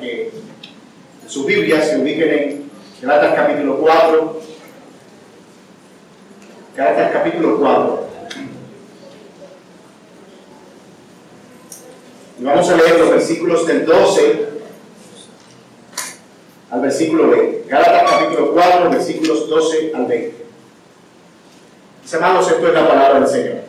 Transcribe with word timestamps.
que 0.00 0.32
en 1.22 1.30
su 1.30 1.44
Biblia 1.44 1.80
se 1.80 1.96
ubiquen 1.98 2.28
en 2.28 2.70
Galatas 3.00 3.36
capítulo 3.36 3.78
4. 3.78 4.40
Galatas 6.74 7.12
capítulo 7.12 7.56
4. 7.60 8.08
Y 12.40 12.42
vamos 12.42 12.68
a 12.68 12.76
leer 12.76 12.98
los 12.98 13.10
versículos 13.10 13.64
del 13.64 13.86
12 13.86 14.48
al 16.72 16.80
versículo 16.80 17.30
20. 17.30 17.68
Gálatas 17.68 18.10
capítulo 18.10 18.54
4, 18.54 18.90
versículos 18.90 19.48
12 19.48 19.92
al 19.94 20.06
20. 20.06 20.46
Mis 22.02 22.12
hermanos, 22.12 22.50
esto 22.50 22.66
es 22.66 22.74
la 22.74 22.88
palabra 22.88 23.20
del 23.20 23.28
Señor. 23.28 23.60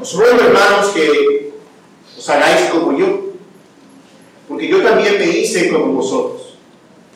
Os 0.00 0.14
ruego, 0.14 0.38
hermanos, 0.38 0.90
que 0.90 1.53
os 2.24 2.30
hagáis 2.30 2.70
como 2.70 2.96
yo, 2.96 3.34
porque 4.48 4.66
yo 4.66 4.82
también 4.82 5.18
me 5.18 5.26
hice 5.26 5.68
como 5.68 5.92
vosotros. 5.92 6.56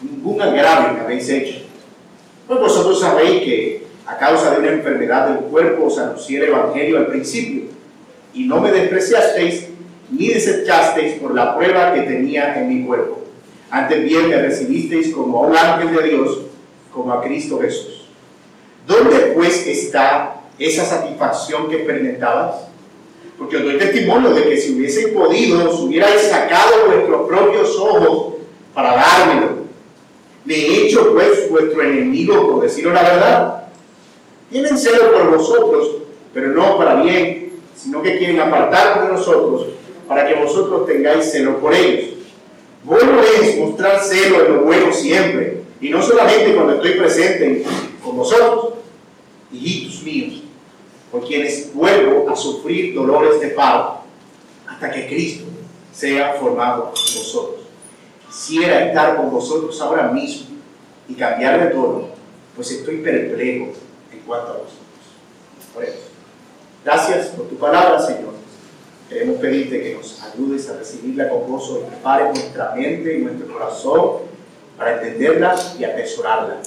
Ningún 0.02 0.42
agravio 0.42 0.92
me 0.92 1.00
habéis 1.00 1.26
hecho. 1.30 1.60
Pues 2.46 2.60
vosotros 2.60 3.00
sabéis 3.00 3.42
que 3.42 3.86
a 4.04 4.18
causa 4.18 4.50
de 4.50 4.58
una 4.58 4.72
enfermedad 4.72 5.28
del 5.30 5.44
cuerpo 5.44 5.86
os 5.86 5.98
anuncié 5.98 6.40
el 6.40 6.48
Evangelio 6.48 6.98
al 6.98 7.06
principio, 7.06 7.70
y 8.34 8.44
no 8.44 8.60
me 8.60 8.70
despreciasteis 8.70 9.68
ni 10.10 10.28
desechasteis 10.28 11.14
por 11.14 11.34
la 11.34 11.56
prueba 11.56 11.94
que 11.94 12.02
tenía 12.02 12.60
en 12.60 12.68
mi 12.68 12.86
cuerpo. 12.86 13.22
Antes 13.70 14.04
bien 14.04 14.28
me 14.28 14.42
recibisteis 14.42 15.14
como 15.14 15.38
a 15.38 15.46
un 15.46 15.56
ángel 15.56 15.96
de 15.96 16.02
Dios, 16.02 16.40
como 16.92 17.14
a 17.14 17.22
Cristo 17.22 17.58
Jesús. 17.58 18.08
¿Dónde 18.86 19.32
pues 19.34 19.66
está 19.66 20.42
esa 20.58 20.84
satisfacción 20.84 21.70
que 21.70 21.76
experimentabas? 21.76 22.67
Porque 23.38 23.56
os 23.56 23.62
doy 23.62 23.78
testimonio 23.78 24.34
de 24.34 24.42
que 24.42 24.56
si 24.56 24.74
hubieseis 24.74 25.08
podido, 25.08 25.70
os 25.70 25.80
hubierais 25.80 26.22
sacado 26.22 26.86
vuestros 26.86 27.28
propios 27.28 27.76
ojos 27.78 28.34
para 28.74 28.96
dármelo. 28.96 29.58
Me 30.44 30.54
he 30.54 30.86
hecho 30.86 31.12
pues 31.12 31.48
vuestro 31.48 31.82
enemigo, 31.82 32.50
por 32.50 32.62
deciros 32.62 32.92
la 32.92 33.02
verdad. 33.02 33.64
Tienen 34.50 34.76
celo 34.76 35.12
por 35.12 35.36
vosotros, 35.36 35.88
pero 36.34 36.48
no 36.48 36.76
para 36.78 37.02
bien, 37.02 37.52
sino 37.76 38.02
que 38.02 38.18
quieren 38.18 38.40
apartar 38.40 39.02
de 39.02 39.12
nosotros 39.12 39.66
para 40.08 40.26
que 40.26 40.34
vosotros 40.34 40.86
tengáis 40.86 41.30
celo 41.30 41.58
por 41.58 41.74
ellos. 41.74 42.14
Bueno 42.82 43.20
es 43.20 43.58
mostrar 43.58 44.00
celo 44.02 44.46
en 44.46 44.54
lo 44.54 44.62
bueno 44.62 44.92
siempre, 44.92 45.62
y 45.80 45.90
no 45.90 46.02
solamente 46.02 46.54
cuando 46.54 46.74
estoy 46.74 46.92
presente 46.92 47.64
con 48.02 48.16
vosotros, 48.16 48.74
hijitos 49.52 50.02
míos, 50.02 50.42
por 51.10 51.26
quienes 51.26 51.72
vuelvo 51.74 52.28
a 52.28 52.36
sufrir 52.36 52.94
dolores 52.94 53.40
de 53.40 53.48
parto, 53.48 54.00
hasta 54.66 54.90
que 54.90 55.06
Cristo 55.06 55.44
sea 55.92 56.34
formado 56.34 56.92
en 56.94 57.18
vosotros. 57.18 57.60
Quisiera 58.26 58.86
estar 58.86 59.16
con 59.16 59.30
vosotros 59.30 59.80
ahora 59.80 60.08
mismo 60.08 60.56
y 61.08 61.14
cambiar 61.14 61.60
de 61.60 61.74
tono, 61.74 62.08
pues 62.54 62.70
estoy 62.70 62.98
perplejo 62.98 63.72
en 64.12 64.20
cuanto 64.26 64.50
a 64.50 64.56
vosotros. 64.58 64.78
Gracias 66.84 67.28
por 67.28 67.46
tu 67.48 67.56
palabra, 67.56 68.00
Señor. 68.00 68.34
Queremos 69.08 69.38
pedirte 69.38 69.82
que 69.82 69.94
nos 69.94 70.22
ayudes 70.22 70.68
a 70.68 70.76
recibirla 70.76 71.28
con 71.30 71.50
gozo 71.50 71.80
y 71.80 71.88
prepare 71.88 72.26
nuestra 72.26 72.74
mente 72.74 73.18
y 73.18 73.22
nuestro 73.22 73.50
corazón 73.52 74.10
para 74.76 74.94
entenderla 74.94 75.56
y 75.78 75.84
atesorarla. 75.84 76.58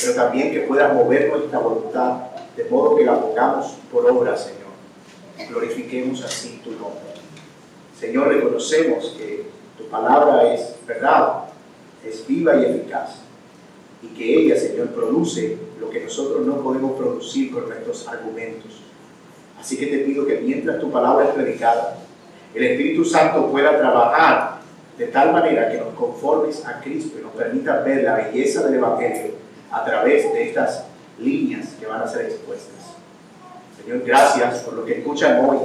Pero 0.00 0.14
también 0.14 0.52
que 0.52 0.60
puedas 0.60 0.92
mover 0.92 1.28
nuestra 1.30 1.60
voluntad 1.60 2.29
de 2.56 2.64
modo 2.64 2.96
que 2.96 3.04
la 3.04 3.20
pongamos 3.20 3.76
por 3.92 4.10
obra, 4.10 4.36
Señor. 4.36 4.60
Glorifiquemos 5.48 6.22
así 6.24 6.60
tu 6.62 6.70
nombre. 6.72 7.10
Señor, 7.98 8.28
reconocemos 8.28 9.14
que 9.16 9.44
tu 9.76 9.84
palabra 9.88 10.52
es 10.52 10.74
verdad, 10.86 11.44
es 12.04 12.26
viva 12.26 12.56
y 12.56 12.64
eficaz. 12.64 13.16
Y 14.02 14.08
que 14.08 14.38
ella, 14.38 14.56
Señor, 14.56 14.88
produce 14.88 15.58
lo 15.78 15.90
que 15.90 16.00
nosotros 16.00 16.46
no 16.46 16.62
podemos 16.62 16.92
producir 16.92 17.52
con 17.52 17.68
nuestros 17.68 18.08
argumentos. 18.08 18.80
Así 19.58 19.76
que 19.76 19.86
te 19.86 19.98
pido 19.98 20.26
que 20.26 20.38
mientras 20.38 20.80
tu 20.80 20.90
palabra 20.90 21.28
es 21.28 21.34
predicada, 21.34 21.98
el 22.54 22.64
Espíritu 22.64 23.04
Santo 23.04 23.50
pueda 23.50 23.76
trabajar 23.76 24.60
de 24.96 25.06
tal 25.06 25.32
manera 25.32 25.70
que 25.70 25.78
nos 25.78 25.94
conformes 25.94 26.64
a 26.66 26.80
Cristo 26.80 27.18
y 27.18 27.22
nos 27.22 27.32
permita 27.32 27.80
ver 27.80 28.04
la 28.04 28.16
belleza 28.16 28.62
del 28.64 28.74
Evangelio 28.74 29.32
a 29.70 29.84
través 29.84 30.32
de 30.32 30.48
estas 30.48 30.84
líneas 31.20 31.68
que 31.78 31.86
van 31.86 32.02
a 32.02 32.08
ser 32.08 32.26
expuestas. 32.26 32.96
Señor, 33.80 34.02
gracias 34.04 34.60
por 34.60 34.74
lo 34.74 34.84
que 34.84 34.98
escuchan 34.98 35.44
hoy, 35.44 35.58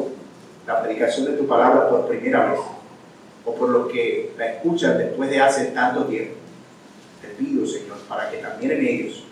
la 0.67 0.81
predicación 0.81 1.25
de 1.25 1.33
tu 1.33 1.47
palabra 1.47 1.89
por 1.89 2.07
primera 2.07 2.51
vez, 2.51 2.59
o 3.45 3.55
por 3.55 3.69
lo 3.69 3.87
que 3.87 4.33
la 4.37 4.53
escuchan 4.53 4.97
después 4.97 5.29
de 5.29 5.41
hace 5.41 5.65
tanto 5.67 6.05
tiempo. 6.05 6.35
Te 7.21 7.27
pido, 7.29 7.65
Señor, 7.65 7.97
para 8.07 8.29
que 8.29 8.37
también 8.37 8.71
en 8.71 8.85
ellos 8.85 9.23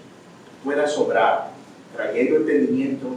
puedas 0.63 0.97
obrar, 0.97 1.51
trayendo 1.95 2.37
entendimiento 2.37 3.07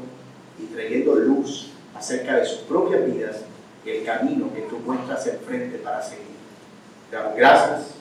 y 0.59 0.67
trayendo 0.75 1.15
luz 1.15 1.71
acerca 1.95 2.37
de 2.37 2.45
sus 2.45 2.59
propias 2.61 3.05
vidas 3.07 3.37
y 3.85 3.91
el 3.91 4.05
camino 4.05 4.53
que 4.53 4.63
tú 4.63 4.79
muestras 4.79 5.27
enfrente 5.27 5.79
para 5.79 6.03
seguir. 6.03 6.27
Te 7.11 7.17
damos 7.17 7.37
gracias 7.37 7.95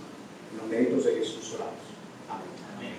en 0.52 0.58
los 0.58 0.68
méritos 0.68 1.06
de 1.06 1.16
Jesús 1.16 1.54
oramos. 1.54 1.76
Amén. 2.76 2.96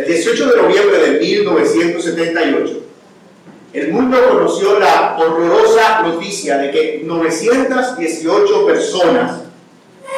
El 0.00 0.06
18 0.06 0.46
de 0.48 0.62
noviembre 0.62 0.98
de 0.98 1.20
1978, 1.20 2.82
el 3.74 3.92
mundo 3.92 4.16
conoció 4.30 4.78
la 4.78 5.18
horrorosa 5.18 6.00
noticia 6.00 6.56
de 6.56 6.70
que 6.70 7.02
918 7.04 8.66
personas 8.66 9.42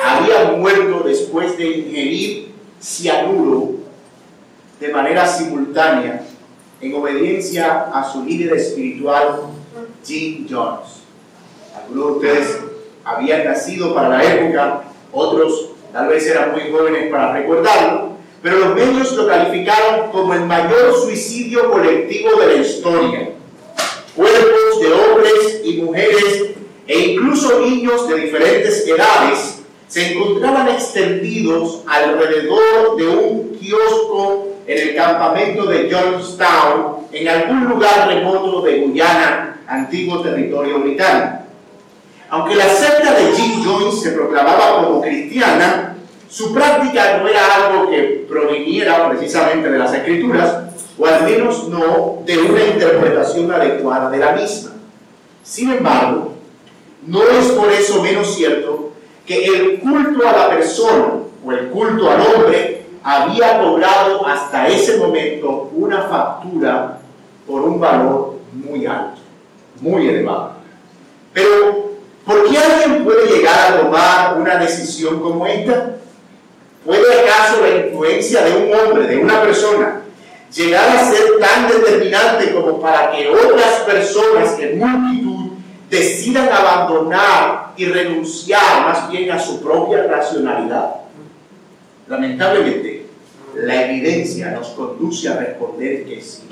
habían 0.04 0.60
muerto 0.60 1.03
después 1.04 1.59
de 1.59 1.66
ingerir 1.66 2.53
cianuro 2.81 3.72
de 4.78 4.88
manera 4.91 5.26
simultánea 5.26 6.26
en 6.81 6.94
obediencia 6.94 7.91
a 7.93 8.09
su 8.09 8.25
líder 8.25 8.56
espiritual, 8.59 9.41
Jim 10.04 10.47
Jones. 10.49 11.03
Algunos 11.76 12.06
de 12.06 12.12
ustedes 12.12 12.60
habían 13.03 13.47
nacido 13.47 13.93
para 13.93 14.10
la 14.10 14.32
época, 14.32 14.84
otros 15.10 15.70
tal 15.93 16.06
vez 16.06 16.25
eran 16.28 16.53
muy 16.53 16.70
jóvenes 16.70 17.10
para 17.10 17.32
recordarlo, 17.32 18.12
pero 18.42 18.58
los 18.58 18.75
medios 18.75 19.12
lo 19.12 19.26
calificaron 19.26 20.10
como 20.10 20.34
el 20.34 20.44
mayor 20.47 20.94
suicidio 21.00 21.70
colectivo 21.70 22.41
de 22.41 22.47
la 22.47 22.54
historia. 22.54 23.30
Cuerpos 24.16 24.80
de 24.80 24.92
hombres 24.92 25.60
y 25.64 25.75
mujeres 25.80 26.50
e 26.86 26.98
incluso 26.98 27.60
niños 27.60 28.08
de 28.08 28.16
diferentes 28.16 28.86
edades 28.86 29.62
se 29.86 30.12
encontraban 30.12 30.69
extendidos 30.69 31.82
alrededor 31.86 32.97
de 32.97 33.06
un 33.06 33.58
kiosco 33.60 34.48
en 34.66 34.88
el 34.88 34.94
campamento 34.97 35.66
de 35.66 35.91
Johnstown, 35.92 37.06
en 37.12 37.28
algún 37.28 37.69
lugar 37.69 38.08
remoto 38.08 38.62
de 38.62 38.81
Guyana, 38.81 39.60
antiguo 39.66 40.20
territorio 40.20 40.81
británico. 40.81 41.42
Aunque 42.31 42.54
la 42.54 42.69
secta 42.69 43.12
de 43.12 43.32
Jim 43.32 43.62
Jones 43.64 44.00
se 44.00 44.12
proclamaba 44.12 44.82
como 44.82 45.02
cristiana, 45.02 45.91
su 46.32 46.54
práctica 46.54 47.19
no 47.19 47.28
era 47.28 47.56
algo 47.56 47.91
que 47.91 48.25
proviniera 48.26 49.06
precisamente 49.10 49.70
de 49.70 49.78
las 49.78 49.93
escrituras, 49.93 50.62
o 50.98 51.04
al 51.04 51.25
menos 51.25 51.69
no 51.69 52.22
de 52.25 52.38
una 52.38 52.65
interpretación 52.65 53.53
adecuada 53.53 54.09
de 54.09 54.16
la 54.16 54.32
misma. 54.32 54.70
Sin 55.43 55.73
embargo, 55.73 56.32
no 57.06 57.23
es 57.23 57.49
por 57.49 57.70
eso 57.70 58.02
menos 58.02 58.34
cierto 58.34 58.93
que 59.26 59.44
el 59.44 59.81
culto 59.81 60.26
a 60.26 60.32
la 60.32 60.49
persona 60.49 61.17
o 61.44 61.52
el 61.52 61.69
culto 61.69 62.11
al 62.11 62.23
hombre 62.23 62.87
había 63.05 63.61
cobrado 63.61 64.26
hasta 64.26 64.69
ese 64.69 64.96
momento 64.96 65.70
una 65.75 66.00
factura 66.05 66.99
por 67.46 67.61
un 67.61 67.79
valor 67.79 68.37
muy 68.55 68.87
alto, 68.87 69.20
muy 69.82 70.08
elevado. 70.08 70.52
Pero, 71.34 71.90
¿por 72.25 72.49
qué 72.49 72.56
alguien 72.56 73.05
puede 73.05 73.26
llegar 73.26 73.73
a 73.75 73.81
tomar 73.82 74.40
una 74.40 74.56
decisión 74.56 75.20
como 75.20 75.46
esta? 75.46 75.96
¿Puede 76.84 77.20
acaso 77.20 77.61
la 77.61 77.87
influencia 77.87 78.44
de 78.44 78.56
un 78.56 78.75
hombre, 78.75 79.06
de 79.06 79.19
una 79.19 79.40
persona, 79.40 80.02
llegar 80.52 80.96
a 80.96 81.11
ser 81.11 81.23
tan 81.40 81.69
determinante 81.69 82.52
como 82.52 82.81
para 82.81 83.12
que 83.12 83.29
otras 83.29 83.81
personas 83.87 84.58
en 84.58 84.79
multitud 84.79 85.52
decidan 85.88 86.49
abandonar 86.49 87.73
y 87.76 87.84
renunciar 87.84 88.82
más 88.82 89.11
bien 89.11 89.31
a 89.31 89.38
su 89.38 89.62
propia 89.62 90.05
racionalidad? 90.08 90.96
Lamentablemente, 92.08 93.06
la 93.55 93.87
evidencia 93.87 94.50
nos 94.50 94.69
conduce 94.69 95.29
a 95.29 95.37
responder 95.37 96.05
que 96.05 96.20
sí. 96.20 96.43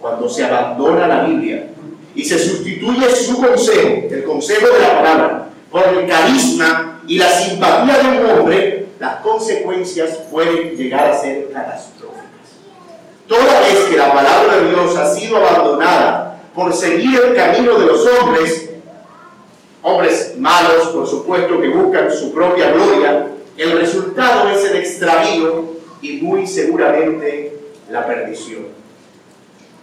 Cuando 0.00 0.28
se 0.28 0.44
abandona 0.44 1.06
la 1.06 1.24
Biblia 1.24 1.68
y 2.14 2.24
se 2.24 2.38
sustituye 2.38 3.08
su 3.10 3.40
consejo, 3.40 4.08
el 4.10 4.24
consejo 4.24 4.66
de 4.66 4.80
la 4.80 4.96
palabra, 4.96 5.48
por 5.70 5.84
el 5.88 6.06
carisma 6.08 7.02
y 7.06 7.18
la 7.18 7.30
simpatía 7.30 7.98
de 7.98 8.18
un 8.18 8.30
hombre, 8.30 8.85
las 8.98 9.16
consecuencias 9.16 10.16
pueden 10.30 10.76
llegar 10.76 11.10
a 11.10 11.18
ser 11.18 11.50
catastróficas. 11.52 12.24
Toda 13.26 13.60
vez 13.60 13.78
que 13.90 13.96
la 13.96 14.12
palabra 14.12 14.56
de 14.56 14.70
Dios 14.70 14.96
ha 14.96 15.14
sido 15.14 15.36
abandonada 15.36 16.40
por 16.54 16.72
seguir 16.72 17.20
el 17.20 17.34
camino 17.34 17.78
de 17.78 17.86
los 17.86 18.06
hombres, 18.06 18.70
hombres 19.82 20.34
malos, 20.38 20.88
por 20.88 21.06
supuesto, 21.06 21.60
que 21.60 21.68
buscan 21.68 22.10
su 22.10 22.32
propia 22.32 22.72
gloria, 22.72 23.26
el 23.56 23.78
resultado 23.78 24.48
es 24.50 24.64
el 24.64 24.76
extravío 24.76 25.76
y 26.00 26.18
muy 26.22 26.46
seguramente 26.46 27.58
la 27.90 28.06
perdición. 28.06 28.66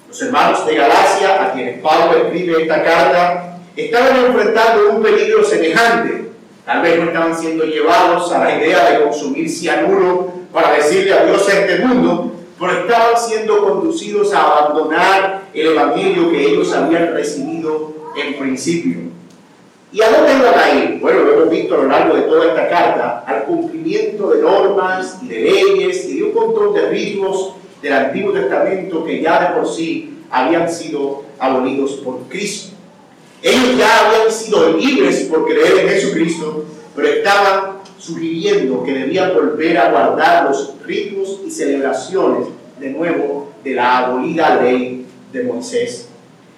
Los 0.08 0.22
hermanos 0.22 0.66
de 0.66 0.76
Galacia, 0.76 1.44
a 1.44 1.54
quienes 1.54 1.82
Pablo 1.82 2.26
escribe 2.26 2.62
esta 2.62 2.84
carta, 2.84 3.60
estaban 3.76 4.26
enfrentando 4.26 4.92
un 4.92 5.02
peligro 5.02 5.44
semejante. 5.44 6.33
Tal 6.66 6.82
vez 6.82 6.98
no 6.98 7.06
estaban 7.06 7.38
siendo 7.38 7.66
llevados 7.66 8.32
a 8.32 8.44
la 8.44 8.56
idea 8.56 8.90
de 8.90 9.04
consumir 9.04 9.50
cianuro 9.50 10.32
para 10.54 10.74
decirle 10.74 11.14
adiós 11.14 11.48
a 11.50 11.60
este 11.60 11.86
mundo, 11.86 12.32
pero 12.58 12.72
estaban 12.72 13.18
siendo 13.18 13.58
conducidos 13.68 14.34
a 14.34 14.60
abandonar 14.60 15.44
el 15.54 15.68
evangelio 15.68 16.32
que 16.32 16.52
ellos 16.52 16.74
habían 16.74 17.14
recibido 17.14 17.94
en 18.16 18.40
principio. 18.40 18.98
¿Y 19.92 20.02
a 20.02 20.10
dónde 20.10 20.34
iban 20.34 20.58
a 20.58 20.72
ir? 20.72 21.00
Bueno, 21.02 21.20
lo 21.20 21.34
hemos 21.34 21.50
visto 21.50 21.76
a 21.76 21.78
lo 21.80 21.88
largo 21.88 22.16
de 22.16 22.22
toda 22.24 22.48
esta 22.48 22.70
carta, 22.70 23.24
al 23.28 23.44
cumplimiento 23.44 24.30
de 24.32 24.42
normas 24.42 25.20
y 25.22 25.28
de 25.28 25.40
leyes 25.42 26.06
y 26.06 26.18
de 26.18 26.24
un 26.24 26.34
montón 26.34 26.74
de 26.74 26.90
ritos 26.90 27.56
del 27.82 27.94
Antiguo 27.94 28.32
Testamento 28.32 29.04
que 29.04 29.22
ya 29.22 29.50
de 29.50 29.60
por 29.60 29.68
sí 29.68 30.24
habían 30.32 30.72
sido 30.72 31.26
abolidos 31.38 31.92
por 31.98 32.22
Cristo. 32.30 32.73
Ellos 33.44 33.78
ya 33.78 34.08
habían 34.08 34.32
sido 34.32 34.78
libres 34.78 35.24
por 35.30 35.46
creer 35.46 35.80
en 35.80 35.90
Jesucristo, 35.90 36.64
pero 36.96 37.10
estaban 37.10 37.80
sugiriendo 38.00 38.84
que 38.84 38.94
debían 38.94 39.34
volver 39.34 39.78
a 39.78 39.92
guardar 39.92 40.46
los 40.46 40.76
ritos 40.86 41.42
y 41.46 41.52
celebraciones 41.52 42.48
de 42.80 42.90
nuevo 42.90 43.52
de 43.64 43.74
la 43.74 43.98
abolida 44.00 44.62
ley 44.62 45.06
de 45.34 45.44
Moisés. 45.44 46.08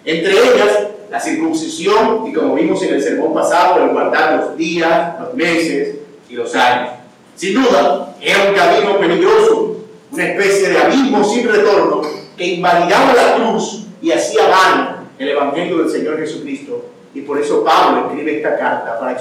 Entre 0.05 0.31
ellas, 0.31 0.87
la 1.09 1.19
circuncisión 1.19 2.27
y 2.27 2.33
como 2.33 2.53
vimos 2.53 2.81
en 2.83 2.93
el 2.93 3.01
sermón 3.01 3.33
pasado, 3.33 3.83
el 3.83 3.89
guardar 3.89 4.39
los 4.39 4.57
días, 4.57 5.19
los 5.19 5.33
meses 5.33 5.95
y 6.29 6.35
los 6.35 6.53
años. 6.53 6.91
Sin 7.35 7.55
duda, 7.55 8.15
era 8.21 8.49
un 8.49 8.55
camino 8.55 8.99
peligroso 8.99 9.75
una 10.15 10.27
especie 10.29 10.69
de 10.69 10.77
abismo 10.77 11.23
sin 11.23 11.47
retorno 11.47 12.01
que 12.37 12.47
invalidaba 12.47 13.13
la 13.13 13.35
cruz 13.35 13.85
y 14.01 14.11
hacía 14.11 14.47
vano 14.47 14.94
el 15.17 15.29
Evangelio 15.29 15.77
del 15.79 15.89
Señor 15.89 16.17
Jesucristo. 16.17 16.85
Y 17.13 17.21
por 17.21 17.39
eso 17.39 17.63
Pablo 17.63 18.07
escribe 18.07 18.37
esta 18.37 18.57
carta 18.57 18.99
para 18.99 19.17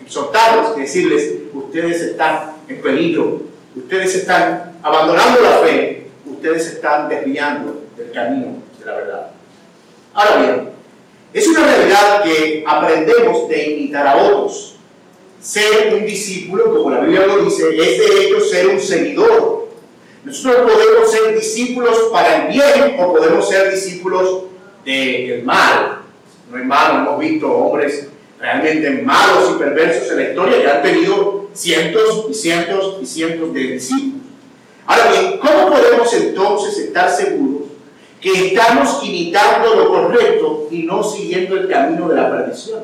exhortarlos, 0.00 0.76
decirles, 0.76 1.34
ustedes 1.52 2.00
están 2.00 2.52
en 2.68 2.80
peligro, 2.80 3.42
ustedes 3.76 4.14
están 4.14 4.78
abandonando 4.82 5.40
la 5.42 5.58
fe, 5.58 6.06
ustedes 6.26 6.66
están 6.68 7.08
desviando 7.08 7.82
del 7.96 8.10
camino 8.12 8.56
de 8.78 8.86
la 8.86 8.94
verdad. 8.94 9.30
Ahora 10.14 10.36
bien, 10.36 10.68
es 11.32 11.46
una 11.48 11.66
realidad 11.66 12.22
que 12.22 12.64
aprendemos 12.66 13.48
de 13.48 13.72
imitar 13.72 14.06
a 14.06 14.16
otros. 14.16 14.76
Ser 15.40 15.94
un 15.94 16.06
discípulo, 16.06 16.74
como 16.74 16.90
la 16.90 17.00
Biblia 17.00 17.26
lo 17.26 17.44
dice, 17.44 17.68
es 17.68 17.98
de 17.98 18.24
hecho 18.24 18.40
ser 18.40 18.68
un 18.68 18.80
seguidor 18.80 19.54
nosotros 20.24 20.72
podemos 20.72 21.10
ser 21.10 21.34
discípulos 21.34 22.08
para 22.10 22.46
el 22.46 22.52
bien 22.52 22.96
o 22.98 23.12
podemos 23.12 23.46
ser 23.46 23.70
discípulos 23.70 24.44
del 24.84 25.42
mal. 25.44 25.98
No 26.50 26.58
es 26.58 26.64
malo, 26.64 26.98
hemos 27.00 27.18
visto 27.18 27.50
hombres 27.50 28.08
realmente 28.38 28.90
malos 29.02 29.52
y 29.54 29.58
perversos 29.58 30.10
en 30.10 30.16
la 30.16 30.28
historia 30.28 30.60
que 30.60 30.70
han 30.70 30.82
tenido 30.82 31.48
cientos 31.54 32.26
y 32.28 32.34
cientos 32.34 32.98
y 33.00 33.06
cientos 33.06 33.54
de 33.54 33.60
discípulos. 33.60 34.20
Ahora 34.86 35.10
bien, 35.10 35.38
¿cómo 35.38 35.70
podemos 35.70 36.12
entonces 36.12 36.78
estar 36.78 37.10
seguros 37.10 37.68
que 38.20 38.48
estamos 38.48 39.02
imitando 39.02 39.74
lo 39.74 39.88
correcto 39.88 40.68
y 40.70 40.82
no 40.82 41.02
siguiendo 41.02 41.56
el 41.56 41.68
camino 41.68 42.08
de 42.08 42.16
la 42.16 42.30
perdición? 42.30 42.80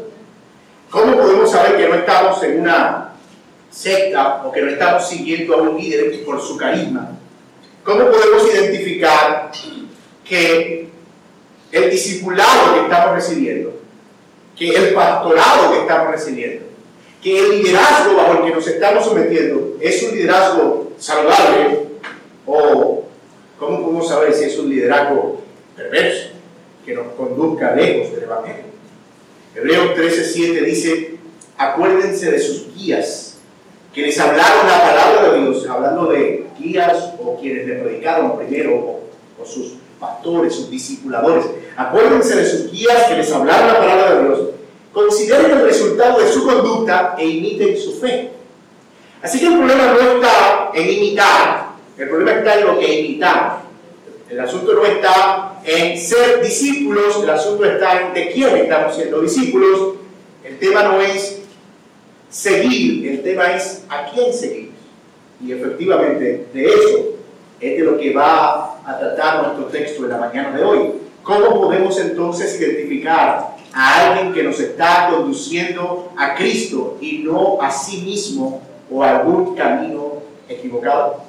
¿Cómo 0.88 1.16
podemos 1.16 1.50
saber 1.50 1.76
que 1.76 1.88
no 1.88 1.94
estamos 1.94 2.42
en 2.42 2.60
una 2.60 3.12
secta 3.70 4.42
o 4.44 4.50
que 4.50 4.62
no 4.62 4.70
estamos 4.70 5.08
siguiendo 5.08 5.54
a 5.54 5.62
un 5.62 5.78
líder 5.78 6.24
por 6.24 6.40
su 6.40 6.56
carisma 6.56 7.10
¿Cómo 7.84 8.10
podemos 8.10 8.46
identificar 8.52 9.50
que 10.24 10.89
el 11.72 11.90
discipulado 11.90 12.74
que 12.74 12.80
estamos 12.82 13.14
recibiendo, 13.14 13.72
que 14.56 14.70
el 14.70 14.94
pastorado 14.94 15.72
que 15.72 15.78
estamos 15.80 16.10
recibiendo, 16.12 16.66
que 17.22 17.38
el 17.38 17.62
liderazgo 17.62 18.16
bajo 18.16 18.32
el 18.32 18.44
que 18.44 18.56
nos 18.56 18.66
estamos 18.66 19.04
sometiendo 19.04 19.76
es 19.80 20.02
un 20.02 20.16
liderazgo 20.16 20.92
saludable 20.98 21.80
o 22.46 23.04
cómo 23.58 23.82
podemos 23.82 24.08
saber 24.08 24.32
si 24.34 24.44
es 24.44 24.58
un 24.58 24.70
liderazgo 24.70 25.42
perverso 25.76 26.30
que 26.84 26.94
nos 26.94 27.12
conduzca 27.12 27.74
lejos 27.74 28.12
del 28.12 28.24
Evangelio? 28.24 28.64
Hebreos 29.54 29.96
13:7 29.96 30.64
dice, 30.64 31.14
acuérdense 31.56 32.30
de 32.30 32.40
sus 32.40 32.74
guías, 32.74 33.38
que 33.92 34.02
les 34.02 34.18
hablaron 34.18 34.66
la 34.66 34.80
palabra 34.80 35.32
de 35.32 35.40
Dios, 35.40 35.66
hablando 35.68 36.06
de 36.06 36.46
guías 36.58 37.14
o 37.18 37.36
quienes 37.38 37.66
le 37.66 37.74
predicaron 37.74 38.38
primero, 38.38 38.76
o, 38.76 39.00
sus 39.44 39.74
pastores, 39.98 40.54
sus 40.54 40.70
discipuladores. 40.70 41.46
Acuérdense 41.80 42.36
de 42.36 42.44
sus 42.44 42.70
guías 42.70 43.04
que 43.04 43.16
les 43.16 43.32
hablaron 43.32 43.68
la 43.68 43.78
palabra 43.78 44.14
de 44.14 44.22
Dios. 44.24 44.40
Consideren 44.92 45.50
el 45.50 45.62
resultado 45.62 46.20
de 46.20 46.30
su 46.30 46.44
conducta 46.44 47.14
e 47.16 47.26
imiten 47.26 47.74
su 47.78 47.98
fe. 47.98 48.32
Así 49.22 49.40
que 49.40 49.46
el 49.46 49.56
problema 49.56 49.86
no 49.86 49.98
está 49.98 50.72
en 50.74 50.90
imitar, 50.90 51.68
el 51.96 52.08
problema 52.10 52.32
está 52.32 52.58
en 52.58 52.66
lo 52.66 52.78
que 52.78 53.00
imitamos. 53.00 53.62
El 54.28 54.40
asunto 54.40 54.74
no 54.74 54.84
está 54.84 55.54
en 55.64 55.98
ser 55.98 56.42
discípulos, 56.42 57.22
el 57.22 57.30
asunto 57.30 57.64
está 57.64 58.02
en 58.02 58.12
de 58.12 58.30
quién 58.30 58.54
estamos 58.58 58.94
siendo 58.94 59.22
discípulos. 59.22 59.94
El 60.44 60.58
tema 60.58 60.82
no 60.82 61.00
es 61.00 61.40
seguir, 62.28 63.10
el 63.10 63.22
tema 63.22 63.54
es 63.54 63.84
a 63.88 64.04
quién 64.10 64.34
seguir. 64.34 64.70
Y 65.42 65.52
efectivamente, 65.52 66.46
de 66.52 66.62
eso 66.62 67.16
es 67.58 67.78
de 67.78 67.84
lo 67.84 67.96
que 67.96 68.12
va 68.12 68.82
a 68.84 68.98
tratar 68.98 69.44
nuestro 69.44 69.64
texto 69.66 70.04
en 70.04 70.10
la 70.10 70.18
mañana 70.18 70.54
de 70.54 70.62
hoy. 70.62 71.09
¿Cómo 71.22 71.60
podemos 71.60 71.98
entonces 71.98 72.60
identificar 72.60 73.56
a 73.72 74.10
alguien 74.10 74.32
que 74.32 74.42
nos 74.42 74.58
está 74.58 75.08
conduciendo 75.10 76.12
a 76.16 76.34
Cristo 76.34 76.96
y 77.00 77.18
no 77.18 77.60
a 77.60 77.70
sí 77.70 77.98
mismo 77.98 78.62
o 78.90 79.02
a 79.02 79.18
algún 79.18 79.54
camino 79.54 80.14
equivocado? 80.48 81.22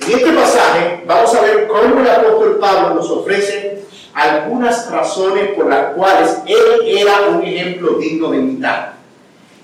En 0.00 0.12
este 0.12 0.32
pasaje 0.32 1.04
vamos 1.06 1.34
a 1.34 1.40
ver 1.40 1.66
cómo 1.68 2.00
el 2.00 2.10
apóstol 2.10 2.58
Pablo 2.60 2.94
nos 2.94 3.10
ofrece 3.10 3.84
algunas 4.12 4.90
razones 4.90 5.50
por 5.56 5.68
las 5.68 5.94
cuales 5.94 6.38
él 6.46 6.86
era 6.86 7.28
un 7.28 7.42
ejemplo 7.42 7.98
digno 7.98 8.30
de 8.30 8.38
imitar 8.38 8.94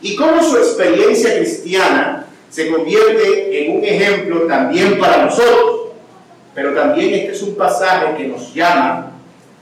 y 0.01 0.17
cómo 0.17 0.43
su 0.43 0.57
experiencia 0.57 1.37
cristiana 1.37 2.27
se 2.49 2.71
convierte 2.71 3.65
en 3.65 3.77
un 3.77 3.85
ejemplo 3.85 4.47
también 4.47 4.99
para 4.99 5.25
nosotros. 5.25 5.81
Pero 6.55 6.75
también 6.75 7.15
este 7.15 7.33
es 7.33 7.43
un 7.43 7.55
pasaje 7.55 8.17
que 8.17 8.27
nos 8.27 8.53
llama 8.53 9.13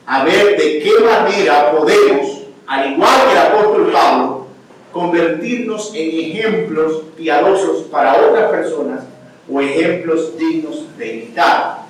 a 0.08 0.24
ver 0.24 0.56
de 0.56 0.78
qué 0.78 0.92
manera 1.04 1.70
podemos, 1.70 2.44
al 2.66 2.92
igual 2.92 3.26
que 3.26 3.32
el 3.32 3.38
apóstol 3.38 3.90
Pablo, 3.92 4.46
convertirnos 4.90 5.92
en 5.94 6.32
ejemplos 6.32 7.02
piadosos 7.14 7.82
para 7.90 8.16
otras 8.16 8.50
personas 8.50 9.04
o 9.52 9.60
ejemplos 9.60 10.38
dignos 10.38 10.96
de 10.96 11.14
imitar. 11.14 11.80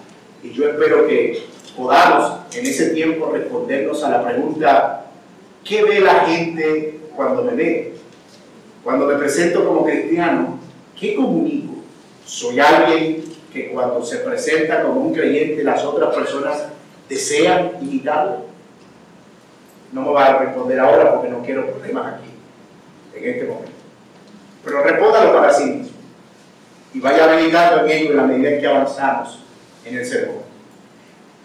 Y 0.43 0.51
yo 0.51 0.69
espero 0.69 1.07
que 1.07 1.45
podamos 1.77 2.41
en 2.53 2.67
ese 2.67 2.91
tiempo 2.91 3.31
respondernos 3.33 4.03
a 4.03 4.11
la 4.11 4.25
pregunta, 4.25 5.07
¿qué 5.63 5.85
ve 5.85 6.01
la 6.01 6.27
gente 6.27 6.99
cuando 7.15 7.45
me 7.45 7.55
ve? 7.55 7.95
Cuando 8.83 9.07
me 9.07 9.15
presento 9.15 9.65
como 9.65 9.85
cristiano, 9.85 10.59
¿Qué 10.99 11.15
comunico? 11.15 11.75
Soy 12.27 12.59
alguien 12.59 13.23
que 13.53 13.69
cuando 13.69 14.05
se 14.05 14.17
presenta 14.17 14.83
como 14.83 15.03
un 15.03 15.15
creyente 15.15 15.63
las 15.63 15.85
otras 15.85 16.13
personas 16.13 16.65
desean 17.09 17.73
imitarlo. 17.81 18.47
No 19.93 20.03
me 20.03 20.13
va 20.13 20.27
a 20.27 20.39
responder 20.39 20.79
ahora 20.81 21.15
porque 21.15 21.29
no 21.29 21.43
quiero 21.43 21.67
problemas 21.67 22.15
aquí, 22.15 22.31
en 23.15 23.29
este 23.29 23.47
momento. 23.47 23.73
Pero 24.65 24.83
respóndalo 24.83 25.33
para 25.33 25.53
sí 25.53 25.65
mismo. 25.65 25.97
Y 26.93 27.01
vaya 27.01 27.27
meditando 27.27 27.85
en 27.85 27.91
ello 27.91 28.11
en 28.11 28.17
la 28.17 28.23
medida 28.25 28.51
en 28.51 28.61
que 28.61 28.67
avanzamos 28.67 29.39
en 29.85 29.97
el 29.97 30.07
sermón. 30.07 30.43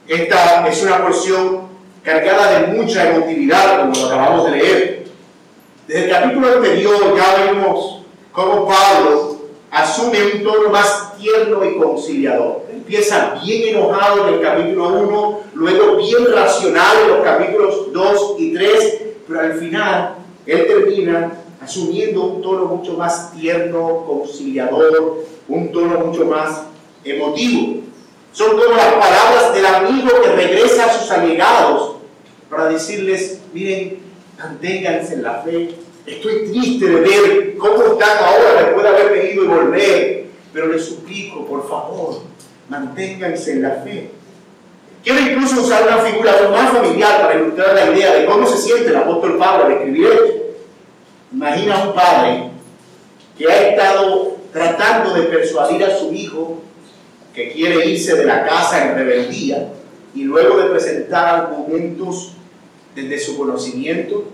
Esta 0.07 0.67
es 0.67 0.83
una 0.83 1.01
porción 1.01 1.67
cargada 2.03 2.59
de 2.59 2.67
mucha 2.67 3.09
emotividad, 3.09 3.79
como 3.79 3.95
lo 3.95 4.07
acabamos 4.07 4.45
de 4.45 4.51
leer. 4.51 5.03
Desde 5.87 6.05
el 6.05 6.09
capítulo 6.09 6.55
anterior 6.55 7.15
ya 7.15 7.51
vimos 7.51 8.03
cómo 8.31 8.67
Pablo 8.67 9.32
asume 9.73 10.19
un 10.35 10.43
tono 10.43 10.69
más 10.69 11.17
tierno 11.17 11.65
y 11.65 11.77
conciliador. 11.77 12.61
Empieza 12.71 13.39
bien 13.43 13.75
enojado 13.75 14.27
en 14.27 14.35
el 14.35 14.41
capítulo 14.41 14.87
1, 14.89 15.39
luego 15.55 15.97
bien 15.97 16.31
racional 16.31 16.97
en 17.01 17.07
los 17.09 17.23
capítulos 17.23 17.91
2 17.91 18.35
y 18.37 18.53
3, 18.53 19.01
pero 19.27 19.39
al 19.39 19.53
final 19.55 20.15
él 20.45 20.67
termina 20.67 21.39
asumiendo 21.59 22.23
un 22.23 22.41
tono 22.41 22.65
mucho 22.65 22.93
más 22.93 23.33
tierno, 23.33 24.05
conciliador, 24.05 25.25
un 25.47 25.71
tono 25.71 25.99
mucho 26.05 26.25
más 26.25 26.65
emotivo. 27.03 27.81
Son 28.31 28.51
como 28.51 28.75
las 28.75 28.93
palabras 28.93 29.55
del 29.55 29.65
amigo 29.65 30.09
que 30.21 30.29
regresa 30.29 30.85
a 30.85 30.93
sus 30.93 31.09
allegados, 31.09 31.95
para 32.47 32.65
decirles, 32.65 33.41
miren, 33.51 33.99
manténganse 34.37 35.15
en 35.15 35.23
la 35.23 35.41
fe. 35.41 35.75
Estoy 36.05 36.49
triste 36.51 36.85
de 36.85 36.99
ver 36.99 37.57
cómo 37.57 37.83
están 37.83 38.17
ahora 38.17 38.63
después 38.63 38.83
de 38.83 38.89
haber 38.89 39.11
venido 39.13 39.43
y 39.43 39.47
volver, 39.47 40.25
pero 40.51 40.67
les 40.67 40.85
suplico, 40.85 41.45
por 41.45 41.67
favor, 41.67 42.21
manténganse 42.67 43.53
en 43.53 43.61
la 43.61 43.71
fe. 43.83 44.09
Quiero 45.03 45.19
incluso 45.21 45.61
usar 45.61 45.83
una 45.83 45.99
figura 45.99 46.49
más 46.51 46.71
familiar 46.71 47.21
para 47.21 47.39
ilustrar 47.39 47.75
la 47.75 47.93
idea 47.93 48.15
de 48.15 48.25
cómo 48.25 48.45
se 48.47 48.57
siente 48.57 48.89
el 48.89 48.97
apóstol 48.97 49.37
Pablo 49.37 49.65
al 49.65 49.71
escribir 49.73 50.07
esto. 50.07 50.33
Imagina 51.33 51.75
a 51.75 51.87
un 51.87 51.95
padre 51.95 52.49
que 53.37 53.47
ha 53.49 53.69
estado 53.69 54.37
tratando 54.51 55.13
de 55.13 55.23
persuadir 55.23 55.83
a 55.83 55.97
su 55.97 56.13
hijo 56.13 56.61
que 57.33 57.51
quiere 57.51 57.85
irse 57.87 58.15
de 58.15 58.25
la 58.25 58.45
casa 58.45 58.85
en 58.85 58.95
rebeldía 58.95 59.69
y 60.13 60.23
luego 60.23 60.57
de 60.57 60.69
presentar 60.69 61.27
argumentos 61.35 62.33
desde 62.93 63.19
su 63.19 63.37
conocimiento, 63.37 64.25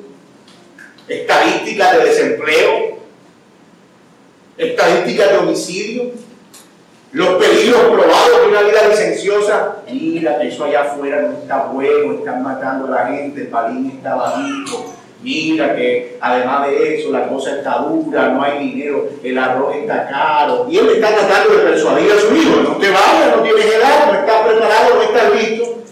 estadísticas 1.10 1.98
de 1.98 2.06
desempleo, 2.06 3.00
estadísticas 4.58 5.32
de 5.32 5.38
homicidio, 5.38 6.12
los 7.12 7.44
peligros 7.44 7.82
probados 7.86 8.42
de 8.42 8.48
una 8.48 8.62
vida 8.62 8.88
licenciosa. 8.88 9.78
Mira 9.92 10.40
que 10.40 10.48
eso 10.50 10.66
allá 10.66 10.82
afuera 10.82 11.22
no 11.24 11.40
está 11.40 11.66
bueno, 11.66 12.20
están 12.20 12.44
matando 12.44 12.88
a 12.88 13.04
la 13.04 13.08
gente, 13.08 13.42
el 13.42 13.48
palín 13.48 13.94
está 13.98 14.16
bajito. 14.16 14.94
Mira 15.22 15.76
que 15.76 16.18
además 16.22 16.68
de 16.68 17.00
eso 17.00 17.12
la 17.12 17.28
cosa 17.28 17.58
está 17.58 17.80
dura, 17.80 18.30
no 18.30 18.42
hay 18.42 18.60
dinero, 18.60 19.10
el 19.22 19.38
arroz 19.38 19.76
está 19.76 20.08
caro. 20.08 20.68
Y 20.70 20.78
él 20.78 20.90
está 20.90 21.10
tratando 21.10 21.56
de 21.56 21.64
persuadir 21.64 22.12
a 22.12 22.20
su 22.20 22.36
hijo, 22.36 22.62
no 22.62 22.78
te 22.78 22.90
vayas, 22.90 23.36
no 23.36 23.42
tienes 23.42 23.66
edad, 23.66 24.14
no 24.14 24.20
estás 24.20 24.48
preparado, 24.48 24.96
no 24.96 25.02
estás 25.02 25.34
listo. 25.34 25.84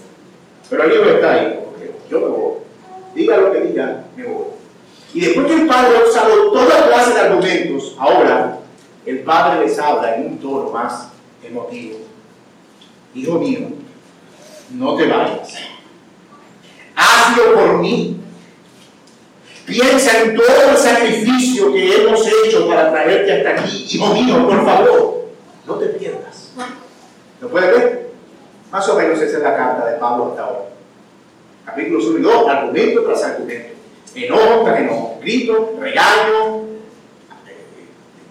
Pero 0.70 0.84
el 0.84 0.94
hijo 0.94 1.10
está 1.10 1.34
ahí, 1.34 1.60
yo 2.10 2.20
me 2.20 2.28
voy. 2.28 2.54
Diga 3.16 3.38
lo 3.38 3.52
que 3.52 3.62
diga, 3.62 4.04
me 4.16 4.24
voy. 4.24 4.57
Y 5.14 5.22
después 5.22 5.48
que 5.48 5.54
el 5.54 5.68
padre 5.68 5.98
ha 5.98 6.10
usado 6.10 6.52
toda 6.52 6.88
clase 6.88 7.14
de 7.14 7.20
argumentos, 7.22 7.96
ahora 7.98 8.60
el 9.06 9.20
padre 9.20 9.66
les 9.66 9.80
habla 9.80 10.16
en 10.16 10.28
un 10.28 10.38
tono 10.38 10.70
más 10.72 11.10
emotivo. 11.44 12.00
Hijo 13.16 13.40
mío, 13.40 13.60
no 14.72 14.96
te 14.96 15.08
vayas. 15.08 15.56
Hazlo 16.96 17.54
por 17.54 17.78
mí. 17.80 18.20
Piensa 19.66 20.22
en 20.22 20.36
todo 20.36 20.72
el 20.72 20.78
sacrificio 20.78 21.74
que 21.74 21.96
hemos 21.96 22.26
hecho 22.28 22.68
para 22.68 22.92
traerte 22.92 23.34
hasta 23.34 23.62
aquí. 23.62 23.88
Hijo 23.92 24.14
mío, 24.14 24.48
por 24.48 24.66
favor, 24.66 25.26
no 25.66 25.76
te 25.76 25.88
pierdas. 25.88 26.54
¿Lo 27.42 27.50
puedes 27.50 27.72
ver? 27.72 28.12
Más 28.72 28.88
o 28.90 28.96
menos 28.96 29.20
esa 29.22 29.38
es 29.38 29.44
la 29.44 29.56
carta 29.56 29.86
de 29.86 29.98
Pablo 29.98 30.30
hasta 30.30 30.44
ahora. 30.44 30.70
Capítulo 31.66 32.00
1 32.10 32.18
y 32.18 32.22
2, 32.22 32.48
argumento 32.48 33.04
tras 33.04 33.24
argumento. 33.24 33.77
Enojo 34.26 34.64
tras 34.64 34.80
grito, 35.22 35.76
regaño, 35.80 36.64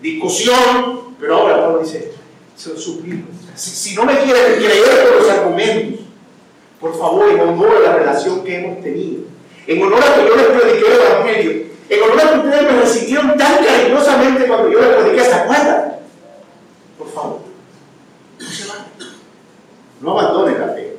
discusión, 0.03 1.15
pero 1.21 1.37
ahora 1.37 1.61
Pablo 1.61 1.79
dice, 1.81 2.13
suplico. 2.57 3.29
Si, 3.55 3.95
no 3.95 4.05
me 4.05 4.19
quieren 4.19 4.57
creer 4.57 5.09
por 5.09 5.23
los 5.23 5.31
argumentos, 5.31 6.01
por 6.81 6.99
favor, 6.99 7.31
en 7.31 7.41
honor 7.41 7.77
a 7.77 7.81
la 7.81 7.97
relación 7.97 8.43
que 8.43 8.59
hemos 8.59 8.83
tenido, 8.83 9.23
en 9.67 9.83
honor 9.83 10.03
a 10.03 10.15
que 10.15 10.27
yo 10.27 10.37
les 10.37 10.47
prediqué 10.47 10.87
el 10.87 11.01
Evangelio, 11.01 11.67
en 11.89 12.03
honor 12.03 12.21
a 12.21 12.33
que 12.33 12.39
ustedes 12.39 12.63
me 12.63 12.81
recibieron 12.81 13.39
tan 13.39 13.65
cariñosamente 13.65 14.47
cuando 14.47 14.71
yo 14.71 14.81
les 14.81 14.89
prediqué, 14.89 15.25
¿se 15.25 15.35
acuerdan? 15.35 15.99
Por 16.99 17.13
favor, 17.13 17.41
no 18.41 18.47
se 18.47 18.67
van. 18.67 18.87
No 20.01 20.19
abandonen 20.19 20.61
la 20.61 20.69
fe. 20.75 20.97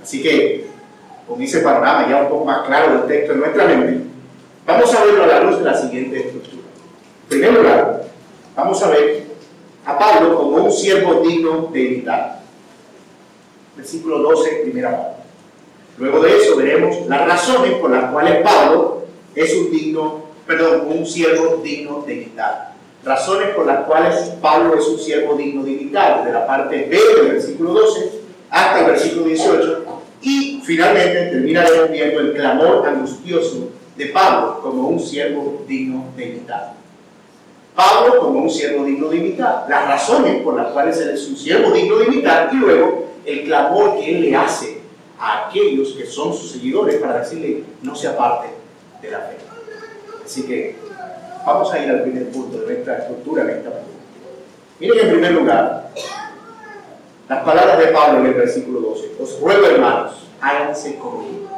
Así 0.00 0.22
que, 0.22 0.69
con 1.30 1.40
ese 1.40 1.60
panorama 1.60 2.08
ya 2.10 2.22
un 2.22 2.28
poco 2.28 2.44
más 2.44 2.66
claro 2.66 2.92
del 2.92 3.06
texto 3.06 3.34
en 3.34 3.38
nuestra 3.38 3.64
mente, 3.64 4.00
vamos 4.66 4.92
a 4.92 5.04
verlo 5.04 5.22
a 5.22 5.26
la 5.28 5.40
luz 5.44 5.58
de 5.58 5.64
la 5.64 5.80
siguiente 5.80 6.16
estructura. 6.18 6.62
En 7.22 7.28
primer 7.28 7.52
lugar, 7.52 8.02
vamos 8.56 8.82
a 8.82 8.90
ver 8.90 9.26
a 9.86 9.96
Pablo 9.96 10.36
como 10.36 10.56
un 10.64 10.72
siervo 10.72 11.20
digno 11.20 11.68
de 11.72 11.82
imitar. 11.82 12.40
Versículo 13.76 14.18
12, 14.18 14.50
primera 14.64 14.90
parte. 14.90 15.22
Luego 15.98 16.20
de 16.20 16.36
eso 16.36 16.56
veremos 16.56 16.96
las 17.06 17.24
razones 17.24 17.74
por 17.74 17.92
las 17.92 18.10
cuales 18.10 18.42
Pablo 18.42 19.04
es 19.36 19.54
un 19.54 19.70
digno, 19.70 20.24
perdón, 20.48 20.88
un 20.88 21.06
siervo 21.06 21.60
digno 21.62 22.02
de 22.04 22.14
imitar. 22.14 22.72
Razones 23.04 23.50
por 23.50 23.66
las 23.66 23.84
cuales 23.84 24.16
Pablo 24.42 24.76
es 24.76 24.84
un 24.88 24.98
siervo 24.98 25.34
digno 25.34 25.62
de 25.62 25.70
imitar, 25.70 26.24
desde 26.24 26.32
la 26.32 26.44
parte 26.44 26.88
B 26.90 26.98
del 27.22 27.32
versículo 27.34 27.72
12 27.74 28.20
hasta 28.50 28.80
el 28.80 28.86
versículo 28.86 29.26
18. 29.26 29.99
Y 30.22 30.60
finalmente 30.64 31.30
terminaremos 31.30 31.90
viendo 31.90 32.20
el 32.20 32.34
clamor 32.34 32.86
angustioso 32.86 33.70
de 33.96 34.06
Pablo 34.06 34.60
como 34.60 34.88
un 34.88 35.00
siervo 35.00 35.64
digno 35.66 36.04
de 36.16 36.26
imitar. 36.26 36.74
Pablo 37.74 38.20
como 38.20 38.40
un 38.40 38.50
siervo 38.50 38.84
digno 38.84 39.08
de 39.08 39.16
imitar, 39.16 39.66
las 39.68 39.86
razones 39.86 40.42
por 40.42 40.56
las 40.56 40.72
cuales 40.72 40.98
él 40.98 41.10
es 41.10 41.26
un 41.28 41.36
siervo 41.36 41.70
digno 41.70 41.96
de 41.96 42.06
imitar 42.06 42.50
y 42.52 42.56
luego 42.56 43.06
el 43.24 43.44
clamor 43.44 43.98
que 43.98 44.16
él 44.16 44.22
le 44.22 44.36
hace 44.36 44.80
a 45.18 45.48
aquellos 45.48 45.92
que 45.92 46.06
son 46.06 46.34
sus 46.34 46.52
seguidores 46.52 46.96
para 46.96 47.20
decirle 47.20 47.64
no 47.82 47.94
se 47.94 48.08
aparte 48.08 48.48
de 49.00 49.10
la 49.10 49.20
fe. 49.20 49.36
Así 50.24 50.42
que 50.42 50.76
vamos 51.46 51.72
a 51.72 51.82
ir 51.82 51.90
al 51.90 52.02
primer 52.02 52.30
punto 52.30 52.58
de 52.58 52.66
nuestra 52.66 52.98
estructura 52.98 53.42
en 53.44 53.50
esta 53.50 53.70
mañana. 53.70 53.86
Miren 54.78 54.98
en 54.98 55.10
primer 55.12 55.32
lugar 55.32 55.90
las 57.28 57.44
palabras 57.44 57.78
de 57.78 57.86
Pablo 57.86 58.20
en 58.20 58.26
el 58.26 58.34
versículo 58.34 58.80
12. 58.80 58.89
Os 59.20 59.40
ruego 59.40 59.66
hermanos, 59.66 60.12
háganse 60.40 60.96
conmigo. 60.96 61.48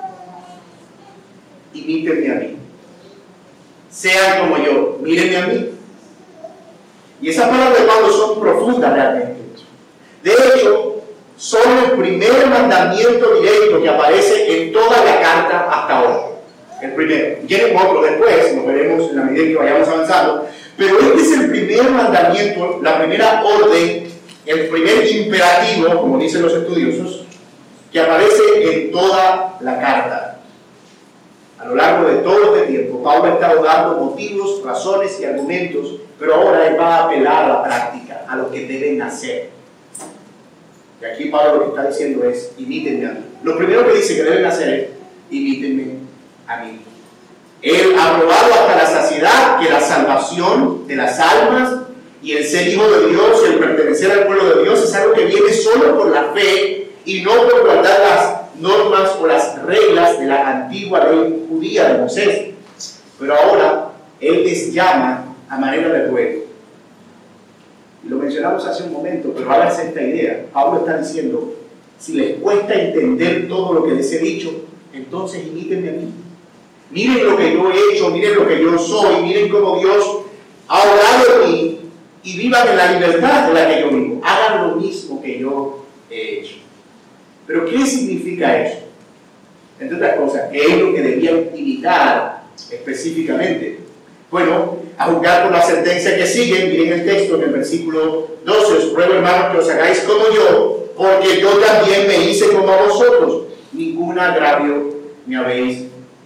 Imítenme 1.72 2.30
a 2.30 2.34
mí. 2.34 2.56
Sean 3.90 4.40
como 4.40 4.58
yo, 4.58 4.98
mírenme 5.00 5.36
a 5.36 5.46
mí 5.46 5.72
y 7.22 7.28
esas 7.28 7.48
palabras 7.48 7.80
de 7.80 7.86
Pablo 7.86 8.10
son 8.10 8.40
profundas 8.40 8.92
realmente. 8.92 9.36
De 10.24 10.32
hecho, 10.32 11.02
son 11.36 11.62
el 11.84 11.92
primer 11.92 12.48
mandamiento 12.48 13.34
directo 13.40 13.80
que 13.80 13.88
aparece 13.88 14.62
en 14.62 14.72
toda 14.72 15.04
la 15.04 15.20
carta 15.20 15.68
hasta 15.70 15.98
ahora. 15.98 16.20
El 16.82 16.94
primero. 16.94 17.36
Tienen 17.46 17.76
otro 17.76 18.02
después, 18.02 18.56
lo 18.56 18.66
veremos 18.66 19.10
en 19.10 19.16
la 19.16 19.22
medida 19.22 19.44
que 19.46 19.54
vayamos 19.54 19.88
avanzando. 19.88 20.48
Pero 20.76 20.98
este 20.98 21.22
es 21.22 21.32
el 21.38 21.48
primer 21.48 21.90
mandamiento, 21.90 22.80
la 22.82 22.98
primera 22.98 23.40
orden, 23.44 24.08
el 24.44 24.68
primer 24.68 25.06
imperativo, 25.08 26.00
como 26.00 26.18
dicen 26.18 26.42
los 26.42 26.54
estudiosos, 26.54 27.24
que 27.92 28.00
aparece 28.00 28.42
en 28.62 28.90
toda 28.90 29.58
la 29.60 29.80
carta. 29.80 30.38
A 31.58 31.66
lo 31.66 31.76
largo 31.76 32.08
de 32.08 32.16
todo 32.16 32.56
este 32.56 32.68
tiempo, 32.68 33.02
Pablo 33.02 33.24
ha 33.30 33.34
estado 33.34 33.62
dando 33.62 34.04
motivos, 34.04 34.62
razones 34.64 35.20
y 35.20 35.24
argumentos, 35.24 35.96
pero 36.18 36.34
ahora 36.34 36.66
él 36.66 36.80
va 36.80 36.96
a 36.96 37.04
apelar 37.04 37.44
a 37.44 37.48
la 37.48 37.62
práctica, 37.62 38.24
a 38.26 38.36
lo 38.36 38.50
que 38.50 38.66
deben 38.66 39.00
hacer. 39.02 39.50
Y 41.00 41.04
aquí 41.04 41.26
Pablo 41.26 41.56
lo 41.56 41.62
que 41.64 41.68
está 41.68 41.88
diciendo 41.88 42.24
es, 42.24 42.52
imítenme 42.58 43.06
a 43.06 43.10
mí. 43.10 43.20
Lo 43.42 43.56
primero 43.56 43.86
que 43.86 43.94
dice 43.94 44.16
que 44.16 44.22
deben 44.24 44.44
hacer 44.44 44.68
es, 44.70 44.88
imítenme 45.30 45.98
a 46.48 46.64
mí. 46.64 46.80
Él 47.60 47.94
ha 47.96 48.18
probado 48.18 48.54
hasta 48.54 48.76
la 48.76 48.86
saciedad 48.86 49.60
que 49.60 49.70
la 49.70 49.80
salvación 49.80 50.86
de 50.88 50.96
las 50.96 51.20
almas 51.20 51.74
y 52.22 52.32
el 52.32 52.44
ser 52.44 52.66
hijo 52.68 52.88
de 52.90 53.08
Dios 53.08 53.42
y 53.44 53.52
el 53.52 53.58
pertenecer 53.58 54.10
al 54.10 54.26
pueblo 54.26 54.56
de 54.56 54.62
Dios 54.64 54.82
es 54.82 54.94
algo 54.94 55.12
que 55.12 55.26
viene 55.26 55.52
solo 55.52 55.96
por 55.96 56.10
la 56.10 56.32
fe 56.32 56.91
y 57.04 57.22
no 57.22 57.32
por 57.32 57.64
guardar 57.64 58.00
las 58.00 58.60
normas 58.60 59.16
o 59.20 59.26
las 59.26 59.62
reglas 59.64 60.18
de 60.18 60.26
la 60.26 60.48
antigua 60.48 61.04
ley 61.08 61.46
judía 61.48 61.92
de 61.92 61.98
Moisés. 61.98 62.50
Pero 63.18 63.34
ahora 63.34 63.92
Él 64.20 64.44
les 64.44 64.72
llama 64.72 65.34
a 65.48 65.58
manera 65.58 65.88
de 65.88 66.06
ruego. 66.06 66.42
Y 68.04 68.08
lo 68.08 68.16
mencionamos 68.16 68.66
hace 68.66 68.82
un 68.84 68.92
momento, 68.92 69.32
pero 69.36 69.64
es 69.64 69.78
esta 69.78 70.02
idea. 70.02 70.46
Pablo 70.52 70.80
está 70.80 70.98
diciendo, 70.98 71.54
si 71.98 72.14
les 72.14 72.38
cuesta 72.38 72.74
entender 72.74 73.48
todo 73.48 73.74
lo 73.74 73.84
que 73.84 73.92
les 73.92 74.12
he 74.12 74.18
dicho, 74.18 74.50
entonces 74.92 75.46
imítenme 75.46 75.88
a 75.88 75.92
mí. 75.92 76.12
Miren 76.90 77.26
lo 77.26 77.36
que 77.36 77.52
yo 77.52 77.70
he 77.70 77.94
hecho, 77.94 78.10
miren 78.10 78.34
lo 78.34 78.46
que 78.46 78.60
yo 78.60 78.78
soy, 78.78 79.22
miren 79.22 79.48
cómo 79.48 79.78
Dios 79.78 80.04
ha 80.68 80.82
orado 80.82 81.40
de 81.40 81.46
mí 81.46 81.80
y 82.24 82.36
vivan 82.36 82.68
en 82.68 82.76
la 82.76 82.92
libertad 82.92 83.48
de 83.48 83.54
la 83.54 83.68
que 83.68 83.80
yo 83.80 83.88
vivo. 83.90 84.20
Hagan 84.24 84.68
lo 84.68 84.76
mismo 84.76 85.22
que 85.22 85.38
yo 85.38 85.84
he 86.10 86.40
hecho. 86.40 86.61
Pero 87.52 87.66
¿qué 87.66 87.84
significa 87.84 88.66
eso? 88.66 88.78
Entre 89.78 89.94
otras 89.94 90.16
cosas, 90.16 90.48
¿qué 90.50 90.62
es 90.62 90.78
lo 90.78 90.94
que 90.94 91.02
debían 91.02 91.50
imitar 91.54 92.44
específicamente? 92.70 93.80
Bueno, 94.30 94.78
a 94.96 95.04
juzgar 95.08 95.42
por 95.42 95.52
la 95.52 95.60
sentencia 95.60 96.16
que 96.16 96.26
sigue, 96.26 96.64
miren 96.64 96.94
el 96.94 97.04
texto 97.04 97.36
en 97.36 97.42
el 97.42 97.50
versículo 97.50 98.28
12, 98.46 98.72
os 98.72 98.94
ruego 98.94 99.12
hermanos 99.12 99.52
que 99.52 99.58
os 99.58 99.68
hagáis 99.68 99.98
como 100.00 100.34
yo, 100.34 100.92
porque 100.96 101.42
yo 101.42 101.50
también 101.58 102.08
me 102.08 102.30
hice 102.30 102.48
como 102.48 102.74
vosotros, 102.74 103.42
ningún 103.72 104.18
agravio 104.18 104.94
me 105.26 105.36
habéis 105.36 105.84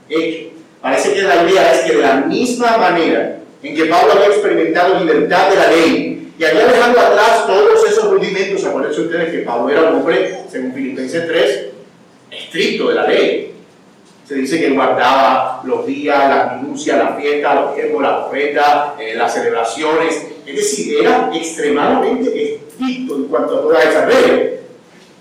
hecho. 0.09 0.50
Parece 0.80 1.12
que 1.12 1.23
la 1.23 1.42
idea 1.42 1.75
es 1.75 1.90
que 1.90 1.97
de 1.97 2.02
la 2.02 2.14
misma 2.18 2.76
manera 2.76 3.40
en 3.64 3.75
que 3.75 3.87
Pablo 3.87 4.12
había 4.12 4.28
experimentado 4.28 5.00
libertad 5.00 5.50
de 5.50 5.56
la 5.56 5.71
ley, 5.73 6.25
y 6.38 6.44
allá 6.44 6.66
dejando 6.66 7.00
atrás 7.00 7.46
todos 7.46 7.88
esos 7.88 8.10
rudimentos, 8.10 8.64
acuérdense 8.64 9.00
ustedes 9.00 9.30
que 9.30 9.38
Pablo 9.38 9.70
era 9.70 9.90
un 9.90 9.96
hombre, 9.96 10.44
según 10.50 10.74
Filipenses 10.74 11.26
3, 11.26 11.66
estricto 12.30 12.88
de 12.88 12.94
la 12.94 13.06
ley. 13.06 13.54
Se 14.26 14.34
dice 14.34 14.58
que 14.58 14.70
guardaba 14.70 15.62
los 15.64 15.86
días, 15.86 16.28
las 16.28 16.60
minucias, 16.60 16.98
las 16.98 17.16
fiestas, 17.16 17.54
los 17.54 17.74
tiempos, 17.74 18.02
las 18.02 18.26
ofrendas, 18.26 19.00
eh, 19.00 19.14
las 19.14 19.32
celebraciones. 19.32 20.26
Es 20.44 20.56
decir, 20.56 20.98
era 21.00 21.30
extremadamente 21.32 22.54
estricto 22.54 23.16
en 23.16 23.28
cuanto 23.28 23.58
a 23.58 23.62
todas 23.62 23.86
esas 23.86 24.06
reglas. 24.06 24.60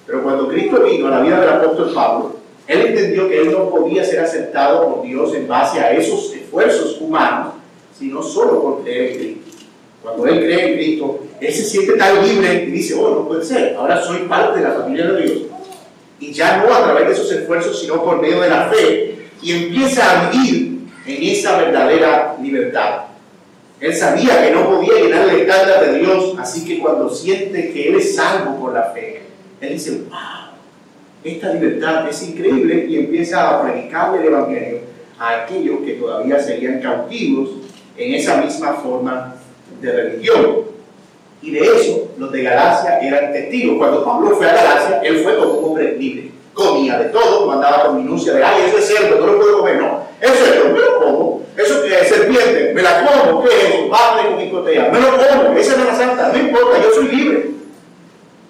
Pero 0.05 0.23
cuando 0.23 0.47
Cristo 0.49 0.81
vino 0.83 1.07
a 1.07 1.11
la 1.11 1.21
vida 1.21 1.39
del 1.39 1.49
apóstol 1.49 1.93
Pablo, 1.93 2.35
él 2.67 2.87
entendió 2.87 3.29
que 3.29 3.41
él 3.41 3.51
no 3.51 3.69
podía 3.69 4.03
ser 4.03 4.19
aceptado 4.19 4.95
por 4.95 5.03
Dios 5.03 5.33
en 5.35 5.47
base 5.47 5.79
a 5.79 5.91
esos 5.91 6.33
esfuerzos 6.33 6.99
humanos, 6.99 7.53
sino 7.97 8.21
solo 8.21 8.61
por 8.61 8.83
creer 8.83 9.11
en 9.11 9.17
Cristo. 9.17 9.54
Cuando 10.05 10.27
él 10.27 10.39
cree 10.39 10.67
en 10.67 10.73
Cristo, 10.75 11.19
él 11.41 11.51
se 11.51 11.63
siente 11.63 11.93
tan 11.93 12.23
libre 12.23 12.65
y 12.67 12.71
dice, 12.71 12.93
oh, 12.93 13.09
no 13.09 13.27
puede 13.27 13.43
ser, 13.43 13.75
ahora 13.75 13.99
soy 14.03 14.19
parte 14.19 14.59
de 14.59 14.67
la 14.67 14.75
familia 14.75 15.07
de 15.07 15.21
Dios. 15.23 15.41
Y 16.19 16.31
ya 16.31 16.57
no 16.57 16.71
a 16.71 16.83
través 16.83 17.07
de 17.07 17.13
esos 17.13 17.31
esfuerzos, 17.31 17.81
sino 17.81 18.03
por 18.03 18.21
medio 18.21 18.39
de 18.41 18.49
la 18.49 18.69
fe. 18.69 19.15
Y 19.41 19.51
empieza 19.51 20.27
a 20.27 20.29
vivir 20.29 20.81
en 21.07 21.23
esa 21.23 21.57
verdadera 21.57 22.35
libertad. 22.39 23.05
Él 23.81 23.95
sabía 23.95 24.45
que 24.45 24.51
no 24.51 24.69
podía 24.69 24.93
llenar 24.93 25.27
el 25.27 25.41
estándar 25.41 25.91
de 25.91 25.99
Dios, 25.99 26.35
así 26.37 26.63
que 26.65 26.79
cuando 26.79 27.09
siente 27.09 27.73
que 27.73 27.89
Él 27.89 27.95
es 27.95 28.15
salvo 28.15 28.59
por 28.59 28.73
la 28.73 28.83
fe, 28.91 29.23
Él 29.59 29.69
dice, 29.69 30.03
wow, 30.07 30.53
esta 31.23 31.51
libertad 31.51 32.07
es 32.07 32.21
increíble 32.21 32.85
y 32.87 32.97
empieza 32.97 33.49
a 33.49 33.63
predicar 33.63 34.15
el 34.15 34.25
Evangelio 34.25 34.81
a 35.17 35.41
aquellos 35.41 35.79
que 35.83 35.93
todavía 35.93 36.39
seguían 36.39 36.79
cautivos 36.79 37.49
en 37.97 38.13
esa 38.13 38.37
misma 38.41 38.73
forma 38.73 39.34
de 39.81 39.91
religión. 39.91 40.65
Y 41.41 41.51
de 41.51 41.59
eso 41.59 42.09
los 42.17 42.31
de 42.31 42.41
Galacia 42.41 42.99
eran 42.99 43.31
testigos. 43.31 43.77
Cuando 43.77 44.03
Pablo 44.03 44.35
fue 44.35 44.49
a 44.49 44.53
Galacia, 44.53 45.01
él 45.03 45.23
fue 45.23 45.37
como 45.37 45.53
un 45.53 45.65
hombre 45.65 45.95
libre. 45.97 46.31
Comía 46.53 46.97
de 46.97 47.09
todo, 47.09 47.47
mandaba 47.47 47.87
con 47.87 47.97
minucia 47.97 48.33
de, 48.33 48.43
ay, 48.43 48.63
eso 48.67 48.77
es 48.77 48.87
cierto, 48.87 49.19
no 49.19 49.27
lo 49.27 49.37
puedo 49.37 49.59
comer. 49.59 49.77
No, 49.77 50.01
eso 50.21 50.33
es 50.33 50.73
me 50.73 50.79
lo 50.79 50.99
como. 50.99 51.41
Eso 51.57 51.85
es 51.85 52.07
serpiente, 52.07 52.73
me 52.73 52.81
la 52.81 53.05
como. 53.05 53.43
¿Qué 53.43 53.49
es 53.49 53.63
eso? 53.75 53.89
Padre 53.89 54.29
con 54.29 54.37
picotea. 54.37 54.89
Me 54.89 54.99
lo 54.99 55.11
como, 55.11 55.57
esa 55.57 55.73
es 55.73 55.85
la 55.85 55.95
santa, 55.95 56.31
no 56.31 56.39
importa, 56.39 56.81
yo 56.81 56.91
soy 56.91 57.07
libre. 57.09 57.49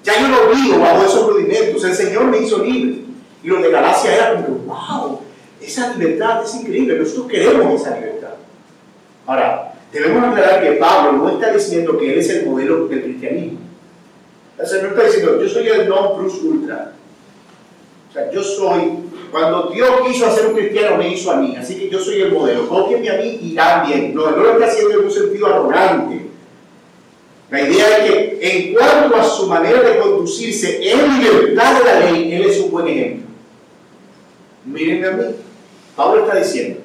Ya 0.03 0.21
yo 0.21 0.27
no 0.27 0.49
vivo 0.53 0.79
bajo 0.79 1.03
esos 1.03 1.27
rudimentos, 1.27 1.83
el 1.83 1.95
Señor 1.95 2.25
me 2.25 2.37
hizo 2.37 2.59
libre. 2.59 2.99
Y 3.43 3.47
los 3.47 3.61
de 3.61 3.69
Galacia 3.71 4.15
eran 4.15 4.43
como, 4.43 4.57
wow, 4.59 5.19
esa 5.61 5.93
libertad 5.95 6.43
es 6.43 6.55
increíble, 6.55 6.97
nosotros 6.97 7.27
queremos 7.27 7.81
esa 7.81 7.95
libertad. 7.95 8.35
Ahora, 9.25 9.74
debemos 9.91 10.23
aclarar 10.23 10.61
que 10.61 10.71
Pablo 10.73 11.11
no 11.13 11.29
está 11.29 11.51
diciendo 11.51 11.97
que 11.97 12.13
él 12.13 12.19
es 12.19 12.29
el 12.29 12.45
modelo 12.45 12.87
del 12.87 13.03
cristianismo. 13.03 13.59
El 14.57 14.67
Señor 14.67 14.87
está 14.87 15.03
diciendo, 15.03 15.41
yo 15.41 15.49
soy 15.49 15.67
el 15.67 15.89
non 15.89 16.17
plus 16.17 16.41
ultra. 16.41 16.93
O 18.09 18.13
sea, 18.13 18.31
yo 18.31 18.41
soy, 18.41 18.99
cuando 19.31 19.69
Dios 19.69 19.89
quiso 20.07 20.27
hacer 20.27 20.47
un 20.47 20.53
cristiano, 20.53 20.97
me 20.97 21.13
hizo 21.13 21.31
a 21.31 21.37
mí. 21.37 21.55
Así 21.57 21.75
que 21.75 21.89
yo 21.89 21.99
soy 21.99 22.21
el 22.21 22.31
modelo. 22.31 22.67
Cópienme 22.69 23.09
a 23.09 23.17
mí 23.17 23.39
y 23.41 23.57
bien. 23.87 24.15
No, 24.15 24.31
no 24.31 24.37
lo 24.37 24.53
está 24.53 24.67
haciendo 24.67 24.99
en 24.99 25.05
un 25.05 25.11
sentido 25.11 25.47
arrogante. 25.47 26.25
La 27.51 27.61
idea 27.61 27.97
es 27.97 28.09
que 28.09 28.39
en 28.41 28.73
cuanto 28.73 29.15
a 29.17 29.23
su 29.23 29.47
manera 29.47 29.81
de 29.81 29.99
conducirse 29.99 30.79
en 30.89 31.19
libertad 31.19 31.77
de 31.77 31.85
la 31.85 31.99
ley, 31.99 32.33
él 32.33 32.43
es 32.43 32.59
un 32.59 32.71
buen 32.71 32.87
ejemplo. 32.87 33.27
Miren 34.65 35.05
a 35.05 35.11
mí. 35.11 35.23
Pablo 35.95 36.25
está 36.25 36.37
diciendo, 36.37 36.81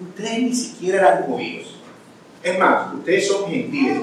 ustedes 0.00 0.42
ni 0.42 0.54
siquiera 0.54 0.98
eran 0.98 1.22
judíos. 1.24 1.73
Es 2.44 2.58
más, 2.58 2.92
ustedes 2.92 3.26
son 3.26 3.50
gentiles. 3.50 4.02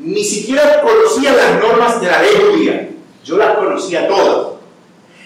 Ni 0.00 0.24
siquiera 0.24 0.82
conocían 0.82 1.36
las 1.36 1.62
normas 1.62 2.00
de 2.00 2.08
la 2.08 2.20
ley 2.20 2.32
judía. 2.50 2.88
Yo 3.24 3.36
las 3.38 3.56
conocía 3.56 4.08
todas. 4.08 4.56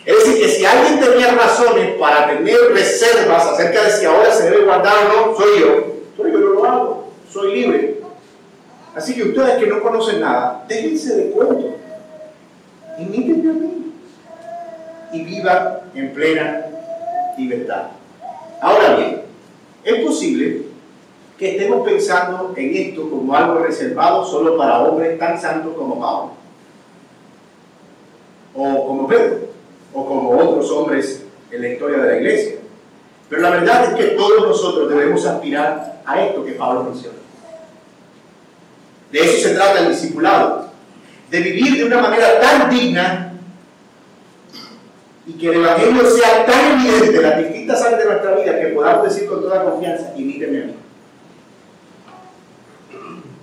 Es 0.05 0.19
decir, 0.19 0.43
que 0.43 0.49
si 0.49 0.65
alguien 0.67 1.01
tenía 1.01 1.35
razones 1.35 1.97
para 1.99 2.29
tener 2.29 2.57
reservas 2.73 3.47
acerca 3.47 3.85
de 3.85 3.91
si 3.91 4.05
ahora 4.05 4.31
se 4.31 4.51
debe 4.51 4.65
guardar 4.65 5.07
o 5.07 5.09
no, 5.31 5.37
soy 5.37 5.61
yo. 5.61 5.87
Soy 6.17 6.33
yo 6.33 6.39
no 6.39 6.49
lo 6.49 6.65
hago. 6.67 7.13
Soy 7.33 7.55
libre. 7.55 8.01
Así 8.95 9.15
que 9.15 9.23
ustedes 9.23 9.59
que 9.59 9.67
no 9.67 9.83
conocen 9.83 10.21
nada, 10.21 10.65
déjense 10.69 11.17
de 11.17 11.31
cuento. 11.31 11.77
Imítenme 12.99 13.51
a 13.51 13.55
mí. 13.55 13.93
Y 15.13 15.25
vivan 15.25 15.81
en 15.95 16.13
plena 16.13 16.67
libertad. 17.39 17.85
Ahora 18.61 18.97
bien, 18.97 19.23
es 19.83 20.05
posible 20.05 20.70
que 21.41 21.53
estemos 21.53 21.89
pensando 21.89 22.53
en 22.55 22.77
esto 22.77 23.09
como 23.09 23.35
algo 23.35 23.61
reservado 23.61 24.23
solo 24.27 24.59
para 24.59 24.81
hombres 24.81 25.19
tan 25.19 25.41
santos 25.41 25.73
como 25.75 25.99
Pablo, 25.99 26.33
o 28.55 28.87
como 28.87 29.09
Pedro, 29.09 29.39
o 29.95 30.05
como 30.05 30.31
otros 30.33 30.71
hombres 30.71 31.25
en 31.51 31.63
la 31.63 31.69
historia 31.69 31.97
de 31.97 32.09
la 32.09 32.17
iglesia. 32.19 32.57
Pero 33.31 33.41
la 33.41 33.51
verdad 33.53 33.85
es 33.85 33.95
que 33.95 34.17
todos 34.17 34.49
nosotros 34.49 34.91
debemos 34.91 35.25
aspirar 35.25 36.03
a 36.05 36.23
esto 36.23 36.45
que 36.45 36.53
Pablo 36.53 36.85
menciona. 36.85 37.17
De 39.11 39.21
eso 39.21 39.49
se 39.49 39.55
trata 39.55 39.81
el 39.81 39.93
discipulado, 39.93 40.67
de 41.31 41.41
vivir 41.41 41.79
de 41.79 41.85
una 41.85 42.03
manera 42.03 42.39
tan 42.39 42.69
digna 42.69 43.33
y 45.27 45.33
que 45.33 45.47
el 45.47 45.55
Evangelio 45.55 46.11
sea 46.11 46.45
tan 46.45 46.79
evidente, 46.83 47.23
las 47.23 47.39
distintas 47.39 47.81
áreas 47.81 47.99
de 48.01 48.05
nuestra 48.05 48.35
vida, 48.35 48.61
que 48.61 48.67
podamos 48.67 49.05
decir 49.05 49.27
con 49.27 49.41
toda 49.41 49.65
confianza, 49.65 50.13
imíteme 50.19 50.65
a 50.65 50.67
mí. 50.67 50.80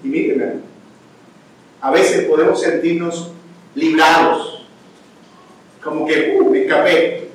Imíteme 0.03 0.43
a 0.43 0.47
mí. 0.47 0.62
A 1.81 1.91
veces 1.91 2.25
podemos 2.25 2.62
sentirnos 2.62 3.31
librados, 3.75 4.65
como 5.83 6.05
que, 6.05 6.38
uh, 6.39 6.49
me 6.49 6.63
escapé, 6.63 7.29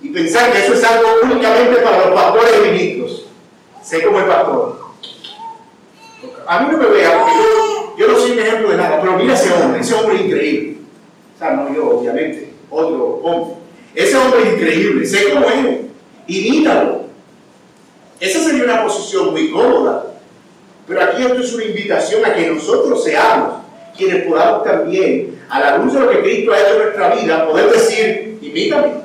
y 0.00 0.08
pensar 0.10 0.52
que 0.52 0.58
eso 0.58 0.74
es 0.74 0.84
algo 0.84 1.08
únicamente 1.22 1.76
para 1.82 2.06
los 2.06 2.14
pastores 2.14 2.54
y 2.58 2.70
ministros. 2.70 3.26
Sé 3.82 4.02
como 4.02 4.20
el 4.20 4.26
pastor. 4.26 4.80
A 6.46 6.60
mí 6.60 6.68
no 6.72 6.78
me 6.78 6.86
vea, 6.86 7.18
porque 7.18 8.00
yo, 8.00 8.08
no 8.08 8.18
soy 8.18 8.32
un 8.32 8.38
ejemplo 8.38 8.70
de 8.70 8.76
nada, 8.76 9.00
pero 9.00 9.16
mira 9.16 9.34
ese 9.34 9.52
hombre, 9.52 9.80
ese 9.80 9.94
hombre 9.94 10.16
increíble. 10.16 10.76
O 11.34 11.38
sea, 11.38 11.50
no 11.52 11.74
yo, 11.74 11.98
obviamente, 11.98 12.52
otro 12.70 13.20
hombre 13.22 13.64
ese 13.94 14.16
hombre 14.16 14.52
increíble, 14.52 15.06
sé 15.06 15.32
cómo 15.32 15.46
es, 15.46 15.80
imítalo. 16.26 17.04
Esa 18.18 18.42
sería 18.42 18.64
una 18.64 18.82
posición 18.82 19.30
muy 19.30 19.50
cómoda. 19.50 20.13
Pero 20.86 21.02
aquí 21.02 21.22
esto 21.22 21.40
es 21.40 21.52
una 21.54 21.64
invitación 21.64 22.24
a 22.24 22.34
que 22.34 22.50
nosotros 22.50 23.02
seamos 23.02 23.64
quienes 23.96 24.26
podamos 24.26 24.64
también, 24.64 25.40
a 25.48 25.60
la 25.60 25.78
luz 25.78 25.94
de 25.94 26.00
lo 26.00 26.10
que 26.10 26.20
Cristo 26.20 26.52
ha 26.52 26.60
hecho 26.60 26.74
en 26.74 26.82
nuestra 26.82 27.14
vida, 27.14 27.46
poder 27.46 27.70
decir, 27.70 28.38
imítame. 28.42 29.04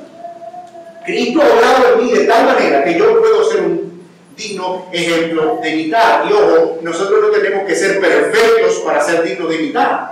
Cristo 1.06 1.40
ha 1.40 1.54
obrado 1.54 1.94
en 1.94 2.04
mí 2.04 2.12
de 2.12 2.24
tal 2.24 2.44
manera 2.44 2.84
que 2.84 2.98
yo 2.98 3.18
puedo 3.20 3.44
ser 3.44 3.62
un 3.62 4.02
digno 4.36 4.86
ejemplo 4.92 5.58
de 5.62 5.70
imitar. 5.70 6.26
Y 6.28 6.32
ojo, 6.32 6.78
nosotros 6.82 7.20
no 7.22 7.28
tenemos 7.28 7.66
que 7.66 7.74
ser 7.74 8.00
perfectos 8.00 8.82
para 8.84 9.02
ser 9.02 9.22
dignos 9.22 9.48
de 9.48 9.56
imitar. 9.56 10.09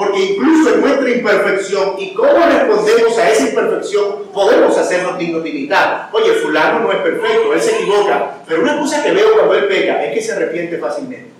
Porque 0.00 0.18
incluso 0.18 0.72
en 0.72 0.80
nuestra 0.80 1.10
imperfección 1.10 1.94
y 1.98 2.14
cómo 2.14 2.32
respondemos 2.32 3.18
a 3.18 3.28
esa 3.28 3.48
imperfección, 3.50 4.30
podemos 4.32 4.74
hacernos 4.78 5.18
dignos 5.18 5.42
de 5.42 5.50
imitar. 5.50 6.08
Oye, 6.14 6.32
fulano 6.36 6.78
no 6.78 6.90
es 6.90 7.00
perfecto, 7.00 7.52
él 7.52 7.60
se 7.60 7.76
equivoca. 7.76 8.36
Pero 8.48 8.62
una 8.62 8.78
cosa 8.78 9.02
que 9.02 9.10
veo 9.10 9.34
cuando 9.34 9.56
él 9.56 9.66
peca 9.66 10.02
es 10.02 10.14
que 10.14 10.22
se 10.22 10.32
arrepiente 10.32 10.78
fácilmente. 10.78 11.30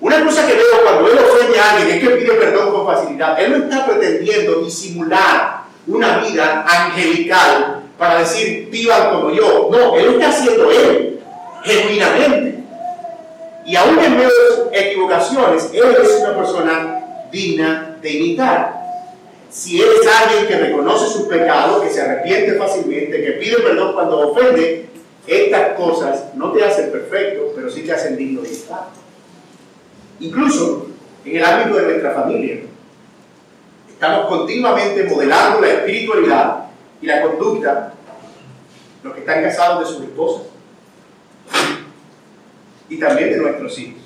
Una 0.00 0.24
cosa 0.24 0.48
que 0.48 0.54
veo 0.54 0.82
cuando 0.82 1.12
él 1.12 1.16
ofende 1.16 1.60
a 1.60 1.70
alguien 1.76 1.96
es 1.96 2.02
que 2.02 2.16
pide 2.16 2.32
perdón 2.32 2.72
con 2.72 2.84
facilidad. 2.84 3.40
Él 3.40 3.52
no 3.52 3.64
está 3.66 3.86
pretendiendo 3.86 4.56
disimular 4.56 5.60
una 5.86 6.18
vida 6.18 6.66
angelical 6.66 7.82
para 7.96 8.18
decir, 8.18 8.66
vivan 8.68 9.12
como 9.12 9.30
yo. 9.30 9.68
No, 9.70 9.94
él 9.94 10.14
está 10.14 10.30
haciendo 10.30 10.72
él, 10.72 11.20
genuinamente. 11.62 12.64
Y 13.64 13.76
aún 13.76 13.96
en 14.00 14.16
medio 14.16 14.30
de 14.72 14.80
equivocaciones, 14.80 15.70
él 15.72 15.96
es 16.02 16.20
una 16.20 16.36
persona 16.36 17.04
digna 17.30 17.96
de 18.00 18.10
imitar. 18.12 18.78
Si 19.50 19.80
eres 19.80 20.00
alguien 20.06 20.46
que 20.46 20.58
reconoce 20.58 21.06
sus 21.06 21.26
pecados, 21.26 21.82
que 21.82 21.90
se 21.90 22.02
arrepiente 22.02 22.54
fácilmente, 22.54 23.24
que 23.24 23.32
pide 23.32 23.56
perdón 23.58 23.94
cuando 23.94 24.30
ofende, 24.30 24.86
estas 25.26 25.74
cosas 25.74 26.34
no 26.34 26.52
te 26.52 26.64
hacen 26.64 26.90
perfecto, 26.90 27.52
pero 27.54 27.70
sí 27.70 27.82
te 27.82 27.92
hacen 27.92 28.16
digno 28.16 28.42
de 28.42 28.48
imitar. 28.48 28.88
Incluso 30.20 30.88
en 31.24 31.36
el 31.36 31.44
ámbito 31.44 31.78
de 31.78 31.86
nuestra 31.86 32.12
familia, 32.12 32.60
estamos 33.88 34.26
continuamente 34.26 35.04
modelando 35.04 35.60
la 35.60 35.68
espiritualidad 35.68 36.64
y 37.00 37.06
la 37.06 37.22
conducta 37.22 37.94
los 39.02 39.14
que 39.14 39.20
están 39.20 39.42
casados 39.42 39.80
de 39.80 39.94
sus 39.94 40.04
esposas 40.04 40.46
y 42.88 42.98
también 42.98 43.30
de 43.30 43.36
nuestros 43.38 43.78
hijos. 43.78 44.02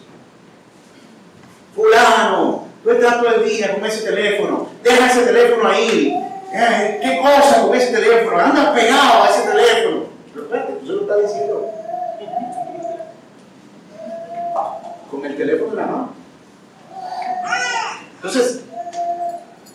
Fulano, 1.74 2.66
Tú 2.82 2.90
estás 2.90 3.20
todo 3.20 3.34
el 3.36 3.48
día 3.48 3.74
con 3.74 3.86
ese 3.86 4.02
teléfono, 4.02 4.68
deja 4.82 5.06
ese 5.06 5.22
teléfono 5.22 5.68
ahí. 5.68 6.12
Eh, 6.52 7.00
¿Qué 7.00 7.20
cosa 7.22 7.62
con 7.62 7.76
ese 7.76 7.92
teléfono? 7.92 8.38
Andas 8.38 8.70
pegado 8.70 9.22
a 9.22 9.30
ese 9.30 9.48
teléfono. 9.48 10.04
Pero 10.34 10.46
espérate, 10.46 10.72
tú 10.72 10.86
se 10.86 10.92
lo 10.92 11.00
estás 11.02 11.22
diciendo 11.22 11.70
con 15.10 15.26
el 15.26 15.36
teléfono 15.36 15.70
en 15.70 15.76
la 15.76 15.86
mano. 15.86 16.14
Entonces, 18.16 18.62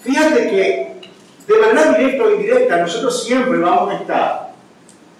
fíjate 0.04 0.50
que 0.50 1.02
de 1.48 1.60
manera 1.60 1.93
directa 1.93 2.24
o 2.24 2.32
indirecta 2.32 2.78
nosotros 2.78 3.24
siempre 3.24 3.58
vamos 3.60 3.93
a 3.93 3.98
estar 3.98 4.50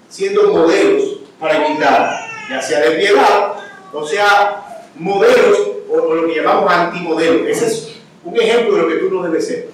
siendo 0.08 0.52
modelos 0.52 1.20
para 1.40 1.68
imitar, 1.68 2.20
ya 2.50 2.60
sea 2.60 2.80
de 2.80 2.90
piedad, 2.92 3.54
o 3.92 4.06
sea, 4.06 4.82
modelos 4.96 5.67
o, 6.68 6.76
lo 6.76 6.90
que 6.92 6.94
llamamos 6.94 6.94
antimodelos. 6.94 7.48
Ese 7.48 7.66
es 7.66 7.94
un 8.24 8.36
ejemplo 8.36 8.76
de 8.76 8.82
lo 8.82 8.88
que 8.88 8.94
tú 8.96 9.10
no 9.10 9.22
debes 9.22 9.46
ser. 9.46 9.68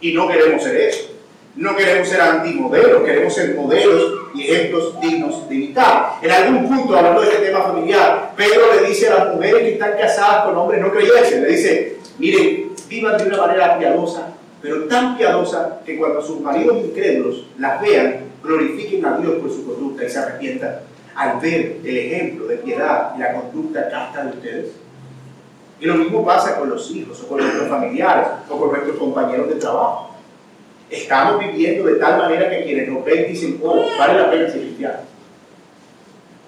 Y 0.00 0.12
no 0.12 0.28
queremos 0.28 0.62
ser 0.62 0.76
eso. 0.76 1.08
No 1.54 1.76
queremos 1.76 2.08
ser 2.08 2.20
antimodelos, 2.20 3.02
queremos 3.02 3.34
ser 3.34 3.54
modelos 3.54 4.30
y 4.34 4.50
ejemplos 4.50 4.98
dignos 5.00 5.48
de 5.48 5.54
imitar. 5.54 6.14
En 6.22 6.30
algún 6.30 6.66
punto, 6.66 6.96
hablando 6.96 7.20
de 7.20 7.28
este 7.28 7.46
tema 7.46 7.62
familiar, 7.62 8.32
Pedro 8.36 8.74
le 8.74 8.88
dice 8.88 9.08
a 9.08 9.24
las 9.24 9.34
mujeres 9.34 9.60
que 9.62 9.72
están 9.72 9.92
casadas 9.98 10.46
con 10.46 10.56
hombres 10.56 10.80
no 10.80 10.90
creyentes, 10.90 11.40
le 11.40 11.48
dice, 11.48 11.96
miren, 12.18 12.72
vivan 12.88 13.18
de 13.18 13.26
una 13.26 13.36
manera 13.36 13.78
piadosa, 13.78 14.28
pero 14.62 14.84
tan 14.84 15.18
piadosa 15.18 15.80
que 15.84 15.98
cuando 15.98 16.22
sus 16.22 16.40
maridos 16.40 16.78
incrédulos 16.84 17.46
las 17.58 17.82
vean, 17.82 18.32
glorifiquen 18.42 19.04
a 19.04 19.18
Dios 19.18 19.34
por 19.34 19.50
su 19.50 19.66
conducta 19.66 20.04
y 20.04 20.10
se 20.10 20.18
arrepientan 20.18 20.80
al 21.14 21.38
ver 21.38 21.76
el 21.84 21.98
ejemplo 21.98 22.46
de 22.46 22.56
piedad 22.56 23.12
y 23.14 23.20
la 23.20 23.34
conducta 23.34 23.90
casta 23.90 24.24
de 24.24 24.30
ustedes. 24.30 24.81
Y 25.82 25.86
lo 25.86 25.96
mismo 25.96 26.24
pasa 26.24 26.60
con 26.60 26.70
los 26.70 26.88
hijos 26.92 27.20
o 27.24 27.26
con 27.26 27.38
nuestros 27.38 27.68
familiares 27.68 28.28
o 28.48 28.56
con 28.56 28.70
nuestros 28.70 28.96
compañeros 28.96 29.48
de 29.48 29.56
trabajo. 29.56 30.10
Estamos 30.88 31.40
viviendo 31.40 31.86
de 31.86 31.96
tal 31.96 32.18
manera 32.18 32.48
que 32.48 32.62
quienes 32.62 32.88
nos 32.88 33.04
ven 33.04 33.26
dicen, 33.26 33.60
oh, 33.64 33.84
vale 33.98 34.20
la 34.20 34.30
pena 34.30 34.48
ser 34.48 34.60
cristiano. 34.60 34.98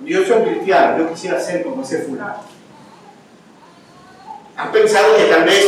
Yo 0.04 0.24
soy 0.24 0.40
cristiano, 0.44 0.98
yo 0.98 1.10
quisiera 1.10 1.40
ser 1.40 1.64
como 1.64 1.82
ese 1.82 2.02
fulano. 2.02 2.36
¿Han 4.56 4.70
pensado 4.70 5.16
que 5.16 5.24
tal 5.24 5.42
vez 5.42 5.66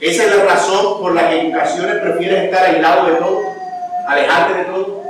esa 0.00 0.24
es 0.24 0.34
la 0.34 0.44
razón 0.44 1.02
por 1.02 1.12
la 1.12 1.28
que 1.28 1.38
en 1.38 1.54
ocasiones 1.54 1.96
prefieres 1.96 2.44
estar 2.44 2.64
aislado 2.64 3.10
de 3.10 3.16
todo, 3.16 3.40
alejarte 4.08 4.54
de 4.54 4.64
todo, 4.64 5.02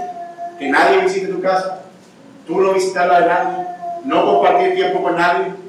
que 0.59 0.69
nadie 0.69 1.03
visite 1.03 1.29
tu 1.29 1.41
casa, 1.41 1.83
tú 2.49 2.61
no 2.61 2.73
visitarla 2.73 3.21
de 3.21 3.27
nadie, 3.27 3.67
no 4.07 4.27
compartir 4.27 4.75
tiempo 4.75 5.05
con 5.05 5.15
nadie? 5.15 5.62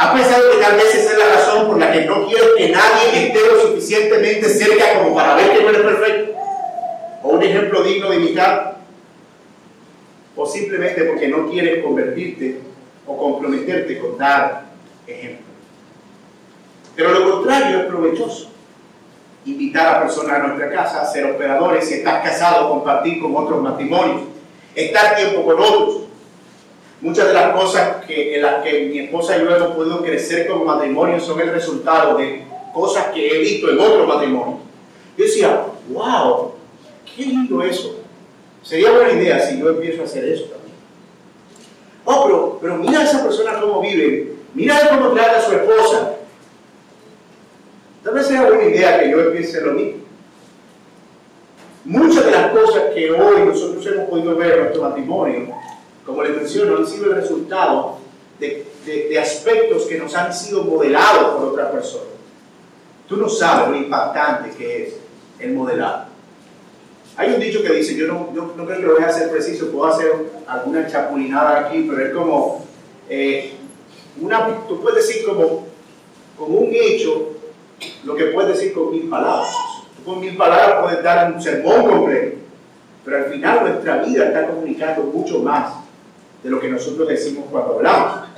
¿Has 0.00 0.14
pensado 0.14 0.50
que 0.50 0.56
tal 0.56 0.76
vez 0.76 0.94
esa 0.94 1.12
es 1.12 1.18
la 1.18 1.34
razón 1.34 1.66
por 1.66 1.78
la 1.78 1.92
que 1.92 2.06
no 2.06 2.26
quieres 2.26 2.48
que 2.56 2.70
nadie 2.70 3.26
esté 3.26 3.38
lo 3.46 3.60
suficientemente 3.60 4.48
cerca 4.48 4.98
como 4.98 5.14
para 5.14 5.34
ver 5.34 5.52
que 5.52 5.62
no 5.62 5.68
eres 5.68 5.82
perfecto? 5.82 6.38
¿O 7.22 7.28
un 7.28 7.42
ejemplo 7.42 7.82
digno 7.82 8.08
de 8.08 8.16
imitar? 8.16 8.78
¿O 10.34 10.46
simplemente 10.46 11.04
porque 11.04 11.28
no 11.28 11.50
quieres 11.50 11.84
convertirte 11.84 12.60
o 13.06 13.14
comprometerte 13.14 13.98
con 13.98 14.16
dar 14.16 14.68
ejemplo? 15.06 15.44
Pero 16.96 17.10
lo 17.10 17.32
contrario 17.32 17.80
es 17.80 17.84
provechoso. 17.84 18.50
Invitar 19.44 19.96
a 19.96 20.00
personas 20.00 20.40
a 20.40 20.46
nuestra 20.46 20.70
casa, 20.70 21.04
ser 21.04 21.26
operadores, 21.26 21.86
si 21.86 21.96
estás 21.96 22.24
casado, 22.24 22.70
compartir 22.70 23.20
con 23.20 23.36
otros 23.36 23.60
matrimonios, 23.60 24.22
estar 24.74 25.16
tiempo 25.16 25.44
con 25.44 25.60
otros, 25.60 25.96
Muchas 27.00 27.28
de 27.28 27.34
las 27.34 27.54
cosas 27.54 28.04
que, 28.04 28.36
en 28.36 28.42
las 28.42 28.62
que 28.62 28.86
mi 28.86 28.98
esposa 28.98 29.38
y 29.38 29.40
yo 29.40 29.56
hemos 29.56 29.74
podido 29.74 30.02
crecer 30.02 30.46
como 30.46 30.66
matrimonio 30.66 31.18
son 31.18 31.40
el 31.40 31.50
resultado 31.50 32.18
de 32.18 32.44
cosas 32.74 33.06
que 33.06 33.26
he 33.26 33.38
visto 33.38 33.70
en 33.70 33.80
otros 33.80 34.06
matrimonios. 34.06 34.60
Yo 35.16 35.24
decía, 35.24 35.64
wow, 35.88 36.52
qué 37.16 37.22
lindo 37.22 37.62
eso. 37.62 37.96
Sería 38.62 38.92
buena 38.92 39.12
idea 39.12 39.40
si 39.40 39.58
yo 39.58 39.70
empiezo 39.70 40.02
a 40.02 40.04
hacer 40.04 40.24
eso 40.26 40.44
también. 40.44 40.76
Oh, 42.04 42.58
pero, 42.60 42.76
mira 42.76 43.00
a 43.00 43.04
esa 43.04 43.22
persona 43.22 43.58
cómo 43.60 43.80
vive, 43.80 44.34
mira 44.52 44.78
cómo 44.90 45.12
trata 45.12 45.38
a 45.38 45.42
su 45.42 45.52
esposa. 45.52 46.16
Tal 48.04 48.14
vez 48.14 48.26
sea 48.26 48.42
buena 48.42 48.64
idea 48.64 49.00
que 49.00 49.10
yo 49.10 49.20
empiece 49.20 49.60
lo 49.62 49.72
mismo. 49.72 50.00
Muchas 51.86 52.26
de 52.26 52.30
las 52.30 52.52
cosas 52.52 52.82
que 52.94 53.10
hoy 53.10 53.46
nosotros 53.46 53.86
hemos 53.86 54.08
podido 54.10 54.36
ver 54.36 54.52
en 54.52 54.60
nuestro 54.60 54.82
matrimonio 54.82 55.54
como 56.04 56.22
les 56.22 56.36
menciono, 56.36 56.78
han 56.78 56.86
sido 56.86 57.06
el 57.06 57.16
resultado 57.16 57.98
de, 58.38 58.66
aspectos 59.20 59.84
que 59.84 59.98
nos 59.98 60.14
han 60.14 60.32
sido 60.32 60.64
modelados 60.64 61.34
por 61.36 61.48
otras 61.48 61.70
personas. 61.70 62.08
Tú 63.06 63.16
no 63.16 63.28
sabes 63.28 63.68
lo 63.68 63.76
impactante 63.76 64.56
que 64.56 64.84
es 64.84 64.94
el 65.38 65.52
modelado. 65.52 66.06
Hay 67.16 67.34
un 67.34 67.40
dicho 67.40 67.62
que 67.62 67.72
dice, 67.72 67.94
yo 67.96 68.06
no, 68.06 68.30
no 68.32 68.64
creo 68.64 68.78
que 68.78 68.86
lo 68.86 68.94
voy 68.94 69.02
a 69.02 69.08
hacer 69.08 69.30
preciso, 69.30 69.70
puedo 69.70 69.92
hacer 69.92 70.10
alguna 70.46 70.86
chapulinada 70.86 71.66
aquí, 71.66 71.86
pero 71.88 72.06
es 72.06 72.14
como, 72.14 72.64
eh, 73.08 73.52
una, 74.20 74.66
tú 74.66 74.80
puedes 74.80 75.06
decir 75.06 75.26
como, 75.26 75.66
como 76.38 76.58
un 76.60 76.70
hecho 76.72 77.32
lo 78.04 78.14
que 78.14 78.26
puedes 78.26 78.56
decir 78.56 78.72
con 78.72 78.90
mil 78.90 79.08
palabras. 79.08 79.54
Tú 79.96 80.04
con 80.10 80.20
mil 80.20 80.36
palabras 80.36 80.82
puedes 80.82 81.02
dar 81.02 81.32
un 81.32 81.42
sermón 81.42 81.88
completo, 81.88 82.36
pero 83.04 83.16
al 83.18 83.24
final 83.24 83.60
nuestra 83.64 83.96
vida 84.02 84.26
está 84.26 84.46
comunicando 84.46 85.02
mucho 85.02 85.40
más 85.40 85.74
de 86.42 86.50
lo 86.50 86.60
que 86.60 86.68
nosotros 86.68 87.08
decimos 87.08 87.46
cuando 87.50 87.74
hablamos. 87.76 88.28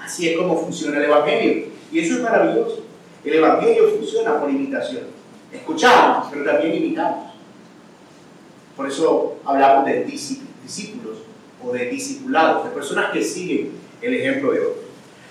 Así 0.00 0.28
es 0.28 0.36
como 0.36 0.60
funciona 0.60 0.98
el 0.98 1.04
Evangelio. 1.04 1.66
Y 1.92 2.00
eso 2.00 2.14
es 2.14 2.20
maravilloso. 2.20 2.84
El 3.24 3.34
Evangelio 3.34 3.88
funciona 3.90 4.40
por 4.40 4.50
imitación. 4.50 5.04
Escuchamos, 5.52 6.28
pero 6.30 6.44
también 6.44 6.76
imitamos. 6.76 7.32
Por 8.76 8.88
eso 8.88 9.36
hablamos 9.44 9.86
de 9.86 10.04
discípulos 10.04 11.18
o 11.64 11.72
de 11.72 11.86
discipulados, 11.86 12.64
de 12.64 12.70
personas 12.70 13.10
que 13.12 13.24
siguen 13.24 13.72
el 14.02 14.14
ejemplo 14.14 14.52
de 14.52 14.60
otros. 14.60 14.84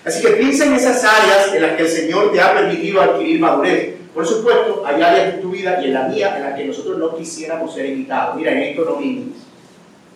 Así 0.04 0.24
que 0.24 0.32
piensa 0.34 0.66
en 0.66 0.74
esas 0.74 1.02
áreas 1.04 1.54
en 1.54 1.62
las 1.62 1.76
que 1.76 1.82
el 1.82 1.88
Señor 1.88 2.32
te 2.32 2.40
ha 2.40 2.54
permitido 2.54 3.00
adquirir 3.00 3.40
madurez. 3.40 3.94
Por 4.12 4.26
supuesto, 4.26 4.82
hay 4.86 5.02
áreas 5.02 5.34
en 5.34 5.42
tu 5.42 5.50
vida 5.50 5.80
y 5.80 5.86
en 5.86 5.94
la 5.94 6.08
mía 6.08 6.36
en 6.36 6.42
las 6.42 6.56
que 6.56 6.64
nosotros 6.64 6.98
no 6.98 7.16
quisiéramos 7.16 7.74
ser 7.74 7.86
imitados. 7.86 8.36
Mira, 8.36 8.52
en 8.52 8.58
esto 8.58 8.84
no 8.84 8.96
me 8.96 9.06
imites 9.06 9.45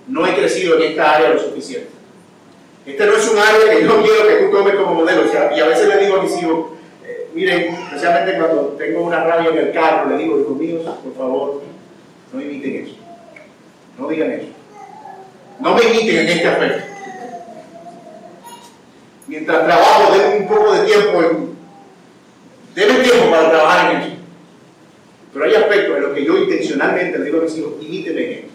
no 0.08 0.26
he 0.26 0.34
crecido 0.34 0.76
en 0.76 0.90
esta 0.90 1.16
área 1.16 1.30
lo 1.30 1.40
suficiente. 1.40 2.00
Este 2.86 3.06
no 3.06 3.12
es 3.12 3.28
un 3.28 3.38
área 3.38 3.70
que 3.70 3.84
yo 3.84 4.02
quiero 4.02 4.26
que 4.26 4.44
tú 4.44 4.50
tomes 4.50 4.74
como 4.74 4.94
modelo. 4.94 5.22
y 5.54 5.60
a 5.60 5.66
veces 5.66 5.88
le 5.88 5.98
digo 5.98 6.16
a 6.16 6.22
mis 6.22 6.36
hijos, 6.38 6.66
eh, 7.06 7.28
miren, 7.34 7.74
especialmente 7.74 8.38
cuando 8.38 8.62
tengo 8.78 9.02
una 9.02 9.22
rabia 9.22 9.50
en 9.50 9.58
el 9.58 9.72
carro, 9.72 10.10
le 10.10 10.16
digo, 10.16 10.40
hijos 10.40 10.56
míos, 10.56 10.82
por 11.04 11.14
favor, 11.14 11.62
no 12.32 12.40
imiten 12.40 12.86
eso. 12.86 12.96
No 13.98 14.08
digan 14.08 14.32
eso. 14.32 14.48
No 15.60 15.74
me 15.74 15.84
imiten 15.84 16.16
en 16.16 16.28
este 16.28 16.48
aspecto. 16.48 16.84
Mientras 19.26 19.64
trabajo, 19.64 20.12
denme 20.16 20.36
un 20.38 20.48
poco 20.48 20.72
de 20.72 20.86
tiempo, 20.86 21.22
en, 21.22 21.50
denme 22.74 23.04
tiempo 23.04 23.30
para 23.30 23.50
trabajar 23.50 23.94
en 23.94 24.00
eso. 24.00 24.10
Pero 25.32 25.44
hay 25.44 25.54
aspectos 25.54 25.96
en 25.96 26.02
los 26.02 26.14
que 26.14 26.24
yo 26.24 26.36
intencionalmente 26.38 27.18
le 27.18 27.24
digo 27.26 27.38
a 27.38 27.44
mis 27.44 27.56
hijos, 27.58 27.74
imítenme 27.80 28.24
en 28.24 28.32
esto 28.32 28.49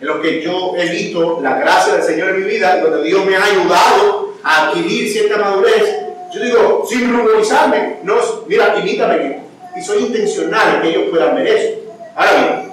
en 0.00 0.06
lo 0.06 0.20
que 0.20 0.42
yo 0.42 0.74
he 0.76 0.88
visto 0.88 1.40
la 1.40 1.58
gracia 1.58 1.94
del 1.94 2.02
Señor 2.02 2.30
en 2.30 2.44
mi 2.44 2.50
vida, 2.50 2.80
donde 2.80 3.02
Dios 3.04 3.24
me 3.24 3.36
ha 3.36 3.44
ayudado 3.44 4.34
a 4.42 4.68
adquirir 4.68 5.10
cierta 5.10 5.38
madurez, 5.38 5.96
yo 6.32 6.40
digo, 6.40 6.86
sin 6.88 7.12
ruborizarme, 7.12 7.98
no, 8.02 8.14
mira, 8.46 8.76
imítame 8.78 9.40
y 9.74 9.82
soy 9.82 10.04
intencional 10.04 10.76
en 10.76 10.82
que 10.82 10.88
ellos 10.88 11.10
puedan 11.10 11.34
ver 11.34 11.46
eso. 11.46 11.78
Ahora 12.14 12.32
bien, 12.32 12.72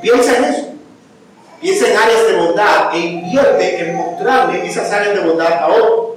piensa 0.00 0.36
en 0.36 0.44
eso. 0.44 0.68
Piensa 1.60 1.90
en 1.90 1.96
áreas 1.96 2.26
de 2.26 2.36
bondad 2.36 2.94
e 2.94 2.98
invierte 2.98 3.80
en 3.80 3.96
mostrarle 3.96 4.66
esas 4.66 4.90
áreas 4.90 5.14
de 5.14 5.28
bondad 5.28 5.52
a 5.52 5.68
otros. 5.68 6.16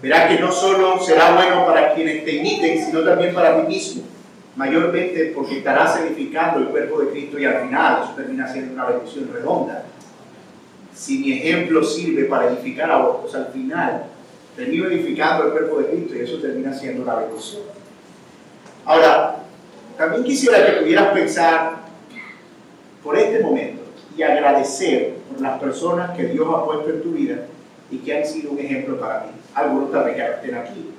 Verá 0.00 0.28
que 0.28 0.38
no 0.38 0.50
solo 0.50 1.00
será 1.00 1.32
bueno 1.34 1.66
para 1.66 1.94
quienes 1.94 2.24
te 2.24 2.32
imiten, 2.36 2.84
sino 2.84 3.00
también 3.02 3.34
para 3.34 3.60
ti 3.60 3.68
mismo 3.68 4.02
mayormente 4.56 5.32
porque 5.34 5.58
estará 5.58 5.92
edificando 6.00 6.60
el 6.60 6.66
cuerpo 6.66 7.00
de 7.00 7.10
Cristo 7.10 7.38
y 7.38 7.44
al 7.44 7.62
final 7.62 8.02
eso 8.04 8.12
termina 8.14 8.52
siendo 8.52 8.74
una 8.74 8.86
bendición 8.86 9.30
redonda. 9.32 9.84
Si 10.94 11.18
mi 11.18 11.32
ejemplo 11.32 11.82
sirve 11.82 12.24
para 12.24 12.50
edificar 12.50 12.90
a 12.90 13.06
otros, 13.06 13.34
al 13.34 13.46
final 13.46 14.04
termino 14.54 14.86
edificando 14.86 15.46
el 15.46 15.52
cuerpo 15.52 15.78
de 15.78 15.86
Cristo 15.86 16.14
y 16.14 16.20
eso 16.20 16.38
termina 16.38 16.72
siendo 16.72 17.02
una 17.02 17.16
bendición. 17.16 17.62
Ahora, 18.84 19.36
también 19.96 20.24
quisiera 20.24 20.66
que 20.66 20.80
pudieras 20.80 21.12
pensar 21.12 21.76
por 23.02 23.16
este 23.16 23.40
momento 23.40 23.82
y 24.16 24.22
agradecer 24.22 25.14
por 25.30 25.40
las 25.40 25.58
personas 25.58 26.16
que 26.16 26.26
Dios 26.26 26.46
ha 26.54 26.64
puesto 26.64 26.90
en 26.90 27.02
tu 27.02 27.12
vida 27.12 27.46
y 27.90 27.98
que 27.98 28.18
han 28.18 28.26
sido 28.26 28.52
un 28.52 28.58
ejemplo 28.58 28.98
para 28.98 29.24
ti. 29.24 29.30
Algunos 29.54 29.90
también 29.92 30.20
estén 30.20 30.54
aquí, 30.54 30.90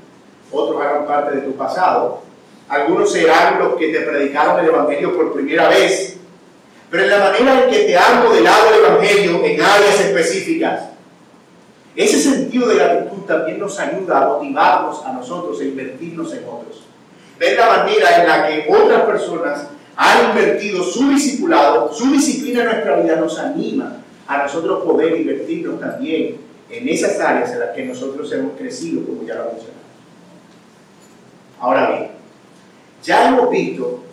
otros 0.51 0.81
hagan 0.81 1.05
parte 1.05 1.37
de 1.37 1.41
tu 1.41 1.53
pasado, 1.53 2.23
algunos 2.69 3.11
serán 3.11 3.59
los 3.59 3.75
que 3.75 3.89
te 3.89 4.01
predicaron 4.01 4.59
el 4.59 4.67
Evangelio 4.67 5.15
por 5.15 5.33
primera 5.33 5.69
vez. 5.69 6.17
Pero 6.89 7.03
en 7.03 7.09
la 7.09 7.19
manera 7.19 7.63
en 7.63 7.69
que 7.71 7.79
te 7.79 7.97
han 7.97 8.23
modelado 8.23 8.69
el 8.73 8.85
Evangelio 8.85 9.43
en 9.43 9.61
áreas 9.61 9.99
específicas, 9.99 10.83
ese 11.95 12.19
sentido 12.19 12.67
de 12.67 12.75
gratitud 12.75 13.23
también 13.23 13.59
nos 13.59 13.79
ayuda 13.79 14.23
a 14.23 14.27
motivarnos 14.27 15.05
a 15.05 15.13
nosotros 15.13 15.61
e 15.61 15.65
invertirnos 15.65 16.33
en 16.33 16.43
otros. 16.45 16.83
Ver 17.37 17.57
la 17.57 17.67
manera 17.67 18.21
en 18.21 18.27
la 18.27 18.47
que 18.47 18.73
otras 18.73 19.01
personas 19.03 19.67
han 19.95 20.29
invertido 20.29 20.83
su 20.83 21.09
discipulado, 21.09 21.93
su 21.93 22.11
disciplina 22.11 22.61
en 22.61 22.65
nuestra 22.67 22.95
vida 22.97 23.15
nos 23.15 23.37
anima 23.37 23.97
a 24.27 24.37
nosotros 24.43 24.83
poder 24.83 25.19
invertirnos 25.19 25.79
también 25.79 26.37
en 26.69 26.89
esas 26.89 27.19
áreas 27.19 27.51
en 27.51 27.59
las 27.59 27.69
que 27.71 27.85
nosotros 27.85 28.31
hemos 28.31 28.57
crecido, 28.57 29.05
como 29.05 29.23
ya 29.23 29.35
lo 29.35 29.45
mencionamos. 29.45 29.83
Ahora 31.59 31.89
bien, 31.89 32.11
ya 33.03 33.29
hemos 33.29 33.49
visto 33.49 34.03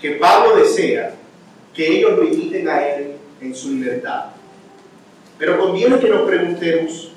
que 0.00 0.12
Pablo 0.12 0.56
desea 0.56 1.14
que 1.72 1.98
ellos 1.98 2.18
lo 2.18 2.24
imiten 2.24 2.68
a 2.68 2.86
él 2.86 3.12
en 3.40 3.54
su 3.54 3.70
libertad. 3.70 4.26
Pero 5.38 5.58
conviene 5.58 5.98
que 5.98 6.08
nos 6.08 6.22
preguntemos, 6.22 7.12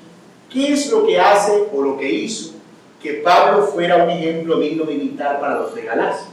¿qué 0.50 0.72
es 0.72 0.90
lo 0.90 1.04
que 1.04 1.20
hace 1.20 1.64
o 1.72 1.82
lo 1.82 1.98
que 1.98 2.10
hizo 2.10 2.54
que 3.02 3.14
Pablo 3.14 3.66
fuera 3.66 4.02
un 4.02 4.10
ejemplo 4.10 4.58
digno 4.58 4.84
de 4.84 4.94
imitar 4.94 5.38
para 5.40 5.60
los 5.60 5.74
de? 5.74 6.28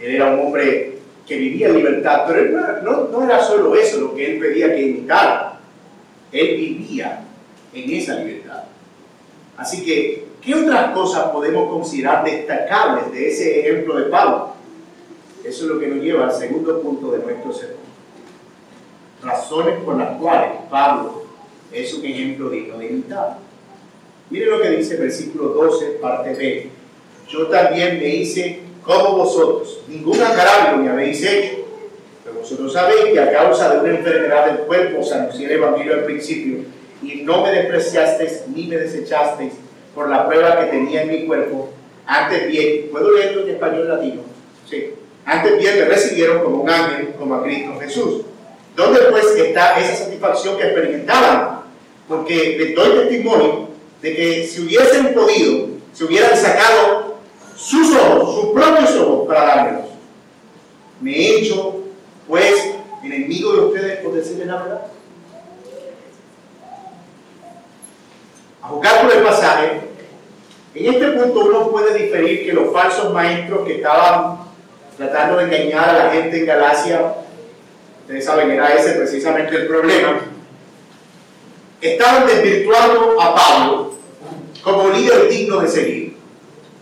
Él 0.00 0.14
era 0.14 0.32
un 0.32 0.40
hombre 0.40 0.98
que 1.26 1.36
vivía 1.36 1.68
en 1.68 1.76
libertad, 1.76 2.24
pero 2.26 2.40
él 2.40 2.82
no, 2.82 3.08
no, 3.08 3.24
era 3.24 3.42
solo 3.42 3.74
eso 3.76 4.00
lo 4.00 4.14
que 4.14 4.32
él 4.32 4.38
pedía 4.40 4.74
que 4.74 4.82
imitara. 4.82 5.60
Él 6.32 6.56
vivía 6.56 7.24
en 7.72 7.90
esa 7.90 8.16
libertad. 8.16 8.64
Así 9.56 9.84
que, 9.84 10.26
¿qué 10.40 10.54
otras 10.54 10.92
cosas 10.92 11.30
podemos 11.30 11.70
considerar 11.70 12.24
destacables 12.24 13.12
de 13.12 13.28
ese 13.28 13.60
ejemplo 13.60 13.96
de 13.96 14.04
Pablo? 14.04 14.52
Eso 15.44 15.64
es 15.64 15.70
lo 15.70 15.78
que 15.78 15.88
nos 15.88 16.02
lleva 16.02 16.26
al 16.26 16.32
segundo 16.32 16.80
punto 16.80 17.10
de 17.10 17.18
nuestro 17.18 17.52
sermón. 17.52 17.82
Razones 19.22 19.80
por 19.84 19.96
las 19.96 20.16
cuales 20.18 20.50
Pablo 20.70 21.24
es 21.70 21.94
un 21.94 22.04
ejemplo 22.04 22.50
digno 22.50 22.78
de 22.78 22.86
imitar. 22.86 23.38
Mire 24.30 24.46
lo 24.46 24.60
que 24.60 24.70
dice 24.70 24.94
el 24.94 25.02
versículo 25.02 25.48
12, 25.48 25.86
parte 26.00 26.34
B. 26.34 26.70
Yo 27.28 27.46
también 27.48 27.98
me 27.98 28.08
hice 28.08 28.60
como 28.82 29.16
vosotros. 29.16 29.80
Ningún 29.88 30.20
agravio 30.20 30.78
me 30.78 30.90
habéis 30.90 31.24
hecho. 31.24 31.66
Pero 32.24 32.38
vosotros 32.38 32.72
sabéis 32.72 33.12
que 33.12 33.20
a 33.20 33.32
causa 33.32 33.74
de 33.74 33.80
una 33.80 33.98
enfermedad 33.98 34.46
del 34.46 34.58
cuerpo 34.66 35.00
os 35.00 35.12
anuncié 35.12 35.46
el 35.46 35.52
Evangelio 35.52 35.94
al 35.94 36.04
principio 36.04 36.58
y 37.02 37.22
no 37.22 37.42
me 37.42 37.50
despreciasteis 37.50 38.44
ni 38.54 38.66
me 38.66 38.76
desechasteis 38.76 39.54
por 39.94 40.08
la 40.08 40.26
prueba 40.26 40.58
que 40.60 40.66
tenía 40.66 41.02
en 41.02 41.08
mi 41.08 41.26
cuerpo. 41.26 41.70
Antes 42.06 42.48
bien, 42.48 42.88
¿puedo 42.90 43.12
leerlo 43.12 43.42
en 43.42 43.50
español 43.50 43.88
latino? 43.88 44.22
Sí. 44.68 44.94
Antes 45.24 45.58
bien 45.58 45.76
me 45.78 45.84
recibieron 45.84 46.42
como 46.42 46.62
un 46.62 46.70
ángel, 46.70 47.14
como 47.18 47.36
a 47.36 47.42
Cristo 47.42 47.78
Jesús. 47.80 48.22
¿Dónde 48.74 49.00
pues 49.10 49.26
está 49.36 49.78
esa 49.78 50.04
satisfacción 50.04 50.56
que 50.56 50.64
experimentaban? 50.64 51.62
Porque 52.08 52.56
les 52.58 52.74
doy 52.74 52.90
testimonio 52.90 53.68
de 54.00 54.16
que 54.16 54.46
si 54.46 54.62
hubiesen 54.62 55.14
podido, 55.14 55.68
si 55.92 56.04
hubieran 56.04 56.36
sacado 56.36 57.16
sus 57.56 57.94
ojos, 57.94 58.34
sus 58.34 58.52
propios 58.52 58.96
ojos 58.96 59.28
para 59.28 59.44
dármelos, 59.44 59.90
me 61.00 61.12
he 61.12 61.38
hecho 61.40 61.82
pues 62.26 62.74
enemigo 63.04 63.52
de 63.52 63.60
ustedes 63.60 63.98
por 63.98 64.14
decirles 64.14 64.46
la 64.46 64.62
verdad. 64.62 64.86
A 68.62 68.68
jugar 68.68 69.02
por 69.02 69.12
el 69.12 69.22
pasaje, 69.22 69.80
en 70.74 70.94
este 70.94 71.08
punto 71.08 71.40
uno 71.40 71.70
puede 71.70 71.98
diferir 71.98 72.46
que 72.46 72.52
los 72.52 72.72
falsos 72.72 73.12
maestros 73.12 73.66
que 73.66 73.76
estaban 73.76 74.38
tratando 74.96 75.38
de 75.38 75.44
engañar 75.44 75.88
a 75.88 76.04
la 76.04 76.10
gente 76.10 76.38
en 76.38 76.46
Galacia, 76.46 77.14
ustedes 78.02 78.24
saben, 78.24 78.50
era 78.50 78.72
ese 78.74 78.92
precisamente 78.92 79.56
el 79.56 79.66
problema, 79.66 80.20
estaban 81.80 82.26
desvirtuando 82.26 83.20
a 83.20 83.34
Pablo 83.34 83.94
como 84.62 84.90
líder 84.90 85.28
digno 85.28 85.60
de 85.60 85.68
seguir. 85.68 86.16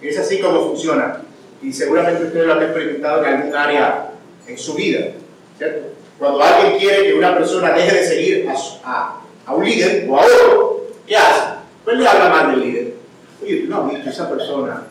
Es 0.03 0.19
así 0.19 0.39
como 0.39 0.69
funciona. 0.69 1.23
Y 1.63 1.73
seguramente 1.73 2.25
ustedes 2.25 2.47
lo 2.47 2.53
han 2.55 2.63
experimentado 2.63 3.25
en 3.25 3.35
algún 3.35 3.55
área 3.55 4.11
en 4.47 4.59
su 4.59 4.75
vida. 4.75 5.09
¿cierto? 5.57 5.89
Cuando 6.19 6.43
alguien 6.43 6.79
quiere 6.79 7.05
que 7.05 7.15
una 7.15 7.35
persona 7.35 7.73
deje 7.73 7.97
de 7.97 8.05
seguir 8.07 8.49
a, 8.85 9.21
a, 9.47 9.55
un 9.55 9.65
líder 9.65 10.07
o 10.09 10.19
a 10.19 10.25
otro, 10.25 10.87
¿qué 11.07 11.17
hace? 11.17 11.50
Pues 11.91 12.03
le 12.03 12.07
habla 12.07 12.29
mal 12.29 12.51
del 12.53 12.61
líder. 12.61 12.95
Oye, 13.43 13.65
no 13.67 13.83
has 13.83 13.91
visto 13.91 14.11
esa 14.11 14.31
persona. 14.31 14.85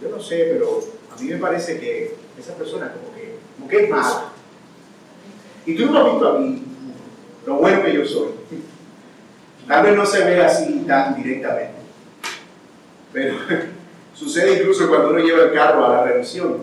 Yo 0.00 0.08
no 0.08 0.18
sé, 0.18 0.48
pero 0.50 0.80
a 1.14 1.20
mí 1.20 1.28
me 1.28 1.36
parece 1.36 1.78
que 1.78 2.16
esa 2.38 2.54
persona 2.54 2.90
como 2.90 3.14
que, 3.14 3.36
como 3.54 3.68
que 3.68 3.84
es 3.84 3.90
mala. 3.90 4.28
Y 5.66 5.76
tú 5.76 5.92
no 5.92 5.98
has 5.98 6.12
visto 6.12 6.28
a 6.28 6.38
mí 6.38 6.62
lo 7.44 7.56
bueno 7.56 7.82
que 7.82 7.92
yo 7.92 8.06
soy. 8.06 8.28
Tal 9.68 9.84
vez 9.84 9.94
no 9.94 10.06
se 10.06 10.24
ve 10.24 10.42
así 10.42 10.84
tan 10.88 11.14
directamente. 11.22 11.80
Pero 13.12 13.36
sucede 14.14 14.60
incluso 14.60 14.88
cuando 14.88 15.10
uno 15.10 15.18
lleva 15.18 15.42
el 15.42 15.52
carro 15.52 15.84
a 15.84 15.88
la 15.90 16.04
revisión 16.04 16.62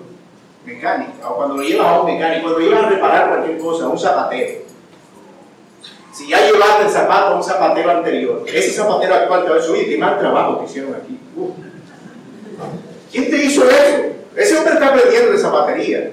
mecánica, 0.65 1.29
o 1.29 1.35
cuando 1.35 1.57
lo 1.57 1.61
llevas 1.61 1.87
a 1.89 2.01
un 2.01 2.11
mecánico, 2.11 2.49
cuando 2.49 2.59
llevas 2.59 2.85
a 2.85 2.89
reparar 2.89 3.29
cualquier 3.29 3.59
cosa, 3.59 3.85
a 3.85 3.89
un 3.89 3.99
zapatero. 3.99 4.62
Si 6.13 6.27
ya 6.27 6.45
llevaste 6.45 6.83
el 6.83 6.89
zapato 6.89 7.27
a 7.27 7.35
un 7.35 7.43
zapatero 7.43 7.89
anterior, 7.89 8.43
ese 8.47 8.71
zapatero 8.71 9.15
actual 9.15 9.43
te 9.43 9.49
va 9.49 9.55
a 9.55 9.57
decir, 9.57 9.71
oye, 9.71 9.85
qué 9.87 9.97
mal 9.97 10.19
trabajo 10.19 10.59
que 10.59 10.65
hicieron 10.65 10.93
aquí. 10.93 11.19
¿Quién 13.11 13.31
te 13.31 13.43
hizo 13.43 13.67
eso? 13.67 14.03
Ese 14.35 14.57
hombre 14.57 14.73
está 14.73 14.87
aprendiendo 14.89 15.31
de 15.31 15.37
zapatería. 15.39 16.11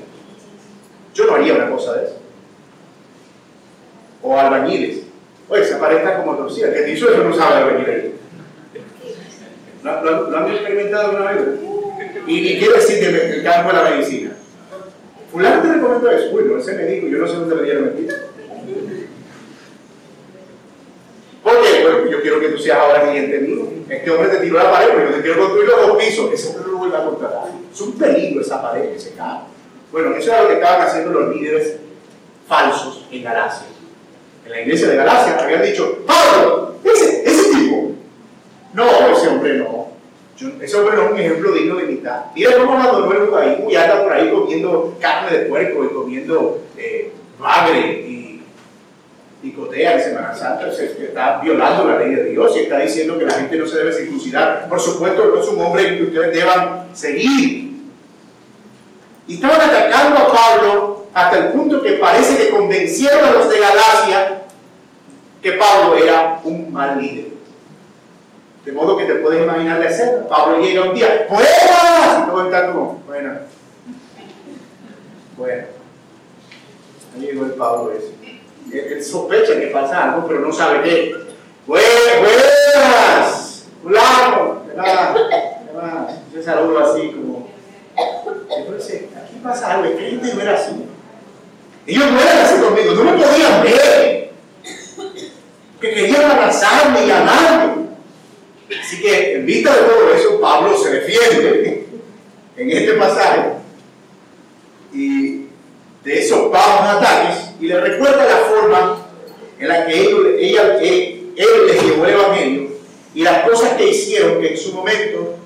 Yo 1.15 1.27
no 1.27 1.35
haría 1.35 1.55
una 1.55 1.71
cosa 1.71 1.95
de 1.95 2.07
eso. 2.07 2.17
O 4.23 4.39
albañiles. 4.39 5.01
Oye, 5.49 5.65
se 5.65 5.75
aparenta 5.75 6.17
como 6.17 6.37
torcida. 6.37 6.73
¿Qué 6.73 6.81
te 6.81 6.93
hizo 6.93 7.11
eso? 7.11 7.25
No 7.25 7.35
sabe 7.35 7.57
albañiles. 7.57 8.13
¿Lo, 9.83 10.31
lo, 10.31 10.37
han 10.37 10.51
experimentado 10.51 11.11
una 11.11 11.33
vez? 11.33 11.43
Y 12.27 12.59
quiero 12.59 12.75
decir 12.75 13.01
que 13.01 13.35
el 13.37 13.43
campo 13.43 13.71
de 13.71 13.77
la 13.77 13.91
medicina. 13.91 14.33
Fulano 15.31 15.63
te 15.63 15.73
recomendó 15.73 16.11
eso. 16.11 16.31
Uy, 16.33 16.45
no, 16.45 16.59
ese 16.59 16.75
médico, 16.75 17.07
yo 17.07 17.19
no 17.19 17.27
sé 17.27 17.35
dónde 17.35 17.57
le 17.57 17.63
dieron 17.63 17.85
el 17.85 17.97
título. 17.97 18.31
¿Por 21.43 21.63
qué? 21.63 21.83
Bueno, 21.83 22.10
quiero 22.20 22.40
que 22.40 22.48
tú 22.48 22.59
seas 22.59 22.78
ahora 22.78 23.02
cliente 23.02 23.38
mío. 23.40 23.68
Este 23.88 24.11
hombre 24.11 24.28
te 24.28 24.38
tiró 24.38 24.59
la 24.59 24.70
pared, 24.70 24.88
pero 24.94 25.11
yo 25.11 25.16
te 25.16 25.22
quiero 25.22 25.40
construir 25.40 25.68
los 25.68 25.87
dos 25.87 25.96
pisos. 25.96 26.33
Ese 26.33 26.48
hombre 26.48 26.64
no 26.66 26.72
lo 26.72 26.78
vuelve 26.78 26.96
a 26.96 27.04
contratar. 27.04 27.42
Es 27.72 27.80
un 27.80 27.92
peligro 27.92 28.40
esa 28.40 28.62
pared 28.62 28.92
que 28.92 28.98
se 28.98 29.14
cae. 29.14 29.40
Bueno, 29.92 30.14
eso 30.14 30.30
era 30.30 30.42
lo 30.42 30.48
que 30.48 30.54
estaban 30.54 30.87
haciendo 30.87 31.11
los 31.11 31.35
líderes 31.35 31.76
falsos 32.46 33.06
en 33.11 33.22
Galacia. 33.22 33.66
En 34.44 34.50
la 34.52 34.61
iglesia 34.62 34.88
de 34.88 34.96
Galacia 34.96 35.37
habían 35.38 35.62
dicho, 35.62 35.98
Pablo, 36.06 36.74
ese, 36.85 37.28
ese 37.28 37.50
tipo. 37.50 37.92
No, 38.72 38.85
ese 39.12 39.28
hombre 39.28 39.59
no. 39.59 39.88
ese 40.61 40.76
hombre 40.76 40.96
no 40.96 41.04
es 41.04 41.11
un 41.12 41.18
ejemplo 41.18 41.52
digno 41.52 41.76
de 41.76 41.85
imitar. 41.85 42.26
Mira 42.35 42.56
cómo 42.56 42.72
abandonó 42.72 43.12
el 43.12 43.35
ahí 43.35 43.64
y 43.68 43.76
anda 43.76 44.02
por 44.02 44.12
ahí 44.12 44.30
comiendo 44.30 44.96
carne 45.00 45.37
de 45.37 45.44
puerco 45.46 45.85
y 45.85 45.88
comiendo 45.88 46.62
eh, 46.76 47.12
bagre 47.38 47.78
y 47.78 48.19
picotea 49.42 49.94
en 49.94 50.03
Semana 50.03 50.35
Santa. 50.35 50.72
Se, 50.72 50.87
está 50.87 51.40
violando 51.40 51.85
la 51.85 51.98
ley 51.98 52.14
de 52.14 52.24
Dios 52.24 52.57
y 52.57 52.61
está 52.61 52.79
diciendo 52.79 53.18
que 53.18 53.24
la 53.24 53.35
gente 53.35 53.57
no 53.57 53.66
se 53.66 53.79
debe 53.79 53.92
circuncidar. 53.92 54.68
Por 54.68 54.81
supuesto, 54.81 55.24
no 55.26 55.40
es 55.40 55.48
un 55.48 55.61
hombre 55.61 55.96
que 55.96 56.05
ustedes 56.05 56.35
deban 56.35 56.88
seguir. 56.94 57.70
Y 59.26 59.35
estaban 59.35 59.61
atacando 59.61 60.18
a 60.18 60.33
Pablo 60.33 61.07
hasta 61.14 61.38
el 61.38 61.44
punto 61.53 61.83
que 61.83 61.92
parece 61.92 62.37
que 62.37 62.50
convencieron 62.50 63.24
a 63.24 63.31
los 63.33 63.48
de 63.48 63.61
Galacia 63.61 64.42
que 65.42 65.53
Pablo 65.53 65.96
era 65.96 66.40
un 66.44 66.72
mal 66.72 67.00
líder. 67.00 67.31
De 68.64 68.72
modo 68.72 68.96
que 68.96 69.05
te 69.05 69.14
puedes 69.16 69.42
imaginar 69.42 69.79
la 69.79 69.88
escena. 69.88 70.29
Pablo 70.29 70.61
llega 70.61 70.83
un 70.83 70.94
día, 70.94 71.26
¡buenas! 71.31 72.22
Y 72.22 72.31
todo 72.31 72.44
está 72.44 72.72
como, 72.72 73.03
bueno. 73.07 73.33
Bueno. 75.37 75.62
Ahí 77.14 77.20
llegó 77.22 77.46
el 77.46 77.53
Pablo 77.53 77.92
ese. 77.92 78.39
Él, 78.72 79.04
sospecha 79.04 79.59
que 79.59 79.66
pasa 79.68 80.04
algo, 80.04 80.26
pero 80.26 80.40
no 80.40 80.52
sabe 80.52 80.83
qué. 80.83 81.16
¡Buenas! 81.66 81.88
¡Fulano! 83.83 84.62
¿Qué 84.64 84.76
va? 85.76 86.09
Yo 86.33 86.42
saludo 86.42 86.78
así 86.78 87.11
como. 87.11 87.48
Entonces, 88.56 89.04
aquí 89.16 89.40
pasa 89.42 89.74
algo, 89.74 89.87
es 89.87 89.96
que 89.96 90.11
gente 90.11 90.35
no 90.35 90.40
era 90.40 90.54
así. 90.54 90.85
Ellos 91.87 92.11
no 92.11 92.20
eran 92.20 92.38
así 92.38 92.61
conmigo, 92.61 92.92
no 92.94 93.04
me 93.04 93.12
podían 93.12 93.62
ver. 93.62 94.30
Que 95.80 95.94
querían 95.94 96.30
abrazarme 96.30 97.06
y 97.06 97.11
amarme. 97.11 97.87
Así 98.80 99.00
que, 99.00 99.37
en 99.37 99.46
vista 99.46 99.74
de 99.74 99.83
todo 99.83 100.12
eso, 100.14 100.40
Pablo 100.40 100.76
se 100.76 100.90
defiende 100.90 101.88
en 102.56 102.70
este 102.70 102.92
pasaje 102.92 103.52
y 104.92 105.46
de 106.04 106.18
esos 106.18 106.50
bajos 106.50 106.96
ataques 106.96 107.50
y 107.61 107.66
le 107.66 107.81
recuerda 107.81 108.25
la 108.25 108.37
forma 108.37 109.07
en 109.59 109.68
la 109.68 109.87
que 109.87 110.01
él, 110.01 110.37
ella, 110.38 110.79
él 110.81 111.66
les 111.66 111.83
llevó 111.83 112.07
el 112.07 112.14
Evangelio 112.14 112.70
y 113.14 113.23
las 113.23 113.49
cosas 113.49 113.75
que 113.75 113.88
hicieron 113.88 114.40
que 114.40 114.49
en 114.49 114.57
su 114.57 114.73
momento 114.73 115.37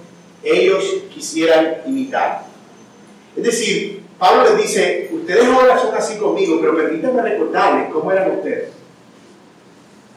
ellos 0.42 0.84
quisieran 1.12 1.78
imitar. 1.86 2.44
Es 3.36 3.42
decir, 3.42 4.02
Pablo 4.18 4.44
les 4.44 4.62
dice, 4.62 5.10
ustedes 5.12 5.44
ahora 5.46 5.78
son 5.78 5.94
así 5.94 6.16
conmigo, 6.16 6.58
pero 6.60 6.76
permítanme 6.76 7.22
recordarles 7.22 7.90
cómo 7.92 8.12
eran 8.12 8.30
ustedes. 8.30 8.68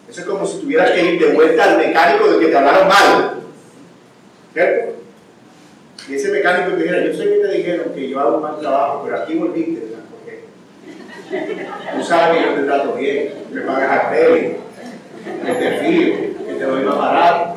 Eso 0.10 0.22
es 0.22 0.28
como 0.28 0.46
si 0.46 0.60
tuvieras 0.60 0.92
que 0.92 1.04
ir 1.04 1.20
de 1.20 1.34
vuelta 1.34 1.64
al 1.64 1.78
mecánico 1.78 2.28
de 2.30 2.40
que 2.40 2.48
te 2.48 2.58
hablaron 2.58 2.88
mal. 2.88 3.40
¿Cierto? 4.54 4.94
Y 6.08 6.16
ese 6.16 6.32
mecánico 6.32 6.72
te 6.72 6.84
dijera, 6.84 7.04
yo 7.04 7.14
sé 7.14 7.24
que 7.24 7.40
te 7.40 7.52
dijeron 7.58 7.94
que 7.94 8.08
yo 8.08 8.20
hago 8.20 8.38
un 8.38 8.44
mal 8.44 8.60
trabajo, 8.60 9.02
pero 9.04 9.18
aquí 9.18 9.36
volviste, 9.36 9.87
tú 11.30 12.04
sabes 12.04 12.38
que 12.38 12.44
yo 12.44 12.56
te 12.56 12.64
trato 12.64 12.94
bien, 12.94 13.34
me 13.52 13.62
pagas 13.62 14.06
a 14.06 14.10
tele, 14.12 14.58
que 15.46 15.54
te 15.54 15.72
fío, 15.80 16.16
que 16.46 16.54
te 16.54 16.64
doy 16.64 16.84
más 16.84 16.98
barato. 16.98 17.56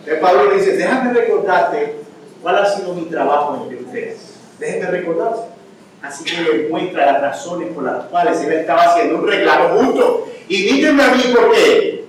Entonces 0.00 0.20
Pablo 0.20 0.50
dice, 0.54 0.76
déjame 0.76 1.12
recordarte 1.12 2.00
¿cuál 2.42 2.58
ha 2.58 2.66
sido 2.66 2.94
mi 2.94 3.04
trabajo 3.06 3.62
entre 3.62 3.84
ustedes? 3.84 4.18
Déjenme 4.58 4.86
recordarse. 4.86 5.42
Así 6.02 6.24
que 6.24 6.40
le 6.40 6.68
muestra 6.68 7.12
las 7.12 7.20
razones 7.20 7.72
por 7.72 7.84
las 7.84 8.04
cuales 8.06 8.40
él 8.40 8.52
estaba 8.52 8.84
haciendo 8.84 9.18
un 9.18 9.28
reclamo 9.28 9.80
justo. 9.80 10.28
Y 10.48 10.62
díganme 10.62 11.02
a 11.02 11.10
mí 11.14 11.22
por 11.34 11.52
qué. 11.52 12.04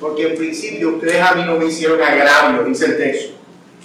Porque 0.00 0.28
en 0.28 0.36
principio 0.36 0.90
ustedes 0.90 1.20
a 1.20 1.34
mí 1.34 1.42
no 1.44 1.56
me 1.56 1.66
hicieron 1.66 2.00
agravio, 2.00 2.64
dice 2.64 2.86
el 2.86 2.96
texto. 2.96 3.37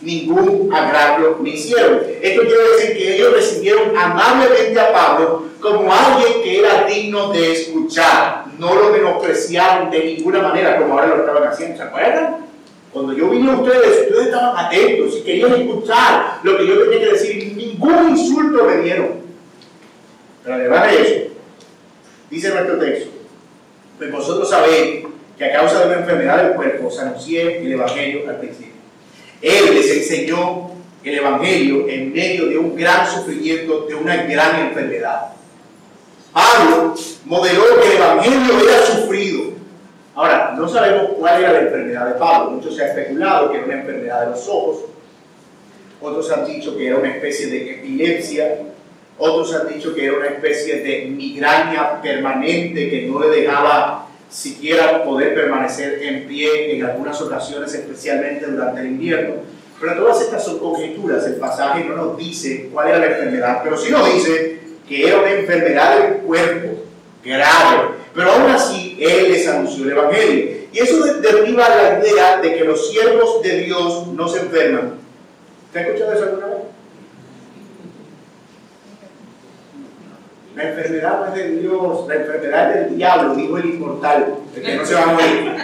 Ningún 0.03 0.69
agravio 0.73 1.37
me 1.41 1.51
hicieron. 1.51 2.01
Esto 2.21 2.41
quiere 2.41 2.63
decir 2.75 2.97
que 2.97 3.15
ellos 3.15 3.33
recibieron 3.33 3.97
amablemente 3.97 4.77
a 4.77 4.91
Pablo 4.91 5.45
como 5.61 5.93
alguien 5.93 6.43
que 6.43 6.59
era 6.59 6.85
digno 6.85 7.31
de 7.31 7.53
escuchar. 7.53 8.45
No 8.59 8.75
lo 8.75 8.89
menospreciaron 8.89 9.89
de 9.89 10.03
ninguna 10.03 10.41
manera 10.41 10.77
como 10.77 10.93
ahora 10.93 11.07
lo 11.07 11.17
estaban 11.21 11.47
haciendo. 11.47 11.77
¿Se 11.77 11.83
acuerdan? 11.83 12.45
Cuando 12.91 13.13
yo 13.13 13.29
vine 13.29 13.49
a 13.49 13.55
ustedes, 13.55 14.07
ustedes 14.07 14.25
estaban 14.25 14.65
atentos 14.65 15.17
y 15.17 15.21
querían 15.23 15.53
escuchar 15.53 16.39
lo 16.43 16.57
que 16.57 16.67
yo 16.67 16.83
tenía 16.83 16.99
que 16.99 17.11
decir. 17.13 17.53
Ningún 17.55 18.09
insulto 18.09 18.65
me 18.65 18.77
dieron. 18.79 19.23
Pero 20.43 20.55
además 20.55 20.91
de 20.91 21.01
eso, 21.01 21.33
dice 22.29 22.49
nuestro 22.49 22.77
texto, 22.77 23.09
pues 23.97 24.11
vosotros 24.11 24.49
sabéis 24.49 25.05
que 25.37 25.45
a 25.45 25.53
causa 25.53 25.79
de 25.79 25.85
una 25.87 25.99
enfermedad 25.99 26.43
del 26.43 26.55
cuerpo 26.55 26.89
anuncié 26.99 27.59
el 27.59 27.71
Evangelio 27.71 28.29
al 28.29 28.39
principio. 28.39 28.72
Él 29.43 29.75
les 29.75 29.91
enseñó 29.91 30.71
el 31.03 31.15
Evangelio 31.15 31.85
en 31.89 32.13
medio 32.13 32.47
de 32.47 32.57
un 32.57 32.77
gran 32.77 33.05
sufrimiento, 33.05 33.85
de 33.87 33.93
una 33.93 34.23
gran 34.23 34.67
enfermedad. 34.67 35.33
Pablo 36.31 36.95
modeló 37.25 37.63
que 37.81 37.89
el 37.89 37.97
Evangelio 37.97 38.69
era 38.69 38.85
sufrido. 38.85 39.51
Ahora, 40.15 40.55
no 40.57 40.69
sabemos 40.69 41.09
cuál 41.19 41.41
era 41.41 41.51
la 41.51 41.59
enfermedad 41.59 42.07
de 42.07 42.13
Pablo. 42.13 42.51
Muchos 42.51 42.77
se 42.77 42.83
ha 42.83 42.87
especulado 42.87 43.51
que 43.51 43.57
era 43.57 43.65
una 43.65 43.81
enfermedad 43.81 44.21
de 44.21 44.31
los 44.31 44.47
ojos. 44.47 44.85
Otros 45.99 46.31
han 46.31 46.45
dicho 46.45 46.77
que 46.77 46.87
era 46.87 46.97
una 46.97 47.13
especie 47.13 47.47
de 47.47 47.71
epilepsia. 47.71 48.59
Otros 49.17 49.53
han 49.55 49.67
dicho 49.73 49.93
que 49.93 50.05
era 50.05 50.17
una 50.17 50.27
especie 50.27 50.77
de 50.77 51.05
migraña 51.07 52.01
permanente 52.01 52.89
que 52.89 53.07
no 53.07 53.19
le 53.19 53.41
dejaba 53.41 54.02
siquiera 54.33 55.03
poder 55.03 55.35
permanecer 55.35 56.01
en 56.01 56.27
pie 56.27 56.75
en 56.75 56.85
algunas 56.85 57.21
ocasiones, 57.21 57.73
especialmente 57.73 58.47
durante 58.47 58.81
el 58.81 58.87
invierno. 58.87 59.35
Pero 59.79 59.95
todas 59.95 60.21
estas 60.21 60.43
son 60.43 60.57
conjeturas, 60.57 61.25
el 61.27 61.35
pasaje 61.35 61.83
no 61.85 61.95
nos 61.95 62.17
dice 62.17 62.69
cuál 62.73 62.87
era 62.87 62.97
la 62.97 63.05
enfermedad, 63.05 63.61
pero 63.63 63.77
sí 63.77 63.91
nos 63.91 64.11
dice 64.11 64.59
que 64.87 65.07
era 65.07 65.19
una 65.19 65.31
enfermedad 65.31 65.99
del 65.99 66.17
cuerpo 66.19 66.83
grave. 67.23 67.89
Pero 68.15 68.31
aún 68.31 68.49
así, 68.49 68.97
Él 68.99 69.31
les 69.31 69.47
anunció 69.47 69.83
el 69.85 69.91
Evangelio. 69.91 70.51
Y 70.71 70.79
eso 70.79 71.03
derriba 71.21 71.69
la 71.69 71.99
idea 71.99 72.37
de 72.37 72.55
que 72.55 72.63
los 72.63 72.89
siervos 72.89 73.43
de 73.43 73.59
Dios 73.59 74.07
no 74.07 74.27
se 74.27 74.39
enferman. 74.39 74.95
¿Te 75.71 75.79
ha 75.79 75.81
escuchado 75.83 76.13
eso 76.13 76.23
alguna 76.23 76.47
vez? 76.47 76.57
La 80.55 80.69
enfermedad 80.69 81.19
no 81.19 81.25
es 81.27 81.33
de 81.33 81.49
Dios, 81.57 82.07
la 82.07 82.15
enfermedad 82.15 82.75
es 82.75 82.85
del 82.85 82.97
diablo, 82.97 83.35
dijo 83.35 83.57
el 83.57 83.65
inmortal, 83.65 84.35
el 84.55 84.61
que 84.61 84.75
no 84.75 84.85
se 84.85 84.93
va 84.93 85.03
a 85.03 85.07
morir. 85.07 85.55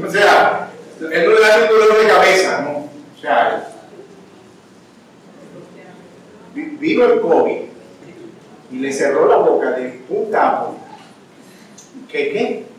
O 0.00 0.10
sea, 0.10 0.68
él 1.00 1.24
no 1.24 1.32
le 1.32 1.40
da 1.40 1.58
un 1.62 1.68
dolor 1.68 1.98
de 1.98 2.08
cabeza, 2.08 2.60
¿no? 2.62 2.70
O 2.70 3.20
sea, 3.20 3.68
vino 6.54 7.04
el 7.04 7.20
COVID 7.20 7.58
y 8.70 8.78
le 8.78 8.92
cerró 8.92 9.28
la 9.28 9.36
boca 9.36 9.72
de 9.72 9.88
a 9.88 10.08
punta. 10.08 10.66
¿Qué 12.08 12.32
qué? 12.32 12.71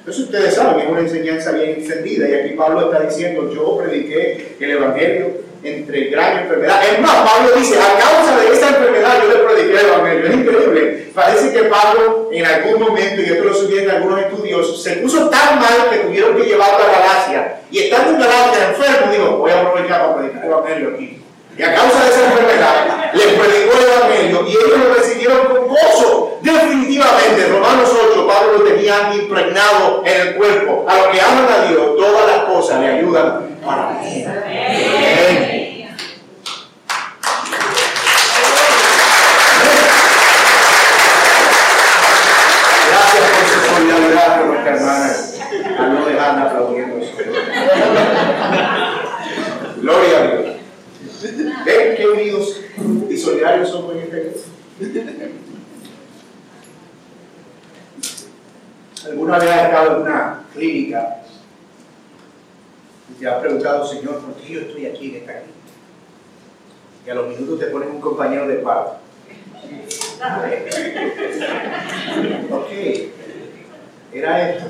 Entonces 0.00 0.24
ustedes 0.24 0.54
saben 0.54 0.80
es 0.80 0.90
una 0.90 1.00
enseñanza 1.00 1.52
bien 1.52 1.76
encendida 1.78 2.26
y 2.26 2.34
aquí 2.34 2.54
Pablo 2.54 2.90
está 2.90 3.04
diciendo, 3.04 3.52
yo 3.54 3.76
prediqué 3.76 4.56
el 4.58 4.70
Evangelio 4.70 5.30
entre 5.62 6.06
gran 6.06 6.38
enfermedad. 6.38 6.80
Es 6.90 7.00
más, 7.00 7.16
Pablo 7.16 7.50
dice, 7.54 7.78
a 7.78 7.98
causa 8.00 8.40
de 8.40 8.50
esa 8.50 8.68
enfermedad 8.70 9.22
yo 9.22 9.28
le 9.28 9.44
prediqué 9.44 9.78
el 9.78 9.86
Evangelio. 9.86 10.26
Es 10.26 10.34
increíble. 10.34 11.08
Parece 11.14 11.52
que 11.52 11.64
Pablo 11.64 12.30
en 12.32 12.46
algún 12.46 12.80
momento, 12.80 13.20
y 13.20 13.24
esto 13.26 13.44
lo 13.44 13.52
sugieren 13.52 13.90
algunos 13.90 14.20
estudios, 14.20 14.82
se 14.82 14.92
puso 14.96 15.28
tan 15.28 15.60
mal 15.60 15.90
que 15.90 15.98
tuvieron 15.98 16.34
que 16.34 16.44
llevarlo 16.44 16.82
a 16.82 16.98
Galacia. 16.98 17.60
Y 17.70 17.80
estando 17.80 18.12
en 18.12 18.20
Galacia 18.20 18.70
enfermo, 18.70 19.12
digo, 19.12 19.36
voy 19.36 19.50
a 19.50 19.60
aprovechar 19.60 20.00
para 20.00 20.16
predicar 20.16 20.44
el 20.44 20.50
Evangelio 20.50 20.90
aquí. 20.94 21.19
Y 21.60 21.62
a 21.62 21.74
causa 21.74 22.04
de 22.04 22.10
esa 22.10 22.24
enfermedad, 22.24 23.12
le 23.12 23.22
predicó 23.22 23.76
el 23.76 23.84
Evangelio 23.84 24.46
y 24.48 24.50
ellos 24.52 24.78
lo 24.78 24.94
recibieron 24.94 25.46
con 25.48 25.68
gozo. 25.68 26.38
Definitivamente, 26.40 27.48
Romanos 27.48 27.90
8, 28.12 28.26
Pablo 28.26 28.52
lo 28.58 28.64
tenía 28.64 29.12
impregnado 29.12 30.02
en 30.06 30.28
el 30.28 30.36
cuerpo. 30.36 30.86
A 30.88 30.96
los 30.96 31.08
que 31.08 31.20
aman 31.20 31.46
a 31.52 31.68
Dios, 31.68 31.98
todas 31.98 32.26
las 32.28 32.44
cosas 32.44 32.80
le 32.80 32.88
ayudan 32.88 33.58
para 33.62 34.00
bien. 34.00 34.24
Gracias 42.88 43.24
por 43.36 43.44
su 43.44 43.60
solidaridad 43.74 44.38
con 44.38 44.48
nuestra 44.48 44.76
hermana, 44.76 45.14
a 45.78 45.82
no 45.88 46.06
dejarla 46.06 46.42
aplaudiendo. 46.42 47.06
Gloria 49.76 50.18
a 50.18 50.22
Dios. 50.22 50.50
¿Ven 51.66 51.96
qué 51.96 52.06
unidos 52.06 52.60
y 53.10 53.16
solidarios? 53.40 54.44
¿Alguna 59.06 59.38
vez 59.38 59.50
has 59.50 59.64
estado 59.64 59.96
en 59.96 60.02
una 60.02 60.44
clínica 60.52 61.22
y 63.08 63.14
te 63.14 63.28
has 63.28 63.40
preguntado, 63.40 63.86
Señor, 63.86 64.20
¿por 64.20 64.34
qué 64.34 64.52
yo 64.52 64.60
estoy 64.60 64.86
aquí 64.86 65.10
en 65.10 65.16
esta 65.16 65.32
clínica? 65.32 65.58
Y 67.06 67.10
a 67.10 67.14
los 67.14 67.28
minutos 67.28 67.58
te 67.58 67.66
ponen 67.66 67.90
un 67.90 68.00
compañero 68.00 68.46
de 68.46 68.56
parto. 68.56 68.98
ok, 72.50 72.70
era 74.12 74.50
esto. 74.50 74.66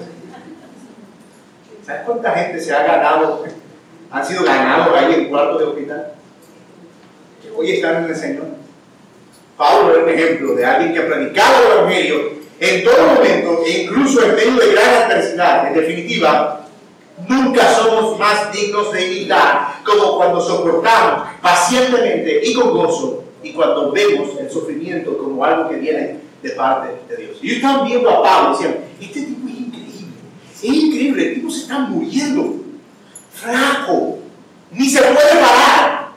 ¿Sabes 1.85 2.03
cuánta 2.07 2.31
gente 2.33 2.61
se 2.61 2.73
ha 2.73 2.85
ganado, 2.85 3.45
han 4.11 4.25
sido 4.25 4.45
ganados 4.45 4.97
ahí 4.97 5.15
en 5.15 5.29
cuarto 5.29 5.59
de 5.59 5.65
hospital? 5.65 6.13
Que 7.43 7.51
hoy 7.51 7.73
están 7.73 8.05
en 8.05 8.11
el 8.11 8.17
Señor. 8.17 8.60
Pablo 9.61 9.93
era 9.93 10.05
un 10.05 10.09
ejemplo 10.09 10.55
de 10.55 10.65
alguien 10.65 10.95
que 10.95 11.03
predicaba 11.03 11.59
el 11.59 11.79
Evangelio 11.81 12.33
en 12.59 12.83
todo 12.83 13.15
momento, 13.15 13.63
e 13.67 13.83
incluso 13.83 14.23
en 14.25 14.35
medio 14.35 14.55
de 14.55 14.73
gran 14.73 15.03
adversidad. 15.03 15.67
En 15.69 15.75
definitiva, 15.75 16.67
nunca 17.29 17.75
somos 17.75 18.19
más 18.19 18.51
dignos 18.53 18.91
de 18.91 19.07
imitar 19.07 19.83
como 19.85 20.17
cuando 20.17 20.41
soportamos 20.41 21.29
pacientemente 21.43 22.41
y 22.43 22.55
con 22.55 22.71
gozo 22.71 23.25
y 23.43 23.53
cuando 23.53 23.93
vemos 23.93 24.31
el 24.41 24.51
sufrimiento 24.51 25.19
como 25.19 25.45
algo 25.45 25.69
que 25.69 25.77
viene 25.77 26.17
de 26.43 26.51
parte 26.53 26.95
de 27.11 27.23
Dios. 27.23 27.39
Y 27.43 27.49
ellos 27.49 27.57
estaban 27.57 27.87
viendo 27.87 28.09
a 28.09 28.23
Pablo 28.23 28.55
y 28.55 28.63
decían, 28.63 28.85
este 28.99 29.21
tipo 29.21 29.47
es 29.47 29.59
increíble, 29.59 30.15
es 30.55 30.65
increíble, 30.65 31.29
el 31.29 31.35
tipo 31.35 31.51
se 31.51 31.61
está 31.61 31.81
muriendo, 31.81 32.55
flaco, 33.35 34.21
ni 34.71 34.89
se 34.89 35.03
puede 35.03 35.35
parar, 35.35 36.13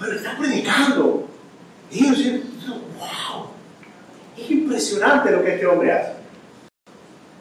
pero 0.00 0.12
está 0.14 0.34
predicando. 0.38 1.28
Y 1.90 1.98
ellos 1.98 2.16
decían, 2.16 2.53
wow, 2.72 3.46
es 4.36 4.50
impresionante 4.50 5.30
lo 5.30 5.42
que 5.42 5.54
este 5.54 5.66
hombre 5.66 5.92
hace. 5.92 6.12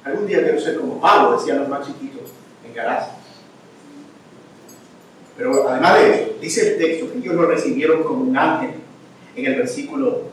Algún 0.03 0.27
día 0.27 0.43
quiero 0.43 0.59
ser 0.59 0.77
como 0.77 0.99
Pablo, 0.99 1.37
decían 1.37 1.59
los 1.59 1.69
más 1.69 1.85
chiquitos 1.85 2.31
en 2.65 2.73
Galacia. 2.73 3.13
Pero 5.37 5.67
además 5.67 5.95
de 5.95 6.09
eso, 6.09 6.31
dice 6.41 6.73
el 6.73 6.77
texto 6.77 7.11
que 7.11 7.19
ellos 7.19 7.35
lo 7.35 7.47
recibieron 7.47 8.03
como 8.03 8.23
un 8.23 8.37
ángel 8.37 8.71
en 9.35 9.45
el 9.45 9.55
versículo 9.55 10.23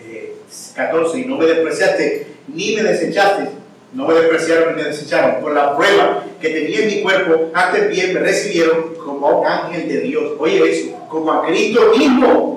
eh, 0.00 0.36
14, 0.74 1.18
y 1.20 1.24
no 1.26 1.36
me 1.36 1.46
despreciaste 1.46 2.26
ni 2.48 2.74
me 2.74 2.82
desechaste, 2.82 3.50
no 3.92 4.08
me 4.08 4.14
despreciaron 4.14 4.74
ni 4.74 4.82
me 4.82 4.88
desecharon, 4.88 5.40
por 5.40 5.52
la 5.52 5.76
prueba 5.76 6.24
que 6.40 6.48
tenía 6.48 6.80
en 6.80 6.86
mi 6.88 7.02
cuerpo, 7.02 7.50
antes 7.54 7.88
bien 7.88 8.14
me 8.14 8.20
recibieron 8.20 8.94
como 8.96 9.40
un 9.40 9.46
ángel 9.46 9.88
de 9.88 10.00
Dios. 10.00 10.32
Oye 10.38 10.70
eso, 10.70 11.06
como 11.08 11.32
a 11.32 11.46
Cristo 11.46 11.92
mismo. 11.96 12.53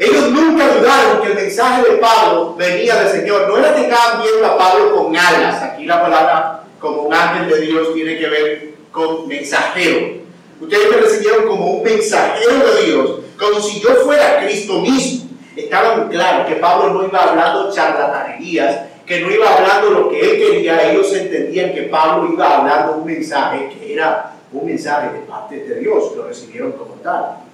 Ellos 0.00 0.30
nunca 0.30 0.66
dudaron 0.66 1.20
que 1.20 1.28
el 1.28 1.34
mensaje 1.34 1.82
de 1.82 1.96
Pablo 1.98 2.54
venía 2.56 3.02
del 3.02 3.20
Señor. 3.20 3.46
No 3.46 3.58
era 3.58 3.74
que 3.74 3.82
viendo 3.82 4.46
a 4.46 4.56
Pablo 4.56 4.96
con 4.96 5.14
alas. 5.14 5.62
Aquí 5.62 5.84
la 5.84 6.00
palabra 6.00 6.64
como 6.80 7.02
un 7.02 7.12
ángel 7.12 7.50
de 7.50 7.60
Dios 7.60 7.92
tiene 7.92 8.18
que 8.18 8.26
ver 8.26 8.74
con 8.90 9.28
mensajero. 9.28 10.22
Ustedes 10.58 10.90
me 10.90 10.96
recibieron 10.96 11.46
como 11.46 11.66
un 11.66 11.82
mensajero 11.82 12.74
de 12.76 12.82
Dios, 12.86 13.10
como 13.38 13.60
si 13.60 13.78
yo 13.80 13.90
fuera 13.96 14.40
Cristo 14.40 14.80
mismo. 14.80 15.28
Estaba 15.54 15.96
muy 15.96 16.08
claro 16.08 16.46
que 16.46 16.54
Pablo 16.54 16.94
no 16.94 17.06
iba 17.06 17.22
hablando 17.22 17.70
charlatanerías, 17.70 18.80
que 19.04 19.20
no 19.20 19.30
iba 19.30 19.54
hablando 19.54 19.90
lo 19.90 20.08
que 20.08 20.18
él 20.18 20.38
quería. 20.38 20.90
Ellos 20.90 21.12
entendían 21.12 21.74
que 21.74 21.82
Pablo 21.82 22.32
iba 22.32 22.56
hablando 22.56 22.94
un 22.94 23.04
mensaje 23.04 23.68
que 23.68 23.92
era 23.92 24.32
un 24.50 24.64
mensaje 24.64 25.12
de 25.12 25.18
parte 25.26 25.56
de 25.56 25.80
Dios. 25.80 26.16
Lo 26.16 26.26
recibieron 26.26 26.72
como 26.72 26.94
tal. 27.02 27.49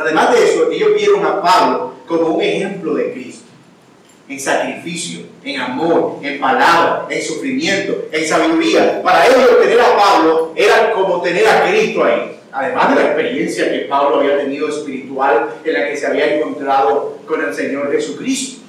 Además 0.00 0.32
de 0.32 0.44
eso, 0.44 0.70
ellos 0.70 0.94
vieron 0.94 1.24
a 1.24 1.42
Pablo 1.42 1.94
como 2.06 2.28
un 2.28 2.42
ejemplo 2.42 2.94
de 2.94 3.12
Cristo. 3.12 3.44
en 4.28 4.38
sacrificio, 4.38 5.20
en 5.42 5.58
amor, 5.58 6.18
en 6.22 6.38
palabra, 6.38 7.06
en 7.08 7.22
sufrimiento, 7.22 8.08
en 8.12 8.28
sabiduría. 8.28 9.02
Para 9.02 9.26
ellos 9.26 9.58
tener 9.58 9.80
a 9.80 9.96
Pablo 9.96 10.52
era 10.54 10.92
como 10.92 11.22
tener 11.22 11.48
a 11.48 11.66
Cristo 11.66 12.04
ahí. 12.04 12.38
Además 12.52 12.90
de 12.90 12.94
la 12.96 13.06
experiencia 13.06 13.70
que 13.70 13.78
Pablo 13.80 14.20
había 14.20 14.36
tenido 14.36 14.68
espiritual 14.68 15.48
en 15.64 15.72
la 15.72 15.88
que 15.88 15.96
se 15.96 16.06
había 16.06 16.36
encontrado 16.36 17.18
con 17.26 17.42
el 17.42 17.54
Señor 17.54 17.90
Jesucristo, 17.90 18.60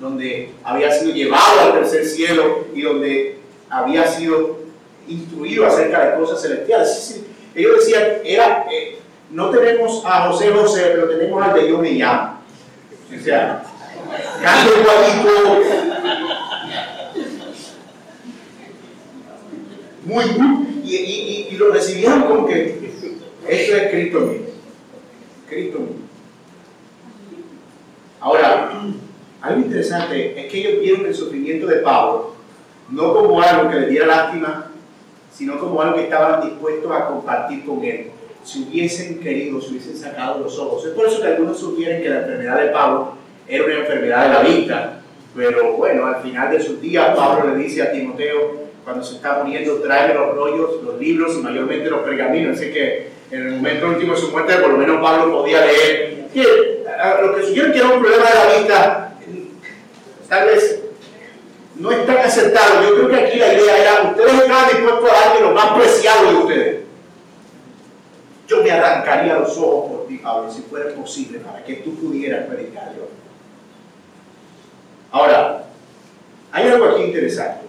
donde 0.00 0.50
había 0.64 0.90
sido 0.90 1.12
llevado 1.12 1.60
al 1.60 1.72
tercer 1.74 2.04
cielo 2.04 2.66
y 2.74 2.82
donde 2.82 3.38
había 3.70 4.06
sido 4.06 4.58
instruido 5.06 5.66
acerca 5.66 6.10
de 6.10 6.16
cosas 6.16 6.42
celestiales. 6.42 7.20
Ellos 7.54 7.78
decían, 7.78 8.04
era, 8.24 8.66
eh, 8.70 8.98
no 9.30 9.50
tenemos 9.50 10.02
a 10.04 10.28
José 10.28 10.50
José, 10.52 10.92
pero 10.94 11.08
tenemos 11.08 11.42
al 11.42 11.54
de 11.54 11.68
yo 11.68 11.78
me 11.78 11.92
llamo. 11.92 12.38
O 13.14 13.22
sea, 13.22 13.62
igualito. 14.78 15.62
Muy, 20.04 20.24
muy. 20.38 20.80
Y, 20.84 20.96
y, 20.96 21.48
y, 21.50 21.56
lo 21.56 21.70
recibieron 21.70 22.22
como 22.22 22.46
que 22.46 22.78
esto 23.46 23.76
es 23.76 23.90
Cristo 23.90 24.20
mío. 24.20 24.40
Cristo 25.48 25.78
mío. 25.80 25.88
Ahora, 28.20 28.70
algo 29.42 29.60
interesante 29.60 30.40
es 30.40 30.50
que 30.50 30.58
ellos 30.58 30.80
vieron 30.80 31.06
el 31.06 31.14
sufrimiento 31.14 31.66
de 31.66 31.76
Pablo 31.76 32.38
no 32.90 33.12
como 33.12 33.40
algo 33.42 33.70
que 33.70 33.80
les 33.80 33.90
diera 33.90 34.06
lástima, 34.06 34.70
sino 35.32 35.58
como 35.58 35.80
algo 35.82 35.96
que 35.96 36.04
estaban 36.04 36.40
dispuestos 36.42 36.90
a 36.90 37.06
compartir 37.06 37.64
con 37.64 37.84
él. 37.84 38.10
Si 38.44 38.62
hubiesen 38.62 39.20
querido, 39.20 39.60
si 39.60 39.70
hubiesen 39.70 39.96
sacado 39.96 40.40
los 40.40 40.58
ojos. 40.58 40.84
Es 40.86 40.92
por 40.92 41.06
eso 41.06 41.20
que 41.20 41.28
algunos 41.28 41.58
sugieren 41.58 42.02
que 42.02 42.08
la 42.08 42.20
enfermedad 42.20 42.60
de 42.62 42.68
Pablo 42.68 43.14
era 43.46 43.64
una 43.64 43.74
enfermedad 43.74 44.22
de 44.22 44.34
la 44.34 44.40
vista, 44.40 45.00
pero 45.36 45.72
bueno, 45.74 46.06
al 46.06 46.22
final 46.22 46.50
de 46.50 46.62
sus 46.62 46.80
días 46.80 47.14
Pablo 47.16 47.54
le 47.54 47.62
dice 47.62 47.82
a 47.82 47.92
Timoteo, 47.92 48.68
cuando 48.84 49.04
se 49.04 49.16
está 49.16 49.42
muriendo, 49.42 49.76
tráeme 49.76 50.14
los 50.14 50.34
rollos, 50.34 50.82
los 50.82 50.98
libros 50.98 51.36
y 51.36 51.42
mayormente 51.42 51.90
los 51.90 52.00
pergaminos. 52.00 52.56
Así 52.56 52.72
que 52.72 53.10
en 53.30 53.46
el 53.46 53.52
momento 53.52 53.88
último 53.88 54.14
de 54.14 54.20
su 54.20 54.30
muerte, 54.30 54.54
por 54.54 54.70
lo 54.70 54.78
menos 54.78 55.02
Pablo 55.02 55.30
podía 55.30 55.64
leer. 55.66 56.28
Lo 57.22 57.36
que 57.36 57.42
sugieren 57.42 57.72
que 57.72 57.78
era 57.78 57.88
un 57.88 58.00
problema 58.00 58.24
de 58.24 58.34
la 58.34 58.58
vista, 58.58 59.14
tal 60.28 60.46
vez 60.46 60.80
no 61.76 61.90
es 61.90 62.06
tan. 62.06 62.82
Yo 62.82 62.94
creo 62.94 63.08
que 63.08 63.16
aquí 63.16 63.38
la 63.38 63.52
idea 63.52 63.76
era, 63.78 64.10
ustedes 64.10 64.34
estaban 64.34 64.68
dispuestos 64.70 65.10
a 65.10 65.28
darme 65.28 65.40
lo 65.42 65.52
más 65.52 65.78
preciado 65.78 66.30
de 66.30 66.34
ustedes. 66.36 66.77
Yo 68.48 68.62
me 68.62 68.70
arrancaría 68.70 69.34
los 69.38 69.56
ojos 69.58 69.90
por 69.90 70.06
ti, 70.08 70.18
Pablo, 70.18 70.50
si 70.50 70.62
fuera 70.62 70.92
posible, 70.94 71.38
para 71.38 71.62
que 71.62 71.74
tú 71.74 71.94
pudieras 71.96 72.46
predicar 72.46 72.94
yo. 72.96 73.06
Ahora, 75.12 75.64
hay 76.50 76.68
algo 76.68 76.86
aquí 76.86 77.02
interesante. 77.04 77.66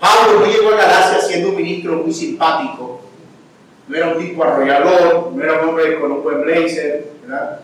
Pablo 0.00 0.40
no 0.40 0.46
llegó 0.46 0.70
a 0.70 0.76
Galacia 0.76 1.20
siendo 1.20 1.50
un 1.50 1.56
ministro 1.56 1.92
muy 1.94 2.12
simpático, 2.12 3.00
no 3.86 3.96
era 3.96 4.08
un 4.08 4.18
tipo 4.18 4.42
arrollador, 4.42 5.32
no 5.32 5.42
era 5.42 5.62
un 5.62 5.68
hombre 5.68 6.00
con 6.00 6.12
un 6.12 6.22
buen 6.22 6.42
blazer, 6.42 7.06
¿verdad? 7.22 7.60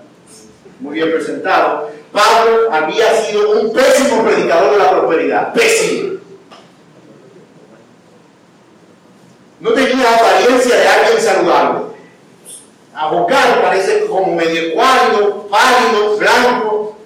muy 0.80 0.94
bien 0.94 1.10
presentado. 1.10 1.90
Pablo 2.12 2.72
había 2.72 3.14
sido 3.22 3.60
un 3.60 3.72
pésimo 3.72 4.24
predicador 4.24 4.72
de 4.72 4.78
la 4.78 4.90
prosperidad, 4.90 5.52
pésimo. 5.52 6.20
No 9.60 9.72
tenía 9.72 10.14
apariencia 10.14 10.76
de 10.76 10.88
alguien 10.88 11.20
saludable. 11.20 11.83
Abocado 12.94 13.60
parece 13.62 14.06
como 14.06 14.34
medio 14.34 14.72
cuálido, 14.74 15.48
pálido, 15.48 16.16
blanco, 16.16 16.96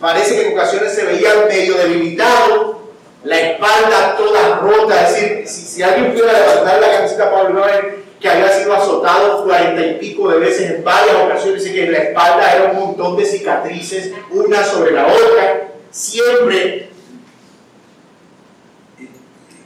parece 0.00 0.34
que 0.34 0.48
en 0.48 0.54
ocasiones 0.54 0.94
se 0.94 1.04
veía 1.04 1.46
medio 1.48 1.76
debilitado, 1.76 2.80
la 3.22 3.40
espalda 3.40 4.16
toda 4.16 4.58
rota, 4.58 5.08
es 5.08 5.14
decir, 5.14 5.48
si, 5.48 5.82
alguien 5.82 6.12
pudiera 6.12 6.38
levantar 6.40 6.80
la 6.80 6.90
camiseta 6.90 7.30
Pablo 7.30 7.64
que 8.20 8.28
había 8.28 8.48
sido 8.50 8.74
azotado 8.74 9.44
cuarenta 9.44 9.84
y 9.84 9.94
pico 9.94 10.30
de 10.30 10.38
veces 10.38 10.70
en 10.70 10.84
varias 10.84 11.16
ocasiones 11.16 11.66
y 11.66 11.72
que 11.72 11.84
en 11.84 11.92
la 11.92 11.98
espalda 11.98 12.54
era 12.54 12.72
un 12.72 12.80
montón 12.80 13.16
de 13.16 13.26
cicatrices, 13.26 14.12
una 14.30 14.64
sobre 14.64 14.92
la 14.92 15.06
otra, 15.06 15.68
siempre 15.90 16.88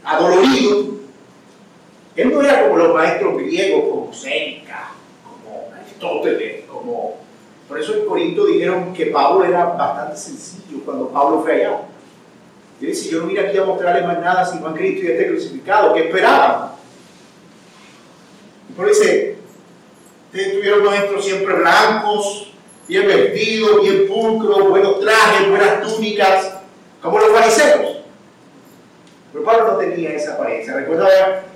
adolorido. 0.04 0.98
Él 2.16 2.32
no 2.32 2.42
era 2.42 2.62
como 2.62 2.76
los 2.78 2.94
maestros 2.94 3.36
griegos, 3.38 3.84
como 3.90 4.12
Séneca, 4.12 4.88
como 4.90 4.97
Aristóteles, 5.98 6.64
como 6.66 7.16
por 7.68 7.78
eso 7.78 7.94
en 7.94 8.06
Corinto 8.06 8.46
dijeron 8.46 8.94
que 8.94 9.06
Pablo 9.06 9.44
era 9.44 9.66
bastante 9.66 10.16
sencillo 10.16 10.84
cuando 10.84 11.08
Pablo 11.08 11.42
fue 11.42 11.54
allá. 11.54 11.80
Y 12.80 12.86
dice, 12.86 13.10
yo 13.10 13.20
no 13.20 13.26
vine 13.26 13.40
aquí 13.40 13.58
a 13.58 13.64
mostrarles 13.64 14.06
más 14.06 14.20
nada 14.20 14.46
sino 14.46 14.68
a 14.68 14.74
Cristo 14.74 15.04
y 15.04 15.10
este 15.10 15.28
crucificado. 15.28 15.92
¿Qué 15.92 16.06
esperaban? 16.06 16.70
Y 18.70 18.72
por 18.72 18.88
dice, 18.88 19.36
ustedes 20.26 20.54
tuvieron 20.54 20.84
maestros 20.84 21.24
siempre 21.24 21.54
blancos, 21.54 22.52
bien 22.86 23.06
vestidos, 23.06 23.82
bien 23.82 24.06
pulcros, 24.06 24.68
buenos 24.68 25.00
trajes, 25.00 25.50
buenas 25.50 25.82
túnicas, 25.82 26.58
como 27.02 27.18
los 27.18 27.30
fariseos. 27.30 27.98
Pero 29.32 29.44
Pablo 29.44 29.72
no 29.72 29.78
tenía 29.78 30.10
esa 30.10 30.34
apariencia. 30.34 30.74
Recuerdo 30.74 31.06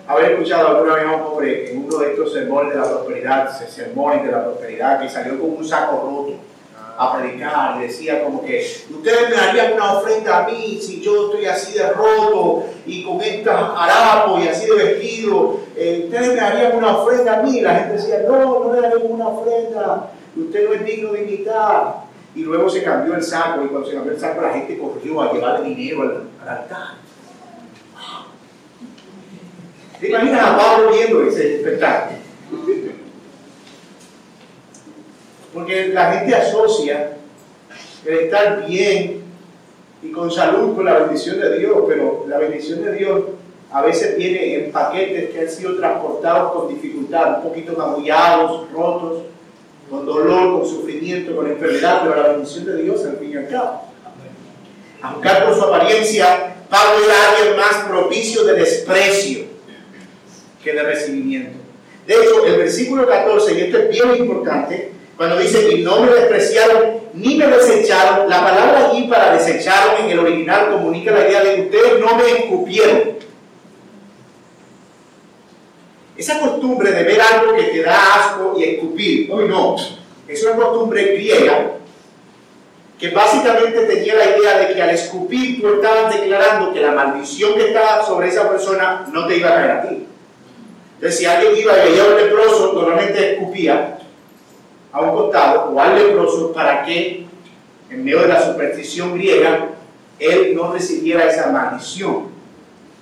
haber, 0.07 0.33
escuchado 0.33 0.69
alguna 0.69 0.95
vez 0.95 1.07
a 1.07 1.13
un 1.13 1.23
hombre 1.23 1.71
en 1.71 1.85
uno 1.85 1.99
de 1.99 2.11
estos 2.11 2.33
sermones 2.33 2.75
de 2.75 2.81
la 2.81 2.91
prosperidad, 2.91 3.69
sermones 3.69 4.25
de 4.25 4.33
la 4.33 4.45
prosperidad, 4.45 5.01
que 5.01 5.09
salió 5.09 5.39
con 5.39 5.51
un 5.51 5.67
saco 5.67 6.03
roto 6.03 6.53
a 6.97 7.17
predicar 7.17 7.79
y 7.79 7.87
decía 7.87 8.23
como 8.23 8.45
que 8.45 8.67
ustedes 8.91 9.31
me 9.31 9.37
darían 9.37 9.73
una 9.75 9.95
ofrenda 9.95 10.45
a 10.45 10.49
mí 10.49 10.79
si 10.81 11.01
yo 11.01 11.27
estoy 11.27 11.47
así 11.47 11.79
de 11.79 11.91
roto 11.91 12.67
y 12.87 13.05
con 13.05 13.21
estos 13.21 13.55
harapos 13.55 14.45
y 14.45 14.49
así 14.49 14.67
de 14.67 14.75
vestido, 14.75 15.61
eh, 15.77 16.03
ustedes 16.05 16.29
me 16.29 16.35
darían 16.37 16.77
una 16.77 16.97
ofrenda 16.99 17.39
a 17.39 17.43
mí. 17.43 17.61
La 17.61 17.75
gente 17.77 17.95
decía, 17.95 18.25
no, 18.27 18.65
no 18.65 18.75
le 18.75 18.81
daremos 18.81 19.11
una 19.11 19.29
ofrenda, 19.29 20.11
usted 20.37 20.69
no 20.69 20.75
es 20.75 20.85
digno 20.85 21.13
de 21.13 21.23
invitar. 21.23 22.13
Y 22.35 22.45
luego 22.45 22.69
se 22.69 22.83
cambió 22.83 23.15
el 23.15 23.23
saco 23.23 23.63
y 23.65 23.69
cuando 23.69 23.87
se 23.87 23.95
cambió 23.95 24.13
el 24.13 24.19
saco 24.19 24.41
la 24.41 24.55
gente 24.55 24.79
corrió 24.79 25.21
a 25.21 25.33
llevar 25.33 25.63
dinero 25.63 26.23
al 26.43 26.49
altar. 26.49 26.95
¿Te 30.03 30.09
imaginas 30.09 30.43
a 30.43 30.59
Pablo 30.59 30.91
viendo 30.91 31.23
ese 31.23 31.59
espectáculo? 31.59 32.19
Porque 35.55 35.89
la 35.91 36.13
gente 36.13 36.35
asocia 36.35 37.13
el 38.05 38.15
estar 38.19 38.67
bien 38.67 39.23
y 40.03 40.11
con 40.11 40.29
salud 40.29 40.75
con 40.75 40.87
la 40.87 40.99
bendición 40.99 41.39
de 41.39 41.57
Dios, 41.57 41.85
pero 41.87 42.25
la 42.27 42.39
bendición 42.39 42.85
de 42.85 42.95
Dios 42.95 43.23
a 43.71 43.83
veces 43.83 44.17
viene 44.17 44.57
en 44.57 44.73
paquetes 44.73 45.31
que 45.31 45.39
han 45.39 45.49
sido 45.49 45.77
transportados 45.77 46.51
con 46.51 46.69
dificultad, 46.69 47.37
un 47.37 47.43
poquito 47.45 47.75
magullados, 47.75 48.73
rotos, 48.73 49.23
con 49.89 50.05
dolor, 50.05 50.59
con 50.59 50.69
sufrimiento, 50.69 51.37
con 51.37 51.47
enfermedad, 51.47 52.01
pero 52.03 52.21
la 52.21 52.29
bendición 52.31 52.65
de 52.65 52.83
Dios 52.83 53.07
al 53.07 53.19
fin 53.19 53.31
y 53.31 53.37
al 53.37 53.49
cabo. 53.49 53.83
Aunque 55.01 55.29
por 55.45 55.55
su 55.55 55.63
apariencia, 55.63 56.57
Pablo 56.69 57.05
era 57.05 57.39
alguien 57.39 57.57
más 57.57 57.85
propicio 57.89 58.43
de 58.43 58.55
desprecio 58.55 59.52
que 60.63 60.73
de 60.73 60.83
recibimiento. 60.83 61.59
De 62.07 62.15
hecho, 62.15 62.45
el 62.47 62.57
versículo 62.57 63.07
14, 63.07 63.55
y 63.55 63.61
esto 63.61 63.79
es 63.79 63.89
bien 63.91 64.17
importante, 64.17 64.93
cuando 65.17 65.39
dice 65.39 65.69
que 65.69 65.79
no 65.79 66.01
me 66.01 66.13
despreciaron 66.13 67.03
ni 67.15 67.37
me 67.37 67.47
desecharon, 67.47 68.29
la 68.29 68.43
palabra 68.43 68.89
allí 68.89 69.07
para 69.07 69.35
desecharon 69.35 70.05
en 70.05 70.11
el 70.11 70.19
original 70.19 70.71
comunica 70.71 71.13
la 71.13 71.29
idea 71.29 71.45
de 71.45 71.55
que 71.55 71.61
ustedes 71.63 72.01
no 72.01 72.17
me 72.17 72.31
escupieron. 72.31 73.13
Esa 76.17 76.41
costumbre 76.41 76.93
de 76.93 77.05
ver 77.05 77.21
algo 77.21 77.55
que 77.55 77.65
te 77.65 77.83
da 77.83 78.15
asco 78.15 78.55
y 78.59 78.65
escupir, 78.65 79.31
hoy 79.31 79.49
no, 79.49 79.77
es 80.27 80.43
una 80.45 80.57
costumbre 80.57 81.15
griega 81.15 81.73
que 82.99 83.11
básicamente 83.11 83.85
tenía 83.87 84.15
la 84.15 84.37
idea 84.37 84.59
de 84.59 84.75
que 84.75 84.83
al 84.83 84.91
escupir 84.91 85.61
tú 85.61 85.75
estabas 85.75 86.15
declarando 86.15 86.73
que 86.73 86.81
la 86.81 86.93
maldición 86.93 87.55
que 87.55 87.69
estaba 87.69 88.05
sobre 88.07 88.29
esa 88.29 88.49
persona 88.49 89.07
no 89.13 89.27
te 89.27 89.39
iba 89.39 89.49
a 89.51 89.55
caer 89.55 89.71
a 89.73 89.89
ti. 89.89 90.07
Entonces, 91.03 91.19
si 91.19 91.27
alguien 91.27 91.57
iba 91.57 91.77
y 91.77 91.91
veía 91.91 92.05
un 92.05 92.17
leproso, 92.17 92.75
normalmente 92.75 93.33
escupía 93.33 93.99
a 94.93 95.01
un 95.01 95.11
costado 95.17 95.73
o 95.73 95.81
al 95.81 95.97
leproso 95.97 96.53
para 96.53 96.85
que, 96.85 97.27
en 97.91 98.05
medio 98.05 98.21
de 98.21 98.29
la 98.29 98.41
superstición 98.41 99.15
griega, 99.15 99.71
él 100.21 100.55
no 100.55 100.73
recibiera 100.73 101.29
esa 101.29 101.51
maldición. 101.51 102.29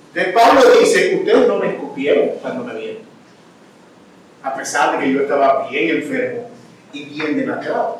Entonces, 0.07 0.33
Pablo 0.33 0.61
dice: 0.79 1.15
Ustedes 1.15 1.47
no 1.47 1.57
me 1.57 1.67
escupieron 1.73 2.29
cuando 2.41 2.63
me 2.63 2.73
vieron, 2.73 3.03
a 4.41 4.55
pesar 4.55 4.97
de 4.97 5.05
que 5.05 5.13
yo 5.13 5.21
estaba 5.21 5.69
bien 5.69 5.97
enfermo 5.97 6.49
y 6.93 7.05
bien 7.05 7.37
demacrado. 7.37 7.99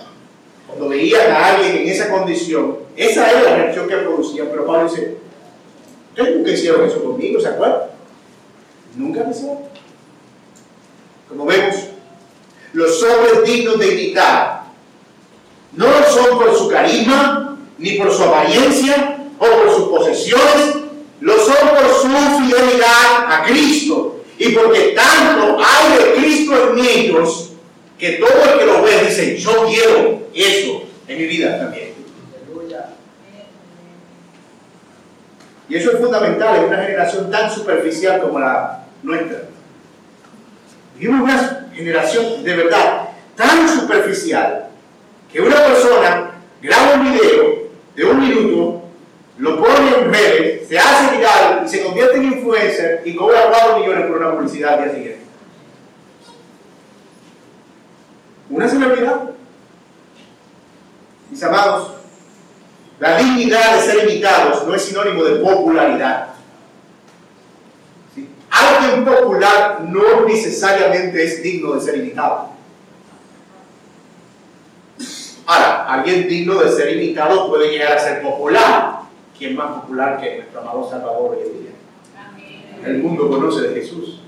Cuando 0.65 0.89
veían 0.89 1.29
a 1.29 1.45
alguien 1.45 1.77
en 1.77 1.87
esa 1.87 2.09
condición, 2.09 2.79
esa 2.95 3.29
era 3.29 3.43
la 3.43 3.55
reacción 3.55 3.87
que 3.87 3.97
producían. 3.97 4.47
Pero 4.49 4.65
Pablo 4.65 4.89
dice: 4.89 5.17
Ustedes 6.09 6.37
nunca 6.37 6.49
hicieron 6.49 6.85
eso 6.87 7.03
conmigo, 7.03 7.39
¿se 7.39 7.49
acuerdan? 7.49 7.81
Nunca 8.95 9.23
me 9.25 9.29
hicieron. 9.29 9.70
Como 11.31 11.45
vemos, 11.45 11.75
los 12.73 13.01
hombres 13.03 13.43
dignos 13.45 13.79
de 13.79 13.93
imitar 13.93 14.63
no 15.71 15.87
son 16.11 16.37
por 16.37 16.57
su 16.57 16.67
carisma, 16.67 17.57
ni 17.77 17.91
por 17.91 18.13
su 18.13 18.21
apariencia 18.21 19.17
o 19.39 19.45
por 19.45 19.73
sus 19.73 19.87
posesiones, 19.87 20.75
lo 21.21 21.37
son 21.37 21.69
por 21.69 21.87
su 22.01 22.07
fidelidad 22.09 23.25
a 23.27 23.45
Cristo. 23.47 24.23
Y 24.37 24.49
porque 24.49 24.93
tanto 24.93 25.57
hay 25.57 25.97
de 25.97 26.13
Cristo 26.15 26.73
en 26.73 26.79
ellos, 26.85 27.53
que 27.97 28.13
todo 28.13 28.43
el 28.51 28.59
que 28.59 28.65
lo 28.65 28.81
ve 28.81 29.05
dice, 29.07 29.37
yo 29.37 29.67
quiero 29.67 30.23
eso 30.33 30.83
en 31.07 31.17
mi 31.17 31.27
vida 31.27 31.59
también. 31.59 31.91
Y 35.69 35.75
eso 35.77 35.91
es 35.91 35.99
fundamental 35.99 36.57
en 36.57 36.65
una 36.65 36.83
generación 36.83 37.31
tan 37.31 37.49
superficial 37.49 38.19
como 38.19 38.39
la 38.39 38.83
nuestra. 39.03 39.50
Vivimos 41.01 41.23
una 41.23 41.67
generación 41.73 42.43
de 42.43 42.55
verdad 42.55 43.09
tan 43.35 43.67
superficial 43.67 44.67
que 45.33 45.41
una 45.41 45.55
persona 45.55 46.31
graba 46.61 46.93
un 46.93 47.11
video 47.11 47.71
de 47.95 48.05
un 48.05 48.19
minuto, 48.19 48.83
lo 49.39 49.59
pone 49.59 49.97
en 49.97 50.13
redes, 50.13 50.67
se 50.67 50.77
hace 50.77 51.17
viral 51.17 51.63
y 51.65 51.67
se 51.67 51.81
convierte 51.81 52.17
en 52.17 52.25
influencer 52.25 53.01
y 53.03 53.15
cobra 53.15 53.49
4 53.49 53.79
millones 53.79 54.05
por 54.05 54.17
una 54.17 54.31
publicidad 54.35 54.75
al 54.75 54.83
día 54.83 54.93
siguiente. 54.93 55.25
Una 58.51 58.69
celebridad. 58.69 59.21
Mis 61.31 61.41
amados, 61.41 61.93
la 62.99 63.17
dignidad 63.17 63.75
de 63.75 63.81
ser 63.81 64.07
imitados 64.07 64.67
no 64.67 64.75
es 64.75 64.85
sinónimo 64.85 65.23
de 65.23 65.39
popularidad. 65.39 66.30
Alguien 68.61 69.05
popular 69.05 69.81
no 69.89 70.25
necesariamente 70.25 71.23
es 71.23 71.41
digno 71.41 71.73
de 71.73 71.81
ser 71.81 71.97
imitado. 71.97 72.49
Ahora, 75.47 75.85
alguien 75.85 76.27
digno 76.27 76.61
de 76.61 76.71
ser 76.71 76.95
imitado 76.95 77.49
puede 77.49 77.71
llegar 77.71 77.93
a 77.93 77.99
ser 77.99 78.21
popular. 78.21 79.01
¿Quién 79.37 79.55
más 79.55 79.81
popular 79.81 80.21
que 80.21 80.37
nuestro 80.37 80.61
amado 80.61 80.87
Salvador 80.87 81.35
hoy 81.35 81.47
en 81.47 81.63
día? 81.63 81.71
El 82.85 82.99
mundo 82.99 83.29
conoce 83.29 83.67
de 83.67 83.81
Jesús. 83.81 84.21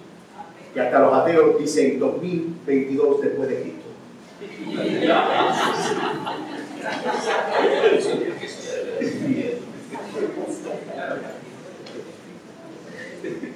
Y 0.75 0.79
hasta 0.79 0.99
los 0.99 1.13
ateos 1.13 1.59
dicen 1.59 1.99
2022 1.99 3.21
después 3.21 3.49
de 3.49 3.61
Cristo. 3.61 3.83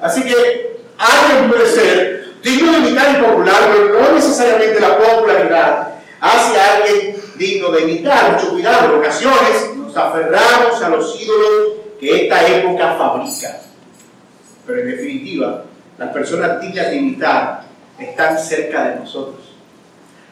Así 0.00 0.22
que 0.22 0.76
alguien 0.98 1.50
puede 1.50 1.66
ser 1.66 2.34
digno 2.42 2.72
de 2.72 2.78
imitar 2.78 3.18
y 3.18 3.22
popular, 3.24 3.70
pero 3.72 4.00
no 4.00 4.12
necesariamente 4.12 4.80
la 4.80 4.98
popularidad 4.98 5.88
hace 6.20 6.58
a 6.58 6.76
alguien 6.76 7.16
digno 7.36 7.70
de 7.70 7.82
imitar. 7.82 8.32
Mucho 8.32 8.50
cuidado, 8.50 8.92
en 8.92 9.00
ocasiones 9.00 9.76
nos 9.76 9.96
aferramos 9.96 10.82
a 10.82 10.88
los 10.88 11.20
ídolos 11.20 11.72
que 11.98 12.24
esta 12.24 12.46
época 12.46 12.96
fabrica. 12.96 13.60
Pero 14.66 14.80
en 14.80 14.86
definitiva, 14.88 15.64
las 15.98 16.12
personas 16.12 16.60
dignas 16.60 16.90
de 16.90 16.96
imitar 16.96 17.62
están 17.98 18.38
cerca 18.38 18.90
de 18.90 18.96
nosotros. 18.96 19.54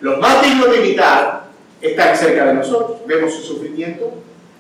Los 0.00 0.18
más 0.18 0.42
dignos 0.42 0.70
de 0.70 0.84
imitar 0.84 1.44
están 1.80 2.16
cerca 2.16 2.46
de 2.46 2.54
nosotros. 2.54 2.98
Vemos 3.06 3.32
su 3.32 3.42
sufrimiento, 3.42 4.12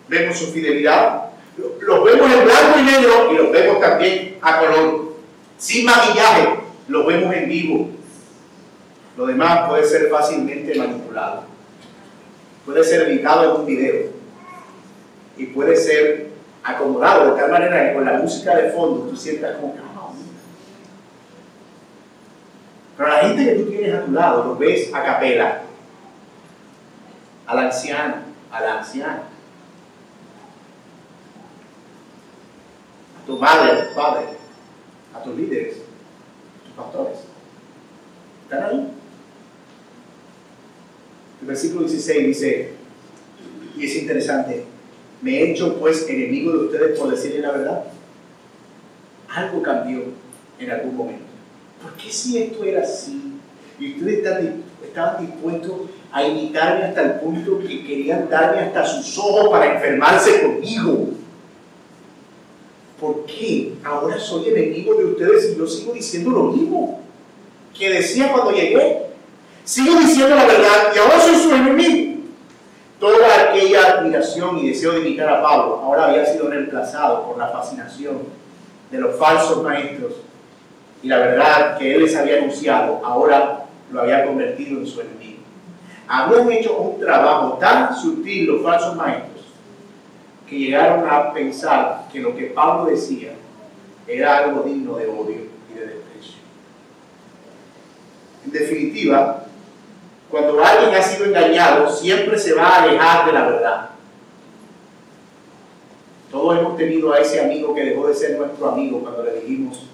vemos 0.08 0.38
su 0.38 0.46
fidelidad, 0.52 1.24
los 1.56 2.04
vemos 2.04 2.32
en 2.32 2.44
blanco 2.44 2.78
y 2.78 2.82
negro 2.82 3.32
y 3.32 3.36
los 3.36 3.52
vemos 3.52 3.80
también 3.80 4.38
a 4.40 4.58
color. 4.58 5.14
Sin 5.56 5.86
maquillaje, 5.86 6.48
los 6.88 7.06
vemos 7.06 7.34
en 7.34 7.48
vivo. 7.48 7.90
Lo 9.16 9.26
demás 9.26 9.68
puede 9.68 9.84
ser 9.84 10.08
fácilmente 10.10 10.74
manipulado. 10.74 11.44
Puede 12.66 12.82
ser 12.82 13.08
editado 13.08 13.44
en 13.44 13.60
un 13.60 13.66
video. 13.66 14.06
Y 15.36 15.46
puede 15.46 15.76
ser 15.76 16.30
acomodado 16.62 17.34
de 17.34 17.40
tal 17.40 17.50
manera 17.50 17.88
que 17.88 17.94
con 17.94 18.04
la 18.04 18.14
música 18.14 18.56
de 18.56 18.70
fondo 18.70 19.06
tú 19.08 19.16
sientas 19.16 19.56
como 19.56 19.74
que, 19.74 19.80
ah, 19.80 20.10
Pero 22.96 23.08
la 23.08 23.18
gente 23.18 23.44
que 23.44 23.62
tú 23.62 23.70
tienes 23.70 23.94
a 23.94 24.04
tu 24.04 24.12
lado, 24.12 24.44
lo 24.44 24.56
ves 24.56 24.92
a 24.92 25.04
capela. 25.04 25.62
Al 27.46 27.58
anciano, 27.58 28.14
a 28.50 28.60
la 28.60 28.78
anciana 28.78 29.33
tu 33.26 33.38
madre, 33.38 33.88
tu 33.88 33.94
padre, 33.94 34.26
a 35.14 35.22
tus 35.22 35.36
líderes, 35.36 35.76
a 35.76 36.64
tus 36.66 36.74
pastores. 36.84 37.18
¿Están 38.44 38.64
ahí? 38.64 38.88
El 41.40 41.46
versículo 41.46 41.80
16 41.86 42.26
dice, 42.26 42.72
y 43.76 43.84
es 43.84 43.96
interesante, 43.96 44.64
me 45.20 45.38
he 45.38 45.52
hecho 45.52 45.78
pues 45.78 46.08
enemigo 46.08 46.52
de 46.52 46.66
ustedes 46.66 46.98
por 46.98 47.10
decirle 47.10 47.40
la 47.40 47.52
verdad. 47.52 47.84
Algo 49.28 49.62
cambió 49.62 50.04
en 50.58 50.70
algún 50.70 50.96
momento. 50.96 51.24
¿Por 51.82 51.94
qué 51.94 52.10
si 52.10 52.38
esto 52.38 52.62
era 52.62 52.82
así? 52.82 53.32
Y 53.78 53.94
ustedes 53.96 54.54
estaban 54.84 55.26
dispuestos 55.26 55.72
a 56.12 56.22
imitarme 56.22 56.84
hasta 56.84 57.02
el 57.02 57.20
punto 57.20 57.58
que 57.58 57.84
querían 57.84 58.28
darme 58.28 58.60
hasta 58.60 58.86
sus 58.86 59.18
ojos 59.18 59.48
para 59.50 59.74
enfermarse 59.74 60.42
conmigo. 60.42 61.08
¿Por 63.00 63.26
qué 63.26 63.74
ahora 63.84 64.18
soy 64.18 64.48
enemigo 64.48 64.94
de 64.94 65.04
ustedes 65.06 65.52
y 65.52 65.58
yo 65.58 65.66
sigo 65.66 65.92
diciendo 65.92 66.30
lo 66.30 66.44
mismo 66.44 67.00
que 67.76 67.90
decía 67.90 68.32
cuando 68.32 68.52
llegué? 68.52 69.06
Sigo 69.64 69.98
diciendo 69.98 70.34
la 70.34 70.44
verdad 70.44 70.92
y 70.94 70.98
ahora 70.98 71.20
soy 71.20 71.36
su 71.36 71.54
enemigo. 71.54 72.20
Toda 73.00 73.50
aquella 73.50 73.98
admiración 73.98 74.58
y 74.58 74.68
deseo 74.68 74.92
de 74.92 75.00
imitar 75.00 75.28
a 75.28 75.42
Pablo 75.42 75.80
ahora 75.82 76.06
había 76.06 76.24
sido 76.24 76.48
reemplazado 76.48 77.26
por 77.26 77.38
la 77.38 77.48
fascinación 77.48 78.18
de 78.90 78.98
los 78.98 79.16
falsos 79.16 79.62
maestros 79.62 80.14
y 81.02 81.08
la 81.08 81.18
verdad 81.18 81.76
que 81.76 81.94
él 81.94 82.02
les 82.02 82.16
había 82.16 82.38
anunciado 82.38 83.00
ahora 83.04 83.66
lo 83.90 84.00
había 84.00 84.24
convertido 84.24 84.78
en 84.80 84.86
su 84.86 85.00
enemigo. 85.00 85.42
Habían 86.06 86.50
hecho 86.52 86.76
un 86.76 87.00
trabajo 87.00 87.58
tan 87.58 87.94
sutil 87.96 88.46
los 88.46 88.62
falsos 88.62 88.96
maestros 88.96 89.33
que 90.48 90.58
llegaron 90.58 91.08
a 91.08 91.32
pensar 91.32 92.08
que 92.12 92.20
lo 92.20 92.36
que 92.36 92.46
Pablo 92.46 92.90
decía 92.90 93.32
era 94.06 94.38
algo 94.38 94.62
digno 94.62 94.96
de 94.96 95.06
odio 95.06 95.46
y 95.70 95.78
de 95.78 95.86
desprecio. 95.86 96.34
En 98.44 98.52
definitiva, 98.52 99.44
cuando 100.30 100.62
alguien 100.62 100.94
ha 100.94 101.02
sido 101.02 101.26
engañado, 101.26 101.88
siempre 101.90 102.38
se 102.38 102.54
va 102.54 102.66
a 102.66 102.82
alejar 102.82 103.26
de 103.26 103.32
la 103.32 103.46
verdad. 103.46 103.90
Todos 106.30 106.58
hemos 106.58 106.76
tenido 106.76 107.12
a 107.12 107.20
ese 107.20 107.40
amigo 107.40 107.74
que 107.74 107.84
dejó 107.84 108.08
de 108.08 108.14
ser 108.14 108.36
nuestro 108.36 108.68
amigo 108.68 109.00
cuando 109.00 109.22
le 109.22 109.40
dijimos, 109.40 109.86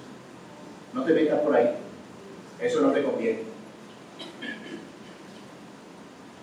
no 0.94 1.04
te 1.04 1.12
metas 1.12 1.40
por 1.40 1.54
ahí, 1.54 1.70
eso 2.58 2.80
no 2.80 2.92
te 2.92 3.02
conviene. 3.02 3.40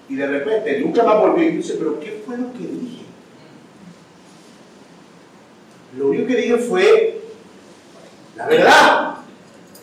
Y 0.10 0.16
de 0.16 0.28
repente 0.28 0.80
nunca 0.80 1.04
más 1.04 1.20
volvió 1.20 1.44
y 1.44 1.58
dice, 1.58 1.76
pero 1.78 2.00
¿qué 2.00 2.22
fue 2.26 2.38
lo 2.38 2.54
que 2.54 2.60
dije? 2.60 3.07
Lo 5.98 6.10
único 6.10 6.28
que 6.28 6.36
dije 6.36 6.58
fue 6.58 7.22
la 8.36 8.48
verdad. 8.48 9.14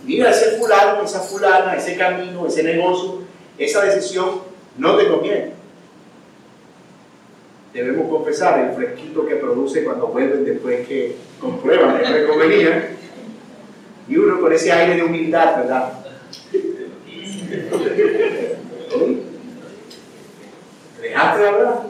Mira, 0.05 0.31
ese 0.31 0.59
fulano, 0.59 1.03
esa 1.03 1.21
fulana, 1.21 1.77
ese 1.77 1.97
camino, 1.97 2.47
ese 2.47 2.63
negocio, 2.63 3.23
esa 3.59 3.85
decisión 3.85 4.43
no 4.79 4.97
te 4.97 5.09
conviene. 5.09 5.53
Debemos 7.73 8.09
confesar 8.09 8.61
el 8.61 8.77
fresquito 8.77 9.27
que 9.27 9.37
produce 9.37 9.83
cuando 9.83 10.09
vuelven 10.09 10.45
después 10.45 10.87
que 10.87 11.17
comprueban 11.41 11.99
que 11.99 12.21
no 12.21 12.29
convenía. 12.29 12.91
Y 14.07 14.17
uno 14.17 14.41
con 14.41 14.53
ese 14.53 14.71
aire 14.71 14.97
de 14.97 15.03
humildad, 15.03 15.57
¿verdad? 15.57 16.05
Te 20.97 21.09
dejaste 21.09 21.43
de 21.43 21.49
hablar, 21.49 21.83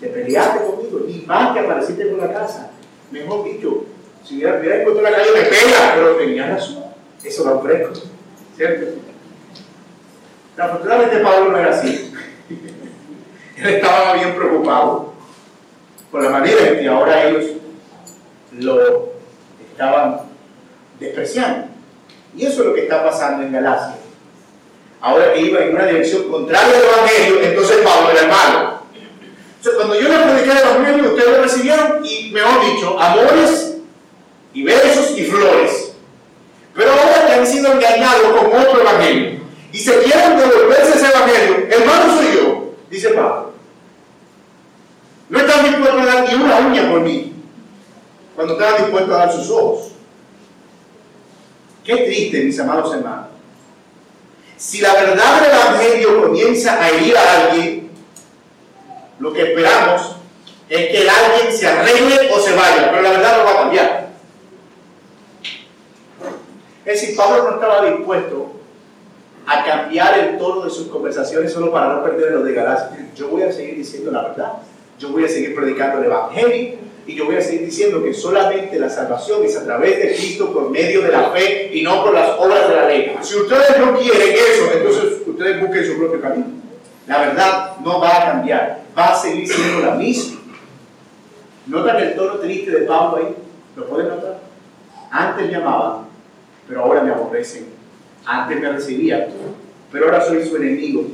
te 0.00 0.06
peleaste 0.08 0.64
conmigo, 0.64 1.06
y 1.08 1.24
más 1.26 1.52
que 1.54 1.60
apareciste 1.60 2.06
por 2.06 2.18
la 2.18 2.32
casa 2.32 2.73
mejor 3.10 3.44
dicho, 3.44 3.84
si 4.24 4.36
hubiera, 4.36 4.80
encontrado 4.80 5.10
la 5.10 5.16
calle 5.16 5.32
me 5.32 5.42
pega, 5.42 5.92
pero 5.94 6.16
tenía 6.16 6.46
razón. 6.48 6.84
Eso 7.22 7.44
lo 7.44 7.58
ofrezco, 7.58 7.92
¿cierto? 8.56 9.00
Afortunadamente 10.56 11.18
Pablo 11.18 11.50
no 11.50 11.58
era 11.58 11.70
así. 11.70 12.12
Él 13.56 13.66
estaba 13.66 14.14
bien 14.14 14.34
preocupado 14.34 15.12
por 16.10 16.22
la 16.22 16.30
manera 16.30 16.68
en 16.68 16.78
que 16.78 16.88
ahora 16.88 17.24
ellos 17.24 17.44
lo 18.52 19.12
estaban 19.70 20.20
despreciando. 21.00 21.68
Y 22.36 22.46
eso 22.46 22.62
es 22.62 22.66
lo 22.68 22.74
que 22.74 22.82
está 22.82 23.04
pasando 23.04 23.42
en 23.42 23.52
Galacia. 23.52 23.96
Ahora 25.00 25.32
que 25.32 25.40
iba 25.40 25.60
en 25.60 25.74
una 25.74 25.86
dirección 25.86 26.30
contraria 26.30 26.76
al 26.76 26.84
Evangelio, 26.84 27.42
entonces 27.42 27.76
Pablo 27.78 28.10
era 28.10 28.28
malo 28.28 28.63
cuando 29.72 29.94
yo 29.94 30.08
le 30.08 30.18
prediqué 30.18 30.50
el 30.50 30.58
Evangelio, 30.58 31.10
ustedes 31.10 31.30
lo 31.30 31.42
recibieron 31.42 32.04
y, 32.04 32.30
mejor 32.30 32.64
dicho, 32.66 33.00
amores 33.00 33.76
y 34.52 34.62
besos 34.62 35.16
y 35.16 35.24
flores. 35.24 35.92
Pero 36.74 36.90
ahora 36.90 37.26
que 37.26 37.32
han 37.34 37.46
sido 37.46 37.72
engañados 37.72 38.32
con 38.32 38.60
otro 38.60 38.80
Evangelio 38.80 39.40
y 39.72 39.78
se 39.78 39.98
quieren 40.02 40.36
devolverse 40.36 40.98
ese 40.98 41.06
Evangelio, 41.06 41.66
hermano 41.70 42.16
soy 42.16 42.34
yo, 42.34 42.74
dice 42.90 43.08
Pablo. 43.10 43.52
No 45.28 45.38
están 45.38 45.64
dispuestos 45.64 46.00
a 46.00 46.04
dar 46.04 46.28
ni 46.28 46.34
una 46.34 46.58
uña 46.58 46.90
por 46.90 47.00
mí, 47.00 47.32
cuando 48.34 48.54
estaban 48.54 48.82
dispuestos 48.82 49.14
a 49.14 49.18
dar 49.18 49.32
sus 49.32 49.50
ojos. 49.50 49.92
Qué 51.84 51.96
triste, 51.96 52.42
mis 52.42 52.58
amados 52.58 52.94
hermanos. 52.94 53.28
Si 54.56 54.80
la 54.80 54.94
verdad 54.94 55.42
del 55.42 55.50
Evangelio 55.50 56.22
comienza 56.22 56.82
a 56.82 56.88
herir 56.90 57.16
a 57.16 57.46
alguien, 57.46 57.83
lo 59.18 59.32
que 59.32 59.42
esperamos 59.42 60.16
es 60.68 60.86
que 60.88 61.02
el 61.02 61.08
alguien 61.08 61.52
se 61.52 61.66
arregle 61.66 62.30
o 62.32 62.40
se 62.40 62.54
vaya, 62.54 62.90
pero 62.90 63.02
la 63.02 63.10
verdad 63.10 63.38
no 63.38 63.44
va 63.44 63.50
a 63.50 63.62
cambiar. 63.62 64.08
Es 66.84 67.00
decir, 67.00 67.16
Pablo 67.16 67.44
no 67.44 67.50
estaba 67.56 67.84
dispuesto 67.86 68.52
a 69.46 69.64
cambiar 69.64 70.18
el 70.18 70.38
tono 70.38 70.64
de 70.64 70.70
sus 70.70 70.88
conversaciones 70.88 71.52
solo 71.52 71.70
para 71.72 71.94
no 71.94 72.02
perder 72.02 72.32
lo 72.32 72.42
de 72.42 72.52
Galacia. 72.52 73.08
Yo 73.14 73.28
voy 73.28 73.42
a 73.42 73.52
seguir 73.52 73.76
diciendo 73.76 74.10
la 74.10 74.22
verdad, 74.22 74.52
yo 74.98 75.10
voy 75.10 75.24
a 75.24 75.28
seguir 75.28 75.54
predicando 75.54 75.98
el 75.98 76.04
Evangelio 76.06 76.78
y 77.06 77.14
yo 77.14 77.26
voy 77.26 77.36
a 77.36 77.40
seguir 77.40 77.66
diciendo 77.66 78.02
que 78.02 78.14
solamente 78.14 78.78
la 78.78 78.88
salvación 78.88 79.44
es 79.44 79.56
a 79.56 79.64
través 79.64 79.98
de 79.98 80.14
Cristo 80.14 80.52
por 80.52 80.70
medio 80.70 81.02
de 81.02 81.08
la 81.08 81.30
fe 81.30 81.70
y 81.72 81.82
no 81.82 82.02
por 82.02 82.14
las 82.14 82.30
obras 82.38 82.68
de 82.68 82.76
la 82.76 82.88
ley. 82.88 83.16
Si 83.20 83.36
ustedes 83.36 83.78
no 83.78 83.98
quieren 83.98 84.32
eso, 84.32 84.70
entonces 84.72 85.22
ustedes 85.26 85.60
busquen 85.60 85.86
su 85.86 85.98
propio 85.98 86.20
camino. 86.20 86.46
La 87.06 87.18
verdad 87.18 87.76
no 87.84 88.00
va 88.00 88.16
a 88.16 88.32
cambiar, 88.32 88.83
va 88.96 89.12
a 89.12 89.16
seguir 89.16 89.48
siendo 89.48 89.80
la 89.80 89.94
misma. 89.94 90.40
¿Notan 91.66 91.96
el 91.96 92.14
tono 92.14 92.34
triste 92.34 92.70
de 92.70 92.86
Pablo 92.86 93.16
ahí? 93.16 93.34
¿Lo 93.76 93.86
pueden 93.86 94.08
notar? 94.08 94.40
Antes 95.10 95.48
me 95.48 95.56
amaban, 95.56 96.06
pero 96.68 96.82
ahora 96.82 97.02
me 97.02 97.12
aborrecen. 97.12 97.66
Antes 98.26 98.60
me 98.60 98.72
recibían, 98.72 99.26
pero 99.90 100.06
ahora 100.06 100.24
soy 100.24 100.44
su 100.46 100.56
enemigo. 100.56 101.04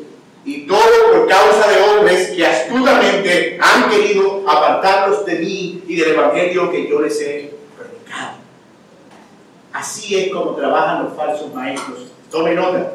Y 0.45 0.67
todo 0.67 0.81
por 1.13 1.29
causa 1.29 1.71
de 1.71 1.83
hombres 1.83 2.31
que 2.31 2.47
astutamente 2.47 3.59
han 3.61 3.91
querido 3.91 4.43
apartarlos 4.49 5.27
de 5.27 5.35
mí 5.35 5.85
y 5.87 5.97
del 5.97 6.13
evangelio 6.13 6.71
que 6.71 6.89
yo 6.89 7.01
les 7.01 7.21
he 7.21 7.53
predicado. 7.77 8.39
Así 9.73 10.19
es 10.19 10.33
como 10.33 10.55
trabajan 10.55 11.05
los 11.05 11.15
falsos 11.15 11.53
maestros. 11.53 12.07
Tome 12.31 12.55
nota. 12.55 12.95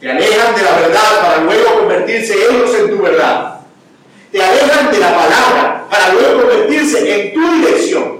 Te 0.00 0.10
alejan 0.10 0.54
de 0.54 0.62
la 0.62 0.76
verdad 0.76 1.20
para 1.20 1.42
luego 1.42 1.80
convertirse 1.80 2.34
ellos 2.34 2.72
en 2.78 2.90
tu 2.90 3.02
verdad. 3.02 3.57
Te 4.78 4.84
alejan 4.84 4.92
de 4.92 4.98
la 5.00 5.16
palabra 5.16 5.86
para 5.90 6.12
luego 6.12 6.42
convertirse 6.42 7.30
en 7.30 7.34
tu 7.34 7.52
dirección. 7.54 8.18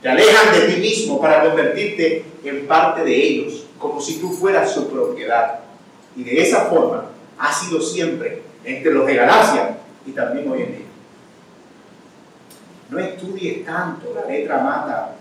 Te 0.00 0.08
alejan 0.08 0.52
de 0.52 0.60
ti 0.72 0.80
mismo 0.80 1.20
para 1.20 1.42
convertirte 1.44 2.24
en 2.44 2.66
parte 2.68 3.02
de 3.02 3.16
ellos, 3.16 3.66
como 3.78 4.00
si 4.00 4.20
tú 4.20 4.30
fueras 4.30 4.72
su 4.72 4.88
propiedad. 4.88 5.60
Y 6.14 6.22
de 6.22 6.40
esa 6.40 6.66
forma 6.66 7.06
ha 7.38 7.52
sido 7.52 7.80
siempre 7.80 8.42
entre 8.64 8.92
los 8.92 9.06
de 9.06 9.14
Galacia 9.16 9.78
y 10.06 10.12
también 10.12 10.48
hoy 10.50 10.62
en 10.62 10.68
día. 10.68 10.86
No 12.90 12.98
estudies 13.00 13.64
tanto, 13.64 14.14
la 14.14 14.30
letra 14.30 14.58
mata. 14.58 15.16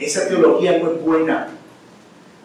Esa 0.00 0.26
teología 0.26 0.78
no 0.78 0.90
es 0.90 1.00
buena. 1.00 1.48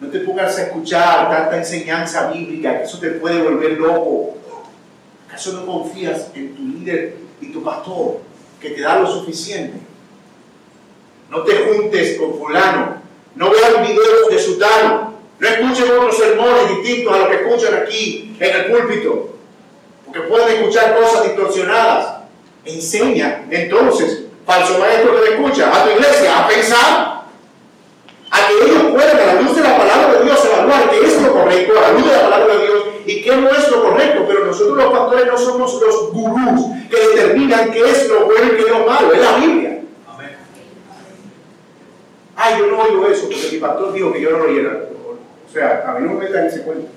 No 0.00 0.08
te 0.08 0.20
pongas 0.20 0.56
a 0.58 0.62
escuchar 0.64 1.28
tanta 1.28 1.56
enseñanza 1.56 2.30
bíblica, 2.30 2.78
que 2.78 2.84
eso 2.84 3.00
te 3.00 3.10
puede 3.12 3.42
volver 3.42 3.72
loco. 3.72 4.41
¿Acaso 5.32 5.52
no 5.54 5.64
confías 5.64 6.26
en 6.34 6.54
tu 6.54 6.62
líder 6.62 7.16
y 7.40 7.50
tu 7.50 7.64
pastor 7.64 8.18
que 8.60 8.68
te 8.68 8.82
da 8.82 9.00
lo 9.00 9.06
suficiente? 9.06 9.78
No 11.30 11.42
te 11.42 11.56
juntes 11.56 12.18
con 12.18 12.38
fulano. 12.38 13.00
No 13.34 13.48
veas 13.48 13.80
videos 13.80 14.28
de 14.30 14.38
sutano. 14.38 15.14
No 15.38 15.48
escuchen 15.48 15.90
otros 15.90 16.18
sermones 16.18 16.68
distintos 16.68 17.14
a 17.14 17.18
los 17.20 17.28
que 17.28 17.34
escuchan 17.36 17.74
aquí 17.82 18.36
en 18.38 18.56
el 18.56 18.66
púlpito. 18.66 19.30
Porque 20.04 20.20
pueden 20.20 20.48
escuchar 20.58 20.98
cosas 20.98 21.24
distorsionadas. 21.24 22.24
Enseña 22.66 23.46
entonces, 23.50 24.24
falso 24.44 24.78
maestro 24.80 25.14
que 25.14 25.30
te 25.30 25.34
escucha, 25.36 25.74
a 25.74 25.84
tu 25.84 25.92
iglesia 25.92 26.44
a 26.44 26.46
pensar 26.46 27.11
a 28.32 28.48
que 28.48 28.54
ellos 28.64 28.82
puedan, 28.90 29.16
a 29.16 29.34
la 29.34 29.42
luz 29.42 29.54
de 29.54 29.62
la 29.62 29.76
palabra 29.76 30.18
de 30.18 30.24
Dios, 30.24 30.44
evaluar 30.44 30.90
qué 30.90 31.06
es 31.06 31.22
lo 31.22 31.32
correcto, 31.32 31.72
a 31.78 31.80
la 31.82 31.92
luz 31.92 32.04
de 32.04 32.12
la 32.12 32.22
palabra 32.22 32.54
de 32.54 32.66
Dios, 32.66 32.84
y 33.06 33.22
qué 33.22 33.36
no 33.36 33.50
es 33.50 33.70
lo 33.70 33.82
correcto. 33.82 34.24
Pero 34.26 34.46
nosotros 34.46 34.76
los 34.76 34.92
pastores 34.92 35.26
no 35.26 35.38
somos 35.38 35.80
los 35.80 36.12
gurús 36.12 36.66
que 36.90 36.96
determinan 36.96 37.70
qué 37.70 37.90
es 37.90 38.08
lo 38.08 38.24
bueno 38.24 38.46
y 38.46 38.56
qué 38.56 38.62
es 38.62 38.70
lo 38.70 38.86
malo, 38.86 39.12
es 39.12 39.20
la 39.20 39.36
Biblia. 39.36 39.78
Ay, 42.34 42.54
yo 42.58 42.66
no 42.66 42.80
oigo 42.80 43.06
eso 43.06 43.28
porque 43.28 43.48
mi 43.52 43.58
pastor 43.58 43.92
dijo 43.92 44.12
que 44.12 44.20
yo 44.20 44.30
no 44.30 44.38
lo 44.38 44.44
oyera. 44.44 44.80
O 45.48 45.52
sea, 45.52 45.84
a 45.86 45.98
mí 45.98 46.08
no 46.08 46.14
me 46.14 46.26
en 46.26 46.46
ese 46.46 46.62
cuento. 46.62 46.88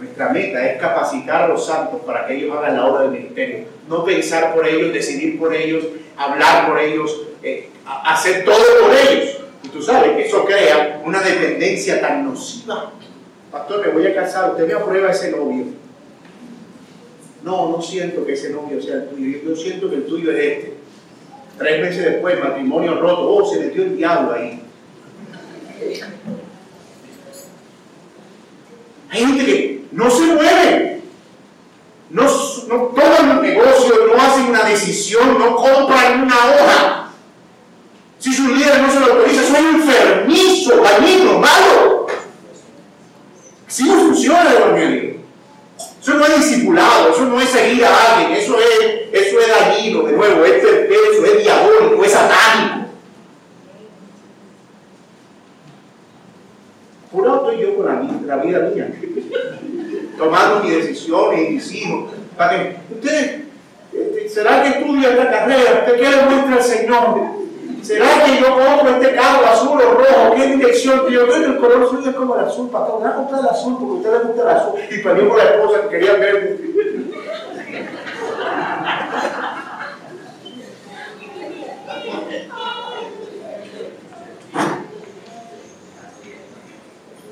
Nuestra 0.00 0.30
meta 0.30 0.66
es 0.66 0.80
capacitar 0.80 1.42
a 1.42 1.48
los 1.48 1.66
santos 1.66 2.00
para 2.06 2.26
que 2.26 2.36
ellos 2.36 2.56
hagan 2.56 2.74
la 2.74 2.86
obra 2.86 3.02
del 3.02 3.10
ministerio. 3.10 3.66
No 3.86 4.02
pensar 4.02 4.54
por 4.54 4.66
ellos, 4.66 4.94
decidir 4.94 5.38
por 5.38 5.54
ellos, 5.54 5.84
hablar 6.16 6.68
por 6.68 6.80
ellos, 6.80 7.20
eh, 7.42 7.68
hacer 7.84 8.42
todo 8.46 8.64
por 8.80 8.96
ellos. 8.96 9.40
Y 9.62 9.68
tú 9.68 9.82
sabes 9.82 10.12
que 10.12 10.26
eso 10.26 10.42
crea 10.46 11.02
una 11.04 11.20
dependencia 11.20 12.00
tan 12.00 12.24
nociva. 12.24 12.92
Pastor, 13.52 13.86
me 13.86 13.92
voy 13.92 14.06
a 14.06 14.14
casar, 14.14 14.52
usted 14.52 14.66
me 14.66 14.72
aprueba 14.72 15.10
ese 15.10 15.32
novio. 15.32 15.66
No, 17.42 17.70
no 17.70 17.82
siento 17.82 18.24
que 18.24 18.32
ese 18.32 18.50
novio 18.50 18.80
sea 18.80 18.94
el 18.94 19.08
tuyo. 19.10 19.38
Yo 19.44 19.54
siento 19.54 19.90
que 19.90 19.96
el 19.96 20.06
tuyo 20.06 20.32
es 20.32 20.38
este. 20.38 20.74
Tres 21.58 21.80
meses 21.82 22.04
después, 22.06 22.40
matrimonio 22.40 22.98
roto. 22.98 23.34
Oh, 23.34 23.52
se 23.52 23.60
metió 23.60 23.82
el 23.82 23.98
diablo 23.98 24.32
ahí. 24.32 24.62
Hay 29.10 29.20
gente 29.26 29.44
que 29.44 29.79
no 29.92 30.10
se 30.10 30.22
mueve. 30.26 31.02
No, 32.10 32.22
no 32.68 32.76
toman 32.88 33.38
un 33.38 33.42
negocio, 33.42 33.94
no 34.08 34.20
hacen 34.20 34.46
una 34.46 34.64
decisión, 34.64 35.38
no 35.38 35.54
compran 35.54 36.24
una 36.24 36.36
hoja. 36.36 37.10
Si 38.18 38.32
su 38.32 38.48
líder 38.48 38.82
no 38.82 38.90
se 38.90 39.00
lo 39.00 39.06
autoriza, 39.06 39.42
soy 39.44 39.64
enfermizo, 39.64 40.76
dañino, 40.76 41.38
malo. 41.38 42.06
Así 43.66 43.84
no 43.84 43.94
funciona 43.94 44.50
el 44.50 44.56
evangelio. 44.56 45.20
Eso 46.02 46.14
no 46.14 46.26
es 46.26 46.36
discipulado, 46.36 47.10
eso 47.10 47.24
no 47.26 47.40
es 47.40 47.48
seguir 47.50 47.84
a 47.84 48.14
alguien, 48.14 48.32
eso 48.32 48.56
es, 48.58 49.12
eso 49.12 49.38
es 49.38 49.48
dañino, 49.48 50.02
de 50.02 50.12
nuevo, 50.12 50.44
es 50.44 50.64
perverso, 50.64 51.24
es 51.26 51.42
diabólico, 51.42 52.04
es 52.04 52.12
satánico. 52.12 52.80
Por 57.12 57.26
estoy 57.26 57.60
yo 57.60 57.76
con 57.76 57.86
la, 58.26 58.36
vida 58.36 58.60
mía, 58.74 58.92
tomando 60.16 60.64
mis 60.64 60.76
decisiones 60.76 61.48
y 61.48 61.52
mis 61.52 61.72
hijos. 61.72 62.10
Para 62.36 62.50
que 62.50 62.76
usted, 62.94 63.40
este, 63.92 64.28
¿será 64.28 64.62
que 64.62 64.68
estudia 64.70 65.10
esta 65.10 65.30
carrera? 65.30 65.84
¿Usted 65.84 66.00
qué 66.00 66.10
le 66.10 66.22
muestra 66.22 66.54
al 66.54 66.62
Señor? 66.62 67.40
¿Será 67.82 68.24
que 68.24 68.40
yo 68.40 68.46
compro 68.56 68.90
este 68.90 69.14
carro 69.14 69.46
azul 69.46 69.80
o 69.80 69.90
rojo? 69.94 70.34
¿Qué 70.36 70.46
dirección 70.46 71.06
que 71.06 71.12
yo 71.12 71.26
doy? 71.26 71.44
El 71.44 71.58
color 71.58 71.88
suyo 71.88 72.10
es 72.10 72.16
como 72.16 72.36
el 72.36 72.44
azul, 72.44 72.70
patrón. 72.70 73.00
Voy 73.00 73.10
a 73.10 73.14
comprar 73.14 73.40
el 73.40 73.48
azul 73.48 73.76
porque 73.78 73.92
a 73.92 73.96
usted 73.96 74.12
le 74.12 74.28
gusta 74.28 74.42
el 74.42 74.56
azul. 74.56 74.80
Y 74.90 75.02
con 75.02 75.36
la 75.38 75.44
esposa 75.44 75.82
que 75.82 75.88
quería 75.88 76.12
ver. 76.14 76.58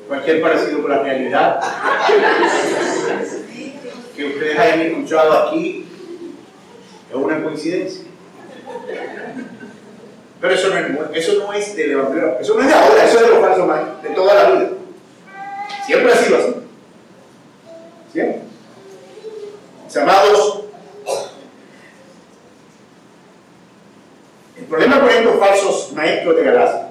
Cualquier 0.09 0.41
parecido 0.41 0.81
con 0.81 0.91
la 0.91 1.03
realidad 1.03 1.61
que 4.17 4.25
ustedes 4.25 4.59
hayan 4.59 4.81
escuchado 4.81 5.33
aquí 5.35 5.87
es 7.11 7.15
una 7.15 7.43
coincidencia. 7.43 8.05
Pero 10.41 10.55
eso 10.55 10.69
no 10.71 10.77
es, 10.79 11.27
eso 11.27 11.39
no 11.39 11.53
es 11.53 11.77
del 11.77 11.91
Evangelio, 11.93 12.39
eso 12.41 12.55
no 12.55 12.61
es 12.63 12.69
de 12.69 12.75
ahora, 12.75 13.05
eso 13.05 13.19
es 13.19 13.23
de 13.23 13.29
los 13.29 13.41
falsos 13.41 14.03
de 14.03 14.09
toda 14.11 14.35
la 14.35 14.51
vida. 14.51 14.71
Siempre 15.85 16.13
ha 16.13 16.17
sido 16.17 16.39
así. 16.39 16.55
¿Siempre? 18.13 18.41
Amados, 20.01 20.61
el 24.57 24.65
problema 24.65 25.01
con 25.01 25.11
estos 25.11 25.39
falsos 25.39 25.93
maestros 25.93 26.37
de 26.37 26.45
Galacia 26.45 26.88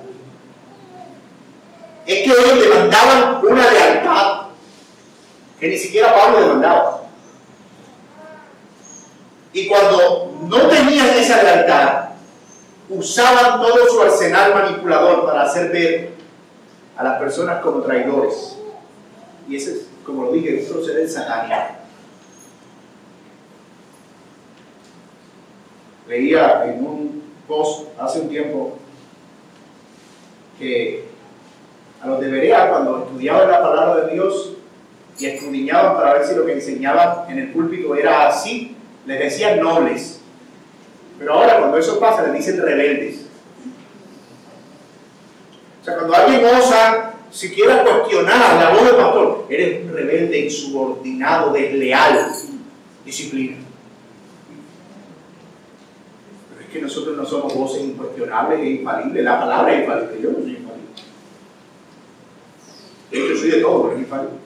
es 2.08 2.24
que 2.24 2.32
ellos 2.32 2.60
demandaban 2.62 3.42
una 3.46 3.70
lealtad 3.70 4.48
que 5.60 5.68
ni 5.68 5.78
siquiera 5.78 6.16
Pablo 6.16 6.40
demandaba. 6.40 7.02
Y 9.52 9.68
cuando 9.68 10.38
no 10.44 10.68
tenían 10.68 11.08
esa 11.10 11.44
lealtad, 11.44 12.10
usaban 12.90 13.60
todo 13.60 13.90
su 13.90 14.02
arsenal 14.02 14.54
manipulador 14.54 15.26
para 15.26 15.44
hacer 15.44 15.70
ver 15.72 16.12
a 16.96 17.04
las 17.04 17.20
personas 17.20 17.62
como 17.62 17.82
traidores. 17.82 18.58
Y 19.50 19.58
ese 19.58 19.72
es, 19.72 19.88
como 20.06 20.26
lo 20.26 20.32
dije, 20.32 20.64
un 20.64 20.74
proceder 20.74 21.10
satánico. 21.10 21.56
Leía 26.08 26.64
en 26.66 26.86
un 26.86 27.24
post 27.48 27.90
hace 28.00 28.22
un 28.22 28.30
tiempo 28.30 28.78
que 30.58 31.07
a 32.02 32.08
los 32.08 32.20
de 32.20 32.30
Berea 32.30 32.70
cuando 32.70 33.06
estudiaban 33.06 33.50
la 33.50 33.62
palabra 33.62 34.06
de 34.06 34.14
Dios 34.14 34.54
y 35.20 35.26
escudriñaban 35.26 35.96
para 35.96 36.14
ver 36.14 36.26
si 36.26 36.36
lo 36.36 36.46
que 36.46 36.54
enseñaban 36.54 37.30
en 37.30 37.40
el 37.40 37.52
púlpito 37.52 37.96
era 37.96 38.28
así, 38.28 38.76
les 39.06 39.20
decían 39.20 39.60
nobles. 39.60 40.22
Pero 41.18 41.34
ahora 41.34 41.58
cuando 41.60 41.78
eso 41.78 42.00
pasa 42.00 42.24
les 42.24 42.34
dicen 42.34 42.62
rebeldes. 42.62 43.26
O 45.82 45.86
sea, 45.86 45.96
cuando 45.96 46.16
alguien 46.16 46.46
osa 46.46 47.14
siquiera 47.32 47.84
cuestionar 47.84 48.62
la 48.62 48.70
voz 48.70 48.86
del 48.86 48.96
pastor, 48.96 49.46
eres 49.50 49.86
un 49.86 49.94
rebelde 49.94 50.40
insubordinado, 50.40 51.52
desleal, 51.52 52.32
disciplina. 53.06 53.58
Pero 56.50 56.62
es 56.62 56.68
que 56.68 56.82
nosotros 56.82 57.18
no 57.18 57.26
somos 57.26 57.56
voces 57.56 57.84
incuestionables 57.84 58.60
e 58.60 58.70
infalibles, 58.70 59.24
la 59.24 59.40
palabra 59.40 59.74
es 59.74 59.82
infalible, 59.82 60.22
yo 60.22 60.32
no 60.32 60.40
soy. 60.40 60.67
Yo 63.12 63.36
soy 63.36 63.52
de 63.52 63.62
todo, 63.62 63.84
pero 63.84 63.96
es 63.96 64.02
infalible. 64.02 64.38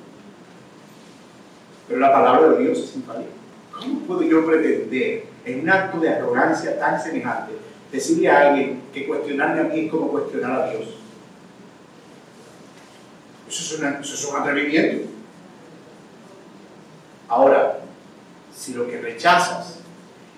Pero 1.88 2.00
la 2.00 2.12
palabra 2.12 2.50
de 2.50 2.64
Dios 2.64 2.80
es 2.80 2.96
infalible. 2.96 3.32
¿Cómo 3.74 4.00
puedo 4.02 4.22
yo 4.22 4.46
pretender, 4.46 5.26
en 5.46 5.62
un 5.62 5.70
acto 5.70 6.00
de 6.00 6.10
arrogancia 6.10 6.80
tan 6.80 7.02
semejante, 7.02 7.54
decirle 7.92 8.30
a 8.30 8.50
alguien 8.50 8.82
que 8.94 9.08
cuestionarme 9.08 9.62
a 9.62 9.64
mí 9.64 9.86
es 9.86 9.92
como 9.92 10.10
cuestionar 10.10 10.62
a 10.62 10.70
Dios? 10.70 11.02
Eso 13.50 13.76
es, 13.76 14.26
un 14.26 14.42
atrevimiento. 14.42 15.10
Ahora, 17.28 17.80
si 18.56 18.74
lo 18.74 18.88
que 18.88 19.02
rechazas 19.02 19.80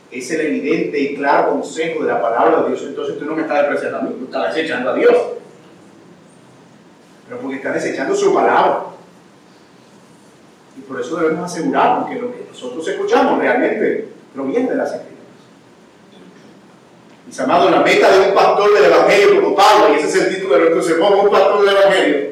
es 0.09 0.31
el 0.31 0.41
evidente 0.41 0.99
y 0.99 1.15
claro 1.15 1.51
consejo 1.51 2.03
de 2.03 2.11
la 2.11 2.21
palabra 2.21 2.61
de 2.61 2.69
Dios, 2.69 2.83
entonces 2.87 3.19
tú 3.19 3.25
no 3.25 3.35
me 3.35 3.43
estás 3.43 3.63
despreciando 3.63 3.97
a 3.99 4.01
mí, 4.01 4.15
tú 4.17 4.25
estás 4.25 4.55
desechando 4.55 4.91
a 4.91 4.95
Dios. 4.95 5.15
Porque 7.41 7.57
estás 7.57 7.75
desechando 7.75 8.15
su 8.15 8.33
palabra. 8.33 8.85
Y 10.77 10.81
por 10.81 10.99
eso 10.99 11.17
debemos 11.17 11.51
asegurarnos 11.51 12.09
que 12.09 12.15
lo 12.15 12.31
que 12.31 12.45
nosotros 12.49 12.87
escuchamos 12.87 13.39
realmente 13.39 14.09
proviene 14.33 14.69
de 14.69 14.75
las 14.75 14.91
escrituras. 14.91 15.13
Mis 17.27 17.39
amados, 17.39 17.71
la 17.71 17.81
meta 17.81 18.11
de 18.11 18.29
un 18.29 18.35
pastor 18.35 18.73
del 18.73 18.85
Evangelio 18.85 19.41
como 19.41 19.55
Pablo, 19.55 19.93
y 19.93 19.99
ese 19.99 20.07
es 20.07 20.15
el 20.15 20.35
título 20.35 20.55
de 20.55 20.59
nuestro 20.61 20.81
sermón, 20.81 21.25
un 21.25 21.31
pastor 21.31 21.65
del 21.65 21.77
Evangelio, 21.77 22.29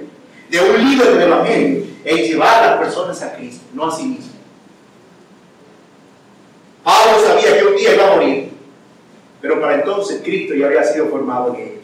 de 0.50 0.60
un 0.60 0.90
líder 0.90 1.14
del 1.14 1.22
Evangelio, 1.22 1.84
es 2.04 2.30
llevar 2.30 2.64
a 2.64 2.72
las 2.72 2.80
personas 2.80 3.22
a 3.22 3.34
Cristo, 3.36 3.64
no 3.74 3.88
a 3.88 3.96
sí 3.96 4.04
mismo. 4.04 4.32
Pablo 6.84 7.26
sabía 7.26 7.60
que 7.60 7.66
un 7.66 7.76
día 7.76 7.94
iba 7.94 8.08
a 8.08 8.16
morir, 8.16 8.52
pero 9.40 9.62
para 9.62 9.76
entonces 9.76 10.22
Cristo 10.24 10.56
ya 10.56 10.66
había 10.66 10.84
sido 10.84 11.08
formado 11.08 11.54
en 11.54 11.62
ellos. 11.62 11.81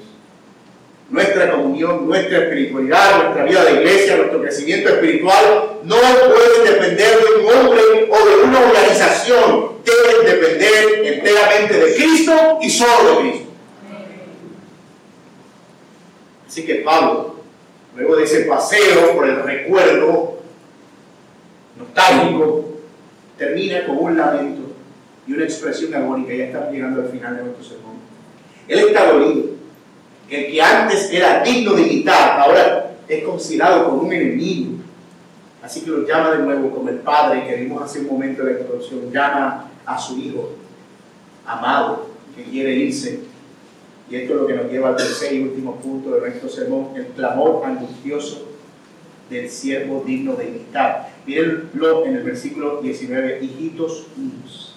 Nuestra 1.10 1.51
comunión, 1.51 2.05
nuestra 2.05 2.39
espiritualidad, 2.39 3.24
nuestra 3.24 3.45
vida 3.45 3.64
de 3.64 3.74
iglesia, 3.76 4.18
nuestro 4.18 4.41
crecimiento 4.41 4.89
espiritual 4.89 5.80
no 5.84 5.95
puede 5.95 6.70
depender 6.70 7.18
de 7.20 7.45
un 7.45 7.53
hombre 7.53 7.82
o 8.10 8.30
de 8.30 8.43
una 8.43 8.60
organización, 8.60 9.72
debe 9.86 10.30
depender 10.30 11.05
enteramente 11.05 11.74
de 11.76 11.95
Cristo 11.95 12.60
y 12.62 12.70
solo 12.70 13.10
de 13.10 13.30
Cristo. 13.30 13.49
Así 16.45 16.66
que 16.66 16.76
Pablo, 16.76 17.36
luego 17.95 18.18
de 18.18 18.24
ese 18.26 18.41
paseo 18.41 19.14
por 19.16 19.30
el 19.30 19.43
recuerdo 19.43 20.39
nostálgico, 21.78 22.66
termina 23.38 23.86
con 23.86 23.97
un 23.97 24.18
lamento 24.18 24.62
y 25.26 25.34
una 25.34 25.45
expresión 25.45 25.95
agónica. 25.95 26.34
Ya 26.34 26.45
estamos 26.45 26.74
llegando 26.74 27.01
al 27.01 27.10
final 27.10 27.38
de 27.38 27.43
nuestro 27.43 27.64
sermón. 27.64 27.95
Él 28.68 28.80
está 28.80 29.10
dolido 29.10 29.57
el 30.30 30.51
que 30.51 30.61
antes 30.61 31.11
era 31.11 31.41
digno 31.43 31.73
de 31.73 31.84
imitar, 31.84 32.39
ahora 32.39 32.97
es 33.07 33.23
considerado 33.23 33.86
como 33.86 34.03
un 34.03 34.13
enemigo. 34.13 34.78
Así 35.61 35.82
que 35.82 35.91
lo 35.91 36.07
llama 36.07 36.32
de 36.32 36.39
nuevo 36.39 36.71
como 36.71 36.89
el 36.89 36.99
Padre 36.99 37.45
que 37.47 37.55
vimos 37.55 37.82
hace 37.82 37.99
un 37.99 38.07
momento 38.07 38.43
de 38.43 38.53
la 38.53 38.59
introducción, 38.59 39.11
llama 39.11 39.69
a 39.86 39.97
su 39.97 40.17
Hijo 40.17 40.51
amado 41.45 42.09
que 42.36 42.43
quiere 42.43 42.75
irse. 42.75 43.21
Y 44.09 44.15
esto 44.15 44.34
es 44.34 44.41
lo 44.41 44.47
que 44.47 44.53
nos 44.53 44.71
lleva 44.71 44.89
al 44.89 44.95
tercer 44.95 45.34
y 45.34 45.43
último 45.43 45.75
punto 45.78 46.11
de 46.11 46.21
nuestro 46.21 46.47
sermón, 46.47 46.89
el 46.95 47.07
clamor 47.07 47.65
angustioso 47.65 48.47
del 49.30 49.49
siervo 49.49 50.03
digno 50.05 50.36
de 50.36 50.47
imitar. 50.47 51.09
Mírenlo 51.25 52.05
en 52.05 52.15
el 52.15 52.23
versículo 52.23 52.82
19, 52.82 53.39
hijitos 53.43 54.07
míos. 54.15 54.75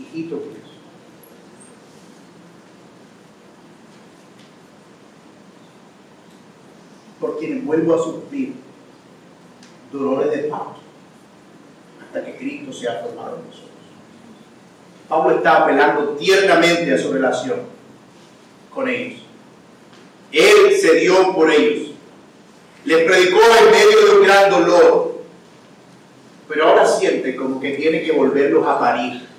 Hijitos 0.00 0.40
míos. 0.40 0.59
Por 7.20 7.38
quienes 7.38 7.64
vuelvo 7.64 7.94
a 7.94 7.98
sufrir 7.98 8.54
dolores 9.92 10.30
de 10.30 10.48
parto 10.48 10.80
hasta 12.02 12.24
que 12.24 12.36
Cristo 12.36 12.72
sea 12.72 13.02
formado 13.04 13.36
en 13.36 13.46
nosotros. 13.46 13.70
Pablo 15.08 15.36
está 15.36 15.62
apelando 15.62 16.10
tiernamente 16.16 16.94
a 16.94 16.98
su 16.98 17.12
relación 17.12 17.60
con 18.72 18.88
ellos. 18.88 19.20
Él 20.32 20.76
se 20.76 20.94
dio 20.96 21.34
por 21.34 21.50
ellos. 21.50 21.90
Les 22.84 23.04
predicó 23.04 23.38
en 23.38 23.70
medio 23.70 24.06
de 24.06 24.18
un 24.18 24.24
gran 24.24 24.50
dolor. 24.50 25.20
Pero 26.48 26.68
ahora 26.68 26.86
siente 26.86 27.36
como 27.36 27.60
que 27.60 27.72
tiene 27.72 28.02
que 28.02 28.12
volverlos 28.12 28.66
a 28.66 28.78
parir 28.78 29.29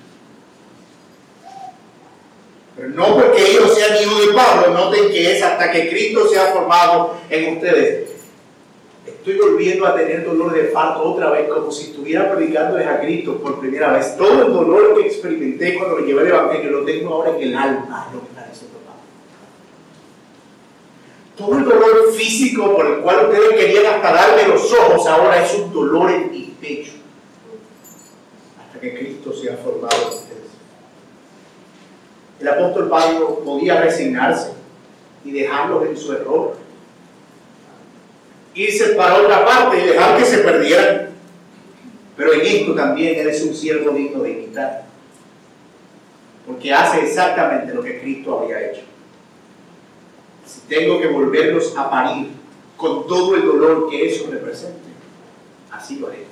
no 2.88 3.14
porque 3.14 3.52
ellos 3.52 3.74
sean 3.74 4.02
hijos 4.02 4.26
de 4.26 4.32
Pablo, 4.34 4.74
noten 4.74 5.10
que 5.10 5.36
es 5.36 5.42
hasta 5.42 5.70
que 5.70 5.88
Cristo 5.88 6.28
sea 6.28 6.46
formado 6.46 7.16
en 7.30 7.56
ustedes. 7.56 8.10
Estoy 9.06 9.36
volviendo 9.38 9.86
a 9.86 9.94
tener 9.94 10.24
dolor 10.24 10.52
de 10.52 10.64
parto 10.64 11.02
otra 11.02 11.30
vez, 11.30 11.48
como 11.48 11.70
si 11.70 11.90
estuviera 11.90 12.32
predicándoles 12.32 12.86
a 12.86 13.00
Cristo 13.00 13.38
por 13.38 13.60
primera 13.60 13.92
vez. 13.92 14.16
Todo 14.16 14.46
el 14.46 14.52
dolor 14.52 14.96
que 14.96 15.06
experimenté 15.06 15.76
cuando 15.76 15.96
me 15.96 16.06
llevé 16.06 16.22
el 16.22 16.28
Evangelio 16.28 16.70
lo 16.70 16.84
tengo 16.84 17.14
ahora 17.14 17.30
en 17.36 17.42
el 17.42 17.56
alma, 17.56 18.10
lo 18.12 18.20
que 18.20 18.26
está 18.28 18.48
diciendo 18.48 18.78
Pablo. 18.84 19.02
Todo 21.36 21.58
el 21.58 21.64
dolor 21.64 22.12
físico 22.12 22.74
por 22.74 22.86
el 22.86 22.96
cual 22.98 23.26
ustedes 23.26 23.50
querían 23.50 23.94
hasta 23.94 24.12
darme 24.12 24.48
los 24.48 24.72
ojos, 24.72 25.06
ahora 25.06 25.44
es 25.44 25.54
un 25.54 25.72
dolor 25.72 26.10
en 26.10 26.30
mi 26.30 26.54
pecho. 26.60 26.92
Hasta 28.60 28.80
que 28.80 28.98
Cristo 28.98 29.32
sea 29.32 29.56
formado 29.56 29.96
en 30.02 30.08
ustedes. 30.08 30.41
El 32.42 32.48
apóstol 32.48 32.88
Pablo 32.88 33.38
podía 33.44 33.80
resignarse 33.80 34.50
y 35.24 35.30
dejarlos 35.30 35.86
en 35.86 35.96
su 35.96 36.12
error. 36.12 36.56
Irse 38.52 38.94
para 38.94 39.14
otra 39.14 39.44
parte 39.44 39.78
y 39.80 39.86
dejar 39.86 40.18
que 40.18 40.24
se 40.24 40.38
perdieran. 40.38 41.10
Pero 42.16 42.32
en 42.32 42.40
esto 42.40 42.74
también 42.74 43.20
él 43.20 43.28
es 43.28 43.44
un 43.44 43.54
siervo 43.54 43.92
digno 43.92 44.24
de 44.24 44.30
imitar. 44.32 44.86
Porque 46.44 46.74
hace 46.74 47.06
exactamente 47.06 47.72
lo 47.74 47.80
que 47.80 48.00
Cristo 48.00 48.40
había 48.40 48.72
hecho. 48.72 48.82
Si 50.44 50.62
tengo 50.62 51.00
que 51.00 51.06
volverlos 51.06 51.76
a 51.76 51.88
parir 51.88 52.32
con 52.76 53.06
todo 53.06 53.36
el 53.36 53.46
dolor 53.46 53.88
que 53.88 54.08
eso 54.08 54.26
representa, 54.28 54.80
así 55.70 56.00
lo 56.00 56.08
haré. 56.08 56.26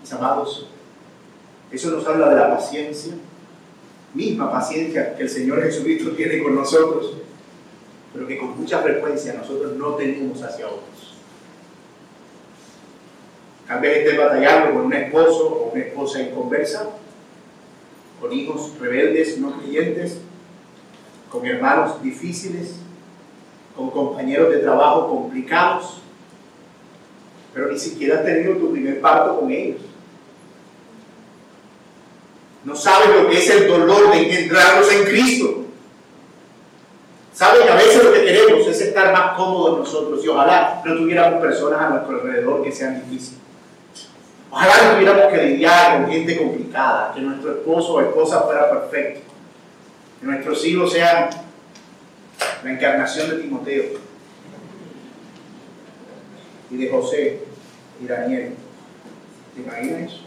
Mis 0.00 0.12
amados, 0.12 0.66
eso 1.70 1.90
nos 1.90 2.04
habla 2.04 2.30
de 2.30 2.34
la 2.34 2.56
paciencia, 2.56 3.14
misma 4.14 4.50
paciencia 4.50 5.16
que 5.16 5.24
el 5.24 5.28
Señor 5.28 5.62
Jesucristo 5.62 6.12
tiene 6.12 6.42
con 6.42 6.54
nosotros, 6.54 7.14
pero 8.12 8.26
que 8.26 8.38
con 8.38 8.58
mucha 8.58 8.78
frecuencia 8.80 9.34
nosotros 9.34 9.76
no 9.76 9.94
tenemos 9.94 10.40
hacia 10.42 10.68
otros. 10.68 11.16
Tal 13.66 13.80
vez 13.80 13.98
estés 13.98 14.18
batallando 14.18 14.74
con 14.74 14.86
un 14.86 14.92
esposo 14.92 15.48
o 15.48 15.72
una 15.72 15.82
esposa 15.82 16.22
inconversa, 16.22 16.90
con 18.20 18.32
hijos 18.32 18.78
rebeldes, 18.78 19.38
no 19.38 19.58
creyentes, 19.58 20.18
con 21.30 21.44
hermanos 21.44 22.00
difíciles, 22.00 22.76
con 23.74 23.90
compañeros 23.90 24.52
de 24.52 24.58
trabajo 24.58 25.08
complicados, 25.08 26.00
pero 27.52 27.72
ni 27.72 27.78
siquiera 27.78 28.18
has 28.18 28.24
tenido 28.24 28.54
tu 28.56 28.70
primer 28.70 29.00
parto 29.00 29.40
con 29.40 29.50
ellos 29.50 29.80
no 32.64 32.74
saben 32.74 33.22
lo 33.22 33.30
que 33.30 33.38
es 33.38 33.50
el 33.50 33.68
dolor 33.68 34.10
de 34.12 34.18
encontrarnos 34.20 34.90
en 34.92 35.04
Cristo. 35.04 35.64
Saben 37.34 37.64
que 37.64 37.72
a 37.72 37.76
veces 37.76 38.02
lo 38.02 38.12
que 38.12 38.24
queremos 38.24 38.66
es 38.66 38.80
estar 38.80 39.12
más 39.12 39.36
cómodos 39.36 39.80
nosotros 39.80 40.24
y 40.24 40.28
ojalá 40.28 40.80
no 40.84 40.94
tuviéramos 40.94 41.40
personas 41.40 41.80
a 41.80 41.88
nuestro 41.90 42.16
alrededor 42.16 42.62
que 42.62 42.72
sean 42.72 43.02
difíciles. 43.04 43.40
Ojalá 44.50 44.72
no 44.84 44.92
tuviéramos 44.94 45.32
que 45.32 45.42
lidiar 45.42 46.00
con 46.00 46.12
gente 46.12 46.38
complicada, 46.38 47.12
que 47.12 47.20
nuestro 47.20 47.52
esposo 47.52 47.94
o 47.94 48.00
esposa 48.00 48.42
fuera 48.42 48.70
perfecto, 48.70 49.20
que 50.20 50.26
nuestros 50.26 50.64
hijos 50.64 50.92
sean 50.92 51.28
la 52.62 52.70
encarnación 52.70 53.30
de 53.30 53.36
Timoteo 53.38 53.84
y 56.70 56.76
de 56.76 56.88
José 56.88 57.40
y 58.00 58.06
Daniel. 58.06 58.54
¿Te 59.54 59.60
imaginas 59.60 60.12
eso? 60.12 60.23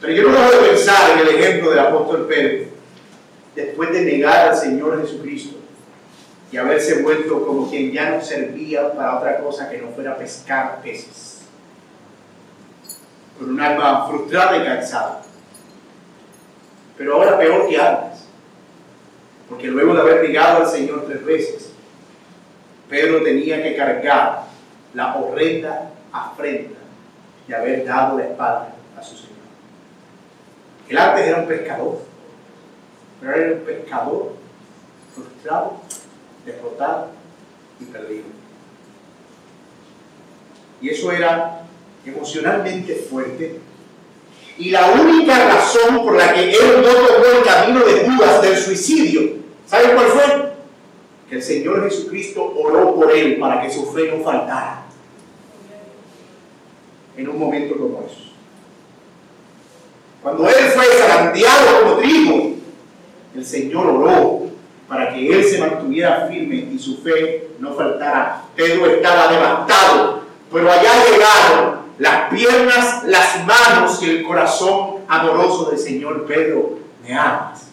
Pero 0.00 0.12
yo 0.12 0.28
no 0.28 0.38
dejo 0.38 0.62
de 0.62 0.68
pensar 0.70 1.10
en 1.10 1.18
el 1.18 1.28
ejemplo 1.28 1.70
del 1.70 1.78
apóstol 1.78 2.26
Pedro, 2.26 2.70
después 3.54 3.92
de 3.92 4.02
negar 4.02 4.48
al 4.48 4.56
Señor 4.56 5.00
Jesucristo 5.02 5.56
y 6.50 6.56
haberse 6.56 7.02
vuelto 7.02 7.46
como 7.46 7.68
quien 7.68 7.92
ya 7.92 8.10
no 8.10 8.22
servía 8.22 8.92
para 8.92 9.18
otra 9.18 9.38
cosa 9.38 9.68
que 9.68 9.78
no 9.78 9.88
fuera 9.88 10.16
pescar 10.16 10.80
peces, 10.82 11.42
con 13.38 13.50
un 13.50 13.60
alma 13.60 14.08
frustrada 14.08 14.56
y 14.56 14.64
cansada. 14.64 15.22
Pero 16.96 17.14
ahora 17.14 17.38
peor 17.38 17.68
que 17.68 17.78
antes, 17.78 18.24
porque 19.48 19.68
luego 19.68 19.94
de 19.94 20.00
haber 20.00 20.28
negado 20.28 20.64
al 20.64 20.68
Señor 20.68 21.04
tres 21.06 21.24
veces, 21.24 21.72
Pedro 22.88 23.22
tenía 23.22 23.62
que 23.62 23.76
cargar 23.76 24.44
la 24.94 25.16
horrenda 25.16 25.90
afrenta 26.12 26.78
de 27.46 27.54
haber 27.54 27.84
dado 27.84 28.18
la 28.18 28.24
espalda 28.24 28.74
a 28.98 29.02
su 29.02 29.16
Señor. 29.16 29.39
Él 30.90 30.98
antes 30.98 31.24
era 31.24 31.38
un 31.38 31.46
pescador, 31.46 31.98
pero 33.20 33.32
era 33.32 33.52
un 33.54 33.60
pescador 33.60 34.32
frustrado, 35.14 35.80
derrotado 36.44 37.10
y 37.78 37.84
perdido. 37.84 38.24
Y 40.80 40.88
eso 40.88 41.12
era 41.12 41.62
emocionalmente 42.04 42.96
fuerte. 43.08 43.60
Y 44.58 44.70
la 44.70 44.90
única 44.90 45.46
razón 45.46 46.02
por 46.02 46.16
la 46.16 46.34
que 46.34 46.50
él 46.50 46.82
no 46.82 46.92
tomó 46.92 47.38
el 47.38 47.44
camino 47.44 47.84
de 47.84 48.10
Judas 48.10 48.42
del 48.42 48.56
suicidio, 48.56 49.36
¿saben 49.66 49.94
cuál 49.94 50.06
fue? 50.08 50.52
Que 51.28 51.36
el 51.36 51.42
Señor 51.42 51.88
Jesucristo 51.88 52.52
oró 52.56 52.96
por 52.96 53.12
él 53.12 53.38
para 53.38 53.62
que 53.62 53.70
su 53.70 53.86
fe 53.92 54.10
no 54.10 54.24
faltara 54.24 54.86
en 57.16 57.28
un 57.28 57.38
momento 57.38 57.76
como 57.76 58.04
eso. 58.10 58.29
Cuando 60.22 60.46
él 60.48 60.64
fue 60.74 60.84
zarandeado 60.84 61.82
como 61.82 61.96
trigo, 61.96 62.56
el 63.34 63.44
Señor 63.44 63.86
oró 63.86 64.42
para 64.86 65.14
que 65.14 65.32
él 65.32 65.44
se 65.44 65.58
mantuviera 65.58 66.26
firme 66.28 66.56
y 66.56 66.78
su 66.78 66.98
fe 66.98 67.52
no 67.58 67.74
faltara. 67.74 68.42
Pedro 68.54 68.86
estaba 68.86 69.32
devastado, 69.32 70.24
pero 70.52 70.70
allá 70.70 70.90
llegaron 71.08 71.80
las 71.98 72.30
piernas, 72.30 73.04
las 73.04 73.46
manos 73.46 74.02
y 74.02 74.10
el 74.10 74.24
corazón 74.24 74.96
amoroso 75.08 75.70
del 75.70 75.78
Señor. 75.78 76.26
Pedro, 76.26 76.78
me 77.02 77.14
amas. 77.14 77.68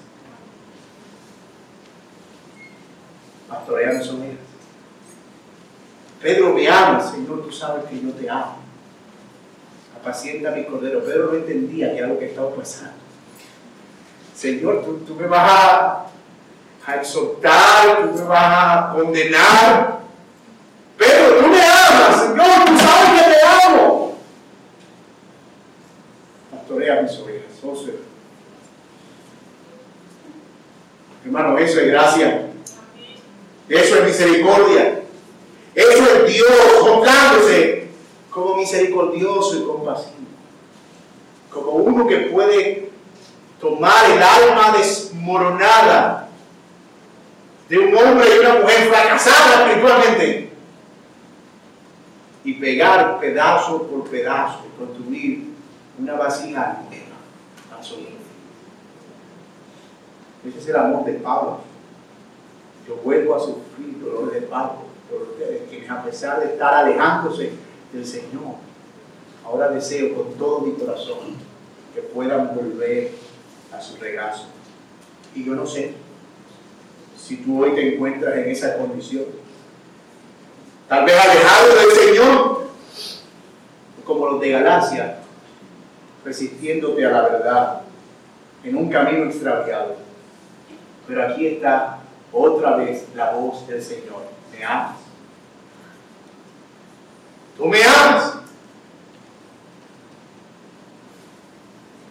Pastorea 3.50 3.94
mis 3.94 4.08
ovejas. 4.10 4.38
Pedro, 6.22 6.54
me 6.54 6.68
amas, 6.70 7.12
Señor, 7.12 7.44
tú 7.44 7.52
sabes 7.52 7.86
que 7.86 8.00
yo 8.00 8.12
te 8.12 8.30
amo 8.30 8.67
apacienta 10.08 10.52
mi 10.52 10.64
cordero. 10.64 11.04
Pedro 11.04 11.32
no 11.32 11.38
entendía 11.38 11.92
que 11.92 11.98
era 11.98 12.08
lo 12.08 12.18
que 12.18 12.28
estaba 12.28 12.50
pasando. 12.56 12.94
Señor, 14.36 14.86
tú, 15.06 15.16
me 15.16 15.28
vas 15.28 15.52
a, 15.52 16.06
a, 16.86 16.96
exhortar, 16.96 18.10
tú 18.12 18.20
me 18.20 18.24
vas 18.24 18.46
a 18.46 18.94
condenar. 18.94 20.00
Pero 20.98 21.36
tú 21.40 21.48
me 21.48 21.62
amas, 21.62 22.22
Señor, 22.22 22.66
tú 22.66 22.80
sabes 22.80 23.22
que 23.22 23.30
te 23.32 23.68
amo. 23.68 24.18
Pastorea 26.52 27.02
mis 27.02 27.18
ovejas, 27.20 27.52
oh 27.64 27.76
Hermano, 31.26 31.58
eso 31.58 31.80
es 31.82 31.88
gracia. 31.88 32.44
Eso 33.68 33.98
es 33.98 34.06
misericordia. 34.06 35.02
Eso 35.76 36.04
es 36.04 36.34
Dios 36.34 36.58
comprándose 36.80 37.77
como 38.38 38.56
misericordioso 38.56 39.58
y 39.58 39.64
compasivo, 39.64 40.14
como 41.52 41.72
uno 41.72 42.06
que 42.06 42.18
puede 42.18 42.92
tomar 43.60 44.12
el 44.12 44.22
alma 44.22 44.78
desmoronada 44.78 46.30
de 47.68 47.80
un 47.80 47.98
hombre 47.98 48.28
y 48.36 48.38
una 48.38 48.60
mujer 48.60 48.90
fracasada 48.90 49.66
espiritualmente 49.66 50.52
y 52.44 52.54
pegar 52.54 53.20
pedazo 53.20 53.82
por 53.88 54.08
pedazo 54.08 54.60
construir 54.78 55.56
una 55.98 56.14
vasija 56.14 56.84
nueva, 56.88 57.76
absolutamente. 57.76 58.22
Ese 60.48 60.60
es 60.60 60.68
el 60.68 60.76
amor 60.76 61.06
de 61.06 61.14
Pablo. 61.14 61.58
Yo 62.88 62.98
vuelvo 62.98 63.36
a 63.36 63.40
sufrir 63.40 64.00
dolor 64.00 64.32
de 64.32 64.42
por 64.42 65.22
ustedes, 65.24 65.64
quienes 65.70 65.90
a 65.90 66.04
pesar 66.04 66.40
de 66.40 66.54
estar 66.54 66.72
alejándose 66.76 67.66
del 67.92 68.06
Señor. 68.06 68.56
Ahora 69.46 69.70
deseo 69.70 70.14
con 70.16 70.34
todo 70.34 70.62
mi 70.62 70.74
corazón 70.74 71.36
que 71.94 72.02
puedan 72.02 72.54
volver 72.56 73.12
a 73.74 73.82
su 73.82 73.98
regazo. 73.98 74.46
Y 75.34 75.46
yo 75.46 75.54
no 75.54 75.66
sé 75.66 75.94
si 77.18 77.38
tú 77.38 77.64
hoy 77.64 77.74
te 77.74 77.96
encuentras 77.96 78.36
en 78.38 78.50
esa 78.50 78.78
condición. 78.78 79.26
Tal 80.88 81.06
vez 81.06 81.16
alejado 81.16 81.76
del 81.76 81.92
Señor, 81.92 82.68
como 84.06 84.28
los 84.28 84.42
de 84.42 84.50
Galacia, 84.52 85.20
resistiéndote 86.24 87.06
a 87.06 87.12
la 87.12 87.22
verdad 87.22 87.82
en 88.64 88.76
un 88.76 88.90
camino 88.90 89.26
extraviado. 89.26 89.96
Pero 91.08 91.24
aquí 91.24 91.48
está 91.48 92.00
otra 92.32 92.78
vez 92.78 93.06
la 93.16 93.32
voz 93.32 93.68
del 93.68 93.82
Señor. 93.82 94.24
Me 94.52 94.64
amas 94.64 95.07
Tú 97.58 97.66
me 97.66 97.84
amas. 97.84 98.36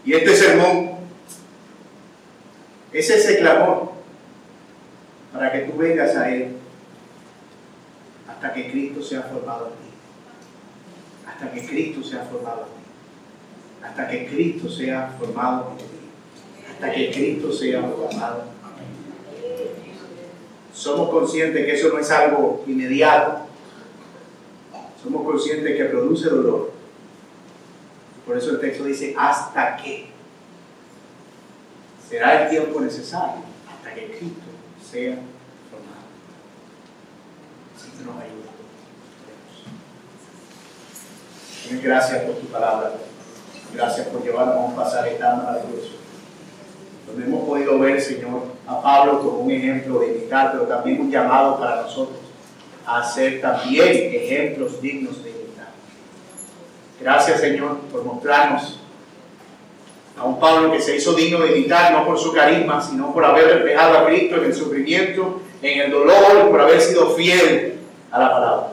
Y 0.04 0.12
este 0.12 0.36
sermón 0.36 0.90
es 2.92 3.10
ese 3.10 3.38
clamor 3.38 3.92
para 5.32 5.52
que 5.52 5.60
tú 5.60 5.76
vengas 5.76 6.16
a 6.16 6.30
Él 6.30 6.56
hasta 8.28 8.52
que 8.52 8.70
Cristo 8.70 9.02
sea 9.02 9.22
formado 9.22 9.66
en 9.66 9.72
ti. 9.72 9.90
Hasta 11.26 11.52
que 11.52 11.66
Cristo 11.66 12.02
sea 12.02 12.24
formado 12.24 12.62
en 12.62 12.66
ti. 12.66 13.84
Hasta 13.84 14.08
que 14.08 14.26
Cristo 14.26 14.68
sea 14.68 15.14
formado 15.18 15.72
en 15.72 15.78
ti. 15.78 15.84
Hasta 16.70 16.92
que 16.92 17.10
Cristo 17.10 17.52
sea 17.52 17.82
formado. 17.82 18.44
Somos 20.72 21.08
conscientes 21.10 21.64
que 21.64 21.72
eso 21.72 21.88
no 21.88 21.98
es 21.98 22.10
algo 22.10 22.64
inmediato 22.66 23.45
somos 25.02 25.24
conscientes 25.24 25.76
que 25.76 25.84
produce 25.84 26.28
dolor. 26.28 26.72
Por 28.26 28.36
eso 28.36 28.50
el 28.52 28.60
texto 28.60 28.84
dice, 28.84 29.14
hasta 29.16 29.76
que 29.76 30.08
será 32.08 32.42
el 32.42 32.50
tiempo 32.50 32.80
necesario, 32.80 33.42
hasta 33.68 33.94
que 33.94 34.10
Cristo 34.10 34.50
sea 34.90 35.18
formado. 35.70 36.06
Así 37.76 37.90
que 37.90 38.04
nos 38.04 38.16
ayuda. 38.16 38.50
Gracias 41.82 42.22
por 42.22 42.34
tu 42.36 42.46
palabra. 42.46 42.92
Gracias 43.74 44.08
por 44.08 44.22
llevarnos 44.22 44.56
a 44.56 44.60
un 44.60 44.76
pasaje 44.76 45.10
tan 45.16 45.44
maravilloso. 45.44 45.92
Donde 47.06 47.24
hemos 47.24 47.46
podido 47.46 47.78
ver, 47.78 48.00
Señor, 48.00 48.42
a 48.66 48.82
Pablo 48.82 49.20
como 49.20 49.40
un 49.40 49.50
ejemplo 49.50 50.00
de 50.00 50.16
imitar, 50.16 50.52
pero 50.52 50.64
también 50.64 51.00
un 51.00 51.10
llamado 51.10 51.58
para 51.58 51.82
nosotros 51.82 52.25
a 52.86 53.02
ser 53.02 53.40
también 53.40 54.14
ejemplos 54.14 54.80
dignos 54.80 55.22
de 55.22 55.30
imitar. 55.30 55.68
Gracias 57.00 57.40
Señor 57.40 57.78
por 57.90 58.04
mostrarnos 58.04 58.80
a 60.18 60.24
un 60.24 60.40
Pablo 60.40 60.72
que 60.72 60.80
se 60.80 60.96
hizo 60.96 61.12
digno 61.12 61.40
de 61.40 61.58
imitar, 61.58 61.92
no 61.92 62.06
por 62.06 62.18
su 62.18 62.32
carisma, 62.32 62.80
sino 62.80 63.12
por 63.12 63.24
haber 63.24 63.48
reflejado 63.48 63.98
a 63.98 64.06
Cristo 64.06 64.36
en 64.36 64.44
el 64.44 64.54
sufrimiento, 64.54 65.42
en 65.60 65.80
el 65.80 65.90
dolor, 65.90 66.50
por 66.50 66.60
haber 66.60 66.80
sido 66.80 67.10
fiel 67.10 67.78
a 68.10 68.18
la 68.18 68.30
palabra. 68.30 68.72